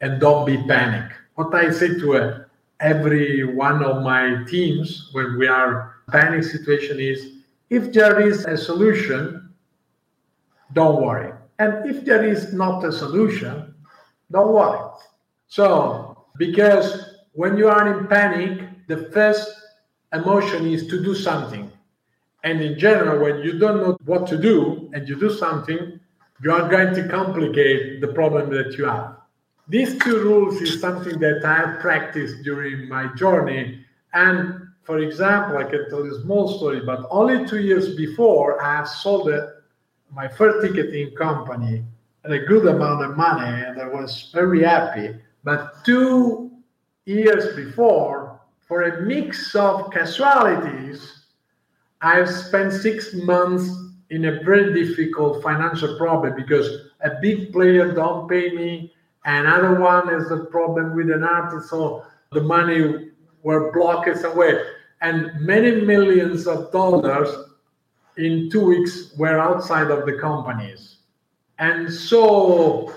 and 0.00 0.18
don't 0.18 0.46
be 0.46 0.56
panic. 0.66 1.12
What 1.34 1.54
I 1.54 1.70
say 1.70 1.88
to 1.88 2.16
uh, 2.16 2.44
every 2.80 3.44
one 3.44 3.84
of 3.84 4.02
my 4.02 4.44
teams 4.48 5.10
when 5.12 5.38
we 5.38 5.46
are 5.46 5.94
in 6.08 6.14
a 6.14 6.18
panic 6.18 6.44
situation 6.44 6.98
is 6.98 7.32
if 7.68 7.92
there 7.92 8.18
is 8.18 8.46
a 8.46 8.56
solution, 8.56 9.52
don't 10.72 11.02
worry. 11.02 11.32
And 11.58 11.88
if 11.88 12.04
there 12.04 12.24
is 12.24 12.54
not 12.54 12.82
a 12.84 12.90
solution, 12.90 13.74
don't 14.32 14.52
worry. 14.52 14.80
So, 15.54 16.26
because 16.36 17.14
when 17.30 17.56
you 17.56 17.68
are 17.68 17.86
in 17.96 18.08
panic, 18.08 18.88
the 18.88 19.08
first 19.12 19.48
emotion 20.12 20.66
is 20.66 20.88
to 20.88 21.00
do 21.00 21.14
something. 21.14 21.70
And 22.42 22.60
in 22.60 22.76
general, 22.76 23.22
when 23.22 23.38
you 23.38 23.56
don't 23.60 23.76
know 23.76 23.96
what 24.04 24.26
to 24.30 24.36
do 24.36 24.90
and 24.94 25.08
you 25.08 25.14
do 25.14 25.30
something, 25.30 26.00
you 26.42 26.50
are 26.50 26.68
going 26.68 26.92
to 26.96 27.06
complicate 27.06 28.00
the 28.00 28.08
problem 28.08 28.50
that 28.50 28.76
you 28.76 28.86
have. 28.86 29.18
These 29.68 29.96
two 30.00 30.24
rules 30.24 30.60
is 30.60 30.80
something 30.80 31.20
that 31.20 31.44
I 31.44 31.54
have 31.54 31.78
practiced 31.78 32.42
during 32.42 32.88
my 32.88 33.14
journey. 33.14 33.78
And 34.12 34.70
for 34.82 34.98
example, 34.98 35.58
I 35.58 35.70
can 35.70 35.88
tell 35.88 36.04
you 36.04 36.16
a 36.16 36.22
small 36.22 36.48
story, 36.58 36.80
but 36.84 37.06
only 37.10 37.46
two 37.46 37.60
years 37.60 37.94
before, 37.94 38.60
I 38.60 38.74
have 38.78 38.88
sold 38.88 39.30
my 40.10 40.26
first 40.26 40.66
ticketing 40.66 41.14
company 41.14 41.84
at 42.24 42.32
a 42.32 42.40
good 42.40 42.66
amount 42.66 43.04
of 43.04 43.16
money, 43.16 43.62
and 43.62 43.80
I 43.80 43.86
was 43.86 44.30
very 44.34 44.64
happy. 44.64 45.14
But 45.44 45.84
two 45.84 46.50
years 47.04 47.54
before, 47.54 48.40
for 48.66 48.82
a 48.82 49.02
mix 49.02 49.54
of 49.54 49.92
casualties, 49.92 51.26
I've 52.00 52.30
spent 52.30 52.72
six 52.72 53.14
months 53.14 53.70
in 54.10 54.24
a 54.24 54.42
very 54.42 54.72
difficult 54.72 55.42
financial 55.42 55.96
problem 55.98 56.34
because 56.34 56.68
a 57.02 57.10
big 57.20 57.52
player 57.52 57.92
don't 57.92 58.28
pay 58.28 58.50
me, 58.50 58.92
another 59.24 59.78
one 59.80 60.08
has 60.08 60.30
a 60.30 60.44
problem 60.44 60.96
with 60.96 61.10
an 61.10 61.22
artist, 61.22 61.68
so 61.70 62.04
the 62.32 62.40
money 62.40 63.10
were 63.42 63.70
blocked 63.72 64.16
somewhere, 64.18 64.76
and 65.02 65.30
many 65.40 65.82
millions 65.82 66.46
of 66.46 66.72
dollars 66.72 67.28
in 68.16 68.48
two 68.50 68.64
weeks 68.64 69.14
were 69.18 69.38
outside 69.38 69.90
of 69.90 70.06
the 70.06 70.14
companies. 70.14 70.96
And 71.58 71.92
so 71.92 72.92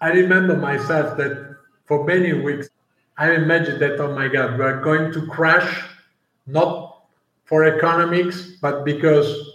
I 0.00 0.08
remember 0.10 0.56
myself 0.56 1.16
that 1.18 1.43
for 1.86 2.04
many 2.04 2.32
weeks 2.32 2.68
I 3.16 3.32
imagined 3.34 3.80
that, 3.80 4.00
oh 4.00 4.12
my 4.12 4.26
God, 4.26 4.58
we're 4.58 4.80
going 4.80 5.12
to 5.12 5.26
crash, 5.26 5.84
not 6.46 7.04
for 7.44 7.64
economics, 7.64 8.56
but 8.60 8.84
because 8.84 9.52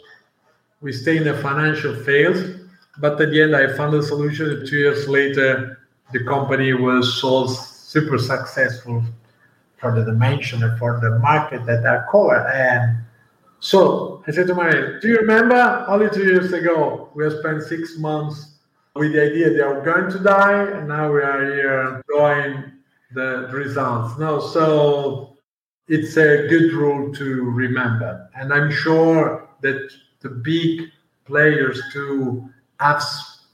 we 0.80 0.94
stay 0.94 1.18
in 1.18 1.28
a 1.28 1.38
financial 1.42 1.94
phase. 2.04 2.56
But 3.00 3.20
at 3.20 3.32
the 3.32 3.42
end, 3.42 3.56
I 3.56 3.76
found 3.76 3.94
a 3.96 4.04
solution. 4.04 4.66
Two 4.66 4.78
years 4.78 5.10
later, 5.10 5.80
the 6.14 6.24
company 6.24 6.74
was 6.74 7.20
sold 7.20 7.52
super 7.54 8.18
successful 8.18 9.04
for 9.78 9.94
the 9.94 10.06
dimension 10.06 10.64
and 10.64 10.78
for 10.80 11.00
the 11.02 11.20
market 11.20 11.66
that 11.66 11.86
I 11.86 12.10
covered. 12.10 12.50
And 12.54 13.00
so 13.60 14.24
I 14.26 14.32
said 14.32 14.48
to 14.48 14.56
my, 14.56 14.72
do 14.72 15.08
you 15.08 15.18
remember 15.18 15.86
only 15.88 16.10
two 16.10 16.24
years 16.24 16.54
ago, 16.54 17.10
we 17.14 17.30
spent 17.30 17.64
six 17.64 17.98
months 17.98 18.59
with 19.00 19.14
the 19.14 19.24
idea 19.24 19.50
they 19.52 19.62
are 19.62 19.82
going 19.82 20.12
to 20.12 20.20
die, 20.20 20.64
and 20.64 20.88
now 20.90 21.12
we 21.12 21.22
are 21.22 21.44
here 21.56 22.04
drawing 22.08 22.74
the 23.14 23.50
results. 23.52 24.20
No, 24.20 24.40
so 24.40 25.38
it's 25.88 26.18
a 26.18 26.48
good 26.48 26.74
rule 26.74 27.12
to 27.14 27.44
remember. 27.50 28.30
And 28.36 28.54
I'm 28.54 28.72
sure 28.72 29.50
that 29.62 29.90
the 30.20 30.30
big 30.30 30.90
players 31.26 31.82
too 31.94 32.50
have 32.80 33.02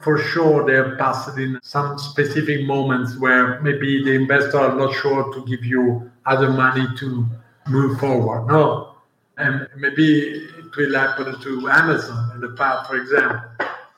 for 0.01 0.17
sure 0.17 0.65
they 0.65 0.75
have 0.75 0.97
passed 0.97 1.37
in 1.37 1.59
some 1.63 1.97
specific 1.97 2.65
moments 2.65 3.17
where 3.17 3.61
maybe 3.61 4.03
the 4.03 4.11
investor 4.11 4.59
are 4.59 4.75
not 4.75 4.93
sure 4.95 5.33
to 5.33 5.45
give 5.45 5.63
you 5.63 6.11
other 6.25 6.49
money 6.49 6.85
to 6.97 7.25
move 7.67 7.99
forward. 7.99 8.47
No. 8.47 8.95
And 9.37 9.67
maybe 9.77 10.47
it 10.59 10.75
will 10.75 10.95
happen 10.95 11.39
to 11.39 11.69
Amazon 11.69 12.31
in 12.35 12.41
the 12.41 12.49
past, 12.49 12.89
for 12.89 12.97
example. 12.97 13.41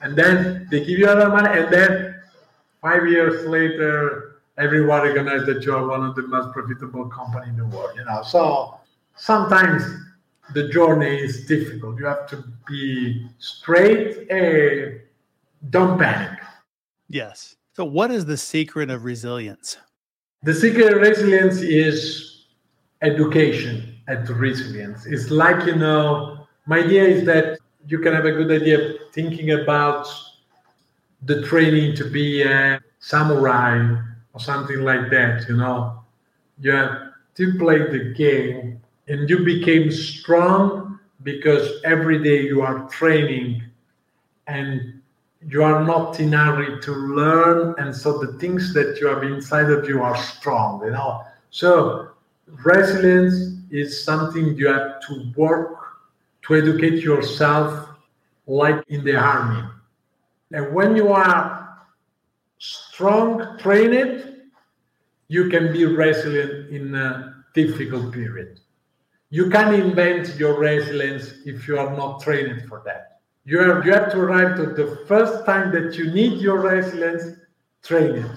And 0.02 0.16
then 0.16 0.68
they 0.70 0.86
give 0.86 1.00
you 1.00 1.08
other 1.08 1.30
money, 1.30 1.50
and 1.60 1.74
then 1.74 2.16
five 2.82 3.08
years 3.08 3.48
later, 3.48 4.42
everyone 4.58 5.02
recognizes 5.02 5.48
that 5.48 5.66
you 5.66 5.76
are 5.76 5.86
one 5.88 6.04
of 6.04 6.16
the 6.16 6.24
most 6.24 6.54
profitable 6.54 7.06
company 7.10 7.50
in 7.50 7.58
the 7.58 7.66
world. 7.66 7.92
You 7.96 8.06
know, 8.06 8.22
so 8.22 8.80
sometimes 9.16 9.84
the 10.54 10.70
journey 10.70 11.18
is 11.18 11.46
difficult. 11.46 12.00
You 12.00 12.06
have 12.06 12.28
to 12.28 12.44
be 12.68 13.28
straight 13.40 14.30
and 14.30 15.02
don't 15.70 15.98
panic. 16.00 16.40
Yes. 17.10 17.56
So, 17.74 17.86
what 17.86 18.12
is 18.12 18.26
the 18.26 18.38
secret 18.38 18.90
of 18.90 19.04
resilience? 19.06 19.78
The 20.44 20.54
secret 20.54 20.94
of 20.94 21.02
resilience 21.02 21.58
is 21.58 22.46
education 23.02 23.96
and 24.08 24.28
resilience. 24.30 25.06
It's 25.06 25.30
like, 25.30 25.66
you 25.66 25.76
know, 25.76 26.48
my 26.66 26.80
idea 26.80 27.04
is 27.04 27.26
that 27.26 27.57
you 27.88 28.00
can 28.00 28.14
have 28.14 28.26
a 28.26 28.32
good 28.32 28.52
idea 28.52 28.96
thinking 29.14 29.52
about 29.52 30.08
the 31.24 31.42
training 31.44 31.96
to 31.96 32.10
be 32.10 32.42
a 32.44 32.80
samurai 33.00 33.96
or 34.34 34.40
something 34.40 34.82
like 34.82 35.10
that, 35.10 35.48
you 35.48 35.56
know. 35.56 36.04
You 36.60 36.72
have 36.72 37.14
to 37.36 37.58
play 37.58 37.80
the 37.80 38.14
game 38.16 38.82
and 39.08 39.30
you 39.30 39.44
became 39.44 39.92
strong 39.92 41.00
because 41.24 41.82
every 41.84 42.24
day 42.24 42.42
you 42.42 42.62
are 42.62 42.88
training 42.90 43.64
and 44.48 45.02
you 45.48 45.64
are 45.64 45.84
not 45.84 46.20
in 46.20 46.32
hurry 46.34 46.82
to 46.82 46.92
learn 46.92 47.76
and 47.78 47.96
so 47.96 48.18
the 48.18 48.34
things 48.40 48.74
that 48.74 48.98
you 49.00 49.08
have 49.08 49.24
inside 49.24 49.70
of 49.70 49.88
you 49.88 50.02
are 50.02 50.18
strong 50.18 50.84
you 50.84 50.92
know 50.92 51.24
so 51.52 52.10
resilience 52.64 53.56
is 53.70 54.04
something 54.04 54.56
you 54.56 54.68
have 54.68 55.00
to 55.02 55.32
work 55.36 55.87
to 56.48 56.56
educate 56.56 57.04
yourself 57.04 57.90
like 58.48 58.84
in 58.88 59.04
the 59.04 59.16
army 59.16 59.64
and 60.52 60.74
when 60.74 60.96
you 60.96 61.10
are 61.10 61.78
strong, 62.58 63.58
trained, 63.60 64.44
you 65.28 65.50
can 65.50 65.74
be 65.74 65.86
resilient 65.86 66.70
in 66.70 66.96
a 66.96 67.44
difficult 67.54 68.14
period. 68.14 68.60
You 69.30 69.50
can 69.50 69.74
invent 69.74 70.36
your 70.38 70.58
resilience 70.58 71.34
if 71.46 71.68
you 71.68 71.78
are 71.78 71.96
not 71.98 72.22
trained 72.22 72.68
for 72.70 72.82
that. 72.86 73.20
You 73.44 73.60
have, 73.60 73.86
you 73.86 73.94
have 73.94 74.12
to 74.14 74.20
arrive 74.20 74.56
to 74.58 74.68
the 74.68 75.06
first 75.06 75.46
time 75.46 75.72
that 75.74 75.98
you 75.98 76.12
need 76.12 76.40
your 76.40 76.60
resilience, 76.60 77.38
train 77.84 78.24
it. 78.24 78.32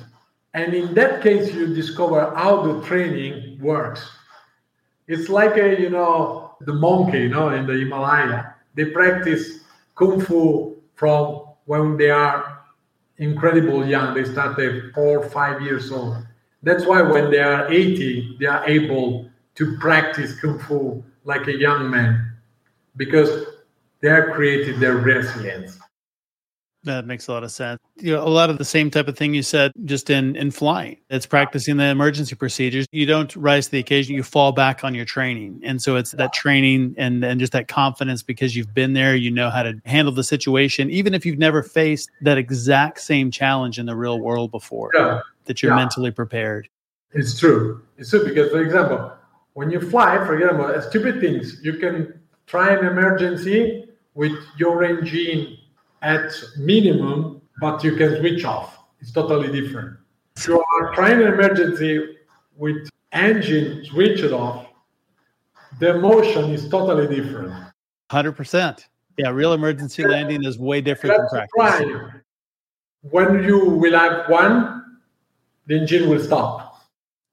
And 0.55 0.75
in 0.75 0.95
that 0.95 1.23
case, 1.23 1.55
you 1.55 1.73
discover 1.73 2.35
how 2.35 2.63
the 2.63 2.85
training 2.87 3.61
works. 3.61 4.09
It's 5.07 5.29
like 5.29 5.57
a, 5.57 5.81
you 5.81 5.91
know, 5.91 6.50
the 6.61 6.73
monkey, 6.73 7.21
you 7.21 7.29
know, 7.29 7.51
in 7.51 7.67
the 7.67 7.75
Himalaya. 7.75 8.55
They 8.75 8.87
practice 8.87 9.61
kung 9.95 10.21
fu 10.21 10.77
from 10.95 11.43
when 11.67 11.97
they 11.97 12.11
are 12.11 12.61
incredible 13.19 13.87
young. 13.87 14.15
They 14.15 14.25
start 14.25 14.59
at 14.59 14.93
four, 14.95 15.29
five 15.29 15.63
years 15.63 15.93
old. 15.93 16.17
That's 16.63 16.85
why 16.85 17.03
when 17.03 17.31
they 17.31 17.39
are 17.39 17.71
80, 17.73 18.37
they 18.39 18.47
are 18.47 18.67
able 18.69 19.31
to 19.55 19.79
practice 19.79 20.39
Kung 20.39 20.59
Fu 20.59 21.03
like 21.25 21.47
a 21.49 21.57
young 21.57 21.91
man 21.91 22.37
because 22.97 23.47
they 24.01 24.09
have 24.09 24.33
created 24.33 24.81
their 24.81 24.97
resilience. 24.97 25.79
That 26.85 27.07
makes 27.07 27.29
a 27.29 27.33
lot 27.33 27.45
of 27.45 27.51
sense. 27.51 27.79
You 27.97 28.15
know, 28.15 28.27
a 28.27 28.29
lot 28.29 28.49
of 28.49 28.57
the 28.57 28.65
same 28.65 28.91
type 28.91 29.07
of 29.07 29.17
thing 29.17 29.35
you 29.35 29.43
said 29.43 29.73
just 29.85 30.09
in 30.09 30.35
in 30.35 30.51
flying. 30.51 30.97
It's 31.11 31.27
practicing 31.27 31.77
the 31.77 31.85
emergency 31.85 32.35
procedures. 32.35 32.87
You 32.91 33.05
don't 33.05 33.35
rise 33.37 33.67
to 33.67 33.73
the 33.73 33.79
occasion, 33.79 34.15
you 34.15 34.23
fall 34.23 34.53
back 34.53 34.83
on 34.83 34.95
your 34.95 35.05
training. 35.05 35.61
And 35.63 35.83
so 35.83 35.97
it's 35.97 36.13
that 36.13 36.33
training 36.33 36.95
and 36.97 37.23
and 37.23 37.39
just 37.39 37.53
that 37.53 37.69
confidence 37.69 38.23
because 38.23 38.57
you've 38.57 38.73
been 38.73 38.95
there, 38.95 39.15
you 39.15 39.31
know 39.31 39.51
how 39.51 39.63
to 39.63 39.79
handle 39.85 40.15
the 40.15 40.25
situation 40.25 40.91
even 40.91 41.13
if 41.13 41.27
you've 41.27 41.39
never 41.39 41.63
faced 41.63 42.11
that 42.23 42.39
exact 42.39 43.01
same 43.01 43.31
challenge 43.31 43.79
in 43.79 43.85
the 43.85 43.97
real 43.97 44.19
world 44.19 44.51
before. 44.51 44.91
Yeah. 44.95 45.21
That 45.45 45.63
you're 45.63 45.73
yeah. 45.73 45.77
mentally 45.77 46.11
prepared. 46.11 46.69
It's 47.13 47.39
true. 47.39 47.83
It's 47.99 48.11
true 48.11 48.25
because 48.25 48.51
for 48.51 48.63
example, 48.63 49.13
when 49.53 49.71
you 49.71 49.81
fly, 49.81 50.17
for 50.25 50.39
example, 50.39 50.81
stupid 50.89 51.21
things, 51.21 51.61
you 51.63 51.75
can 51.75 52.21
try 52.47 52.73
an 52.73 52.87
emergency 52.87 53.87
with 54.15 54.33
your 54.57 54.85
engine 54.85 55.59
at 56.03 56.33
minimum, 56.59 57.43
but 57.61 57.83
you 57.85 57.97
can 57.97 58.19
switch 58.19 58.45
off. 58.45 58.79
It's 59.01 59.13
totally 59.13 59.51
different. 59.61 59.97
If 60.37 60.49
you 60.49 60.63
are 60.81 60.95
trying 60.95 61.21
an 61.21 61.29
emergency 61.29 62.17
with 62.57 62.89
engine 63.13 63.85
switched 63.85 64.33
off, 64.33 64.67
the 65.79 65.95
motion 65.95 66.51
is 66.51 66.69
totally 66.69 67.07
different. 67.15 67.53
100%. 68.11 68.85
Yeah, 69.17 69.31
real 69.31 69.53
emergency 69.53 70.05
landing 70.05 70.45
is 70.45 70.59
way 70.59 70.81
different 70.81 71.17
than 71.17 71.29
practice. 71.29 71.51
Try. 71.57 72.11
When 73.03 73.43
you 73.43 73.71
will 73.71 73.99
have 73.99 74.29
one, 74.29 74.99
the 75.67 75.79
engine 75.79 76.09
will 76.09 76.23
stop. 76.23 76.83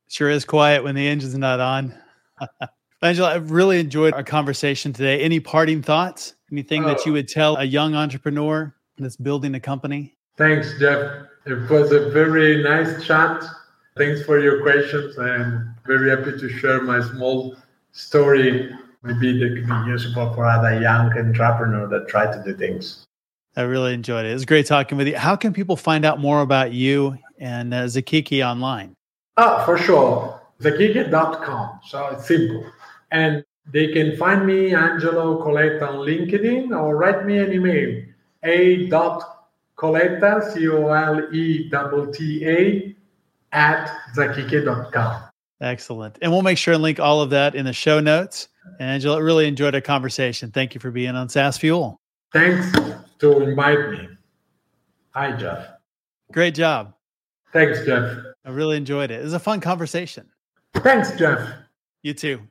Sure 0.09 0.29
is 0.29 0.45
quiet 0.45 0.83
when 0.83 0.95
the 0.95 1.07
engine's 1.07 1.37
not 1.37 1.59
on. 1.59 1.93
Angelo, 3.03 3.27
I've 3.27 3.51
really 3.51 3.79
enjoyed 3.79 4.13
our 4.15 4.23
conversation 4.23 4.91
today. 4.91 5.21
Any 5.21 5.39
parting 5.39 5.83
thoughts? 5.83 6.33
Anything 6.51 6.81
that 6.83 7.05
you 7.05 7.13
would 7.13 7.27
tell 7.27 7.55
a 7.57 7.63
young 7.63 7.93
entrepreneur 7.93 8.73
that's 8.97 9.15
building 9.15 9.53
a 9.53 9.59
company? 9.59 10.15
Thanks, 10.35 10.73
Jeff. 10.79 11.27
It 11.45 11.69
was 11.69 11.91
a 11.91 12.09
very 12.09 12.63
nice 12.63 13.05
chat. 13.05 13.43
Thanks 13.97 14.23
for 14.23 14.39
your 14.39 14.63
questions. 14.63 15.17
I'm 15.19 15.75
very 15.85 16.09
happy 16.09 16.39
to 16.39 16.49
share 16.49 16.81
my 16.81 17.01
small 17.01 17.55
story. 17.91 18.71
Maybe 19.03 19.39
that 19.39 19.55
could 19.55 19.67
be 19.67 19.91
useful 19.91 20.33
for 20.33 20.45
other 20.45 20.81
young 20.81 21.15
entrepreneurs 21.15 21.91
that 21.91 22.07
try 22.07 22.25
to 22.25 22.43
do 22.43 22.55
things. 22.55 23.03
I 23.55 23.61
really 23.61 23.93
enjoyed 23.93 24.25
it. 24.25 24.31
It 24.31 24.33
was 24.33 24.45
great 24.45 24.65
talking 24.65 24.97
with 24.97 25.07
you. 25.07 25.17
How 25.17 25.35
can 25.35 25.53
people 25.53 25.75
find 25.75 26.03
out 26.03 26.19
more 26.19 26.41
about 26.41 26.73
you 26.73 27.17
and 27.39 27.73
uh, 27.73 27.83
Zakeke 27.83 28.43
online? 28.43 28.95
Oh, 29.37 29.63
for 29.65 29.77
sure. 29.77 30.41
Zakeke.com. 30.61 31.79
So 31.85 32.07
it's 32.07 32.27
simple. 32.27 32.65
And 33.11 33.43
they 33.71 33.91
can 33.91 34.15
find 34.17 34.45
me, 34.45 34.73
Angelo 34.73 35.43
Coletta, 35.43 35.87
on 35.89 35.95
LinkedIn 36.05 36.71
or 36.77 36.95
write 36.95 37.25
me 37.25 37.39
an 37.39 37.51
email, 37.51 38.03
a.coletta, 38.43 39.23
C 40.53 40.67
O 40.69 40.87
L 40.87 41.33
E 41.33 41.69
T 41.69 42.11
T 42.13 42.47
A, 42.47 42.95
at 43.51 43.89
zakeke.com. 44.15 45.23
Excellent. 45.59 46.17
And 46.21 46.31
we'll 46.31 46.43
make 46.43 46.57
sure 46.57 46.75
and 46.75 46.83
link 46.83 46.99
all 46.99 47.21
of 47.21 47.29
that 47.31 47.55
in 47.55 47.65
the 47.65 47.73
show 47.73 47.99
notes. 47.99 48.47
And 48.79 48.89
Angelo, 48.89 49.19
really 49.19 49.47
enjoyed 49.47 49.73
our 49.75 49.81
conversation. 49.81 50.51
Thank 50.51 50.75
you 50.75 50.79
for 50.79 50.91
being 50.91 51.15
on 51.15 51.29
SaaS 51.29 51.57
Fuel. 51.57 51.99
Thanks 52.31 52.71
to 53.19 53.41
invite 53.41 53.89
me. 53.91 54.09
Hi, 55.11 55.31
Jeff. 55.31 55.67
Great 56.31 56.53
job. 56.53 56.93
Thanks, 57.53 57.83
Jeff. 57.85 58.17
I 58.45 58.49
really 58.49 58.77
enjoyed 58.77 59.09
it. 59.09 59.21
It 59.21 59.23
was 59.23 59.33
a 59.33 59.39
fun 59.39 59.61
conversation. 59.61 60.29
Thanks, 60.75 61.11
Jeff. 61.17 61.49
You 62.03 62.13
too. 62.13 62.41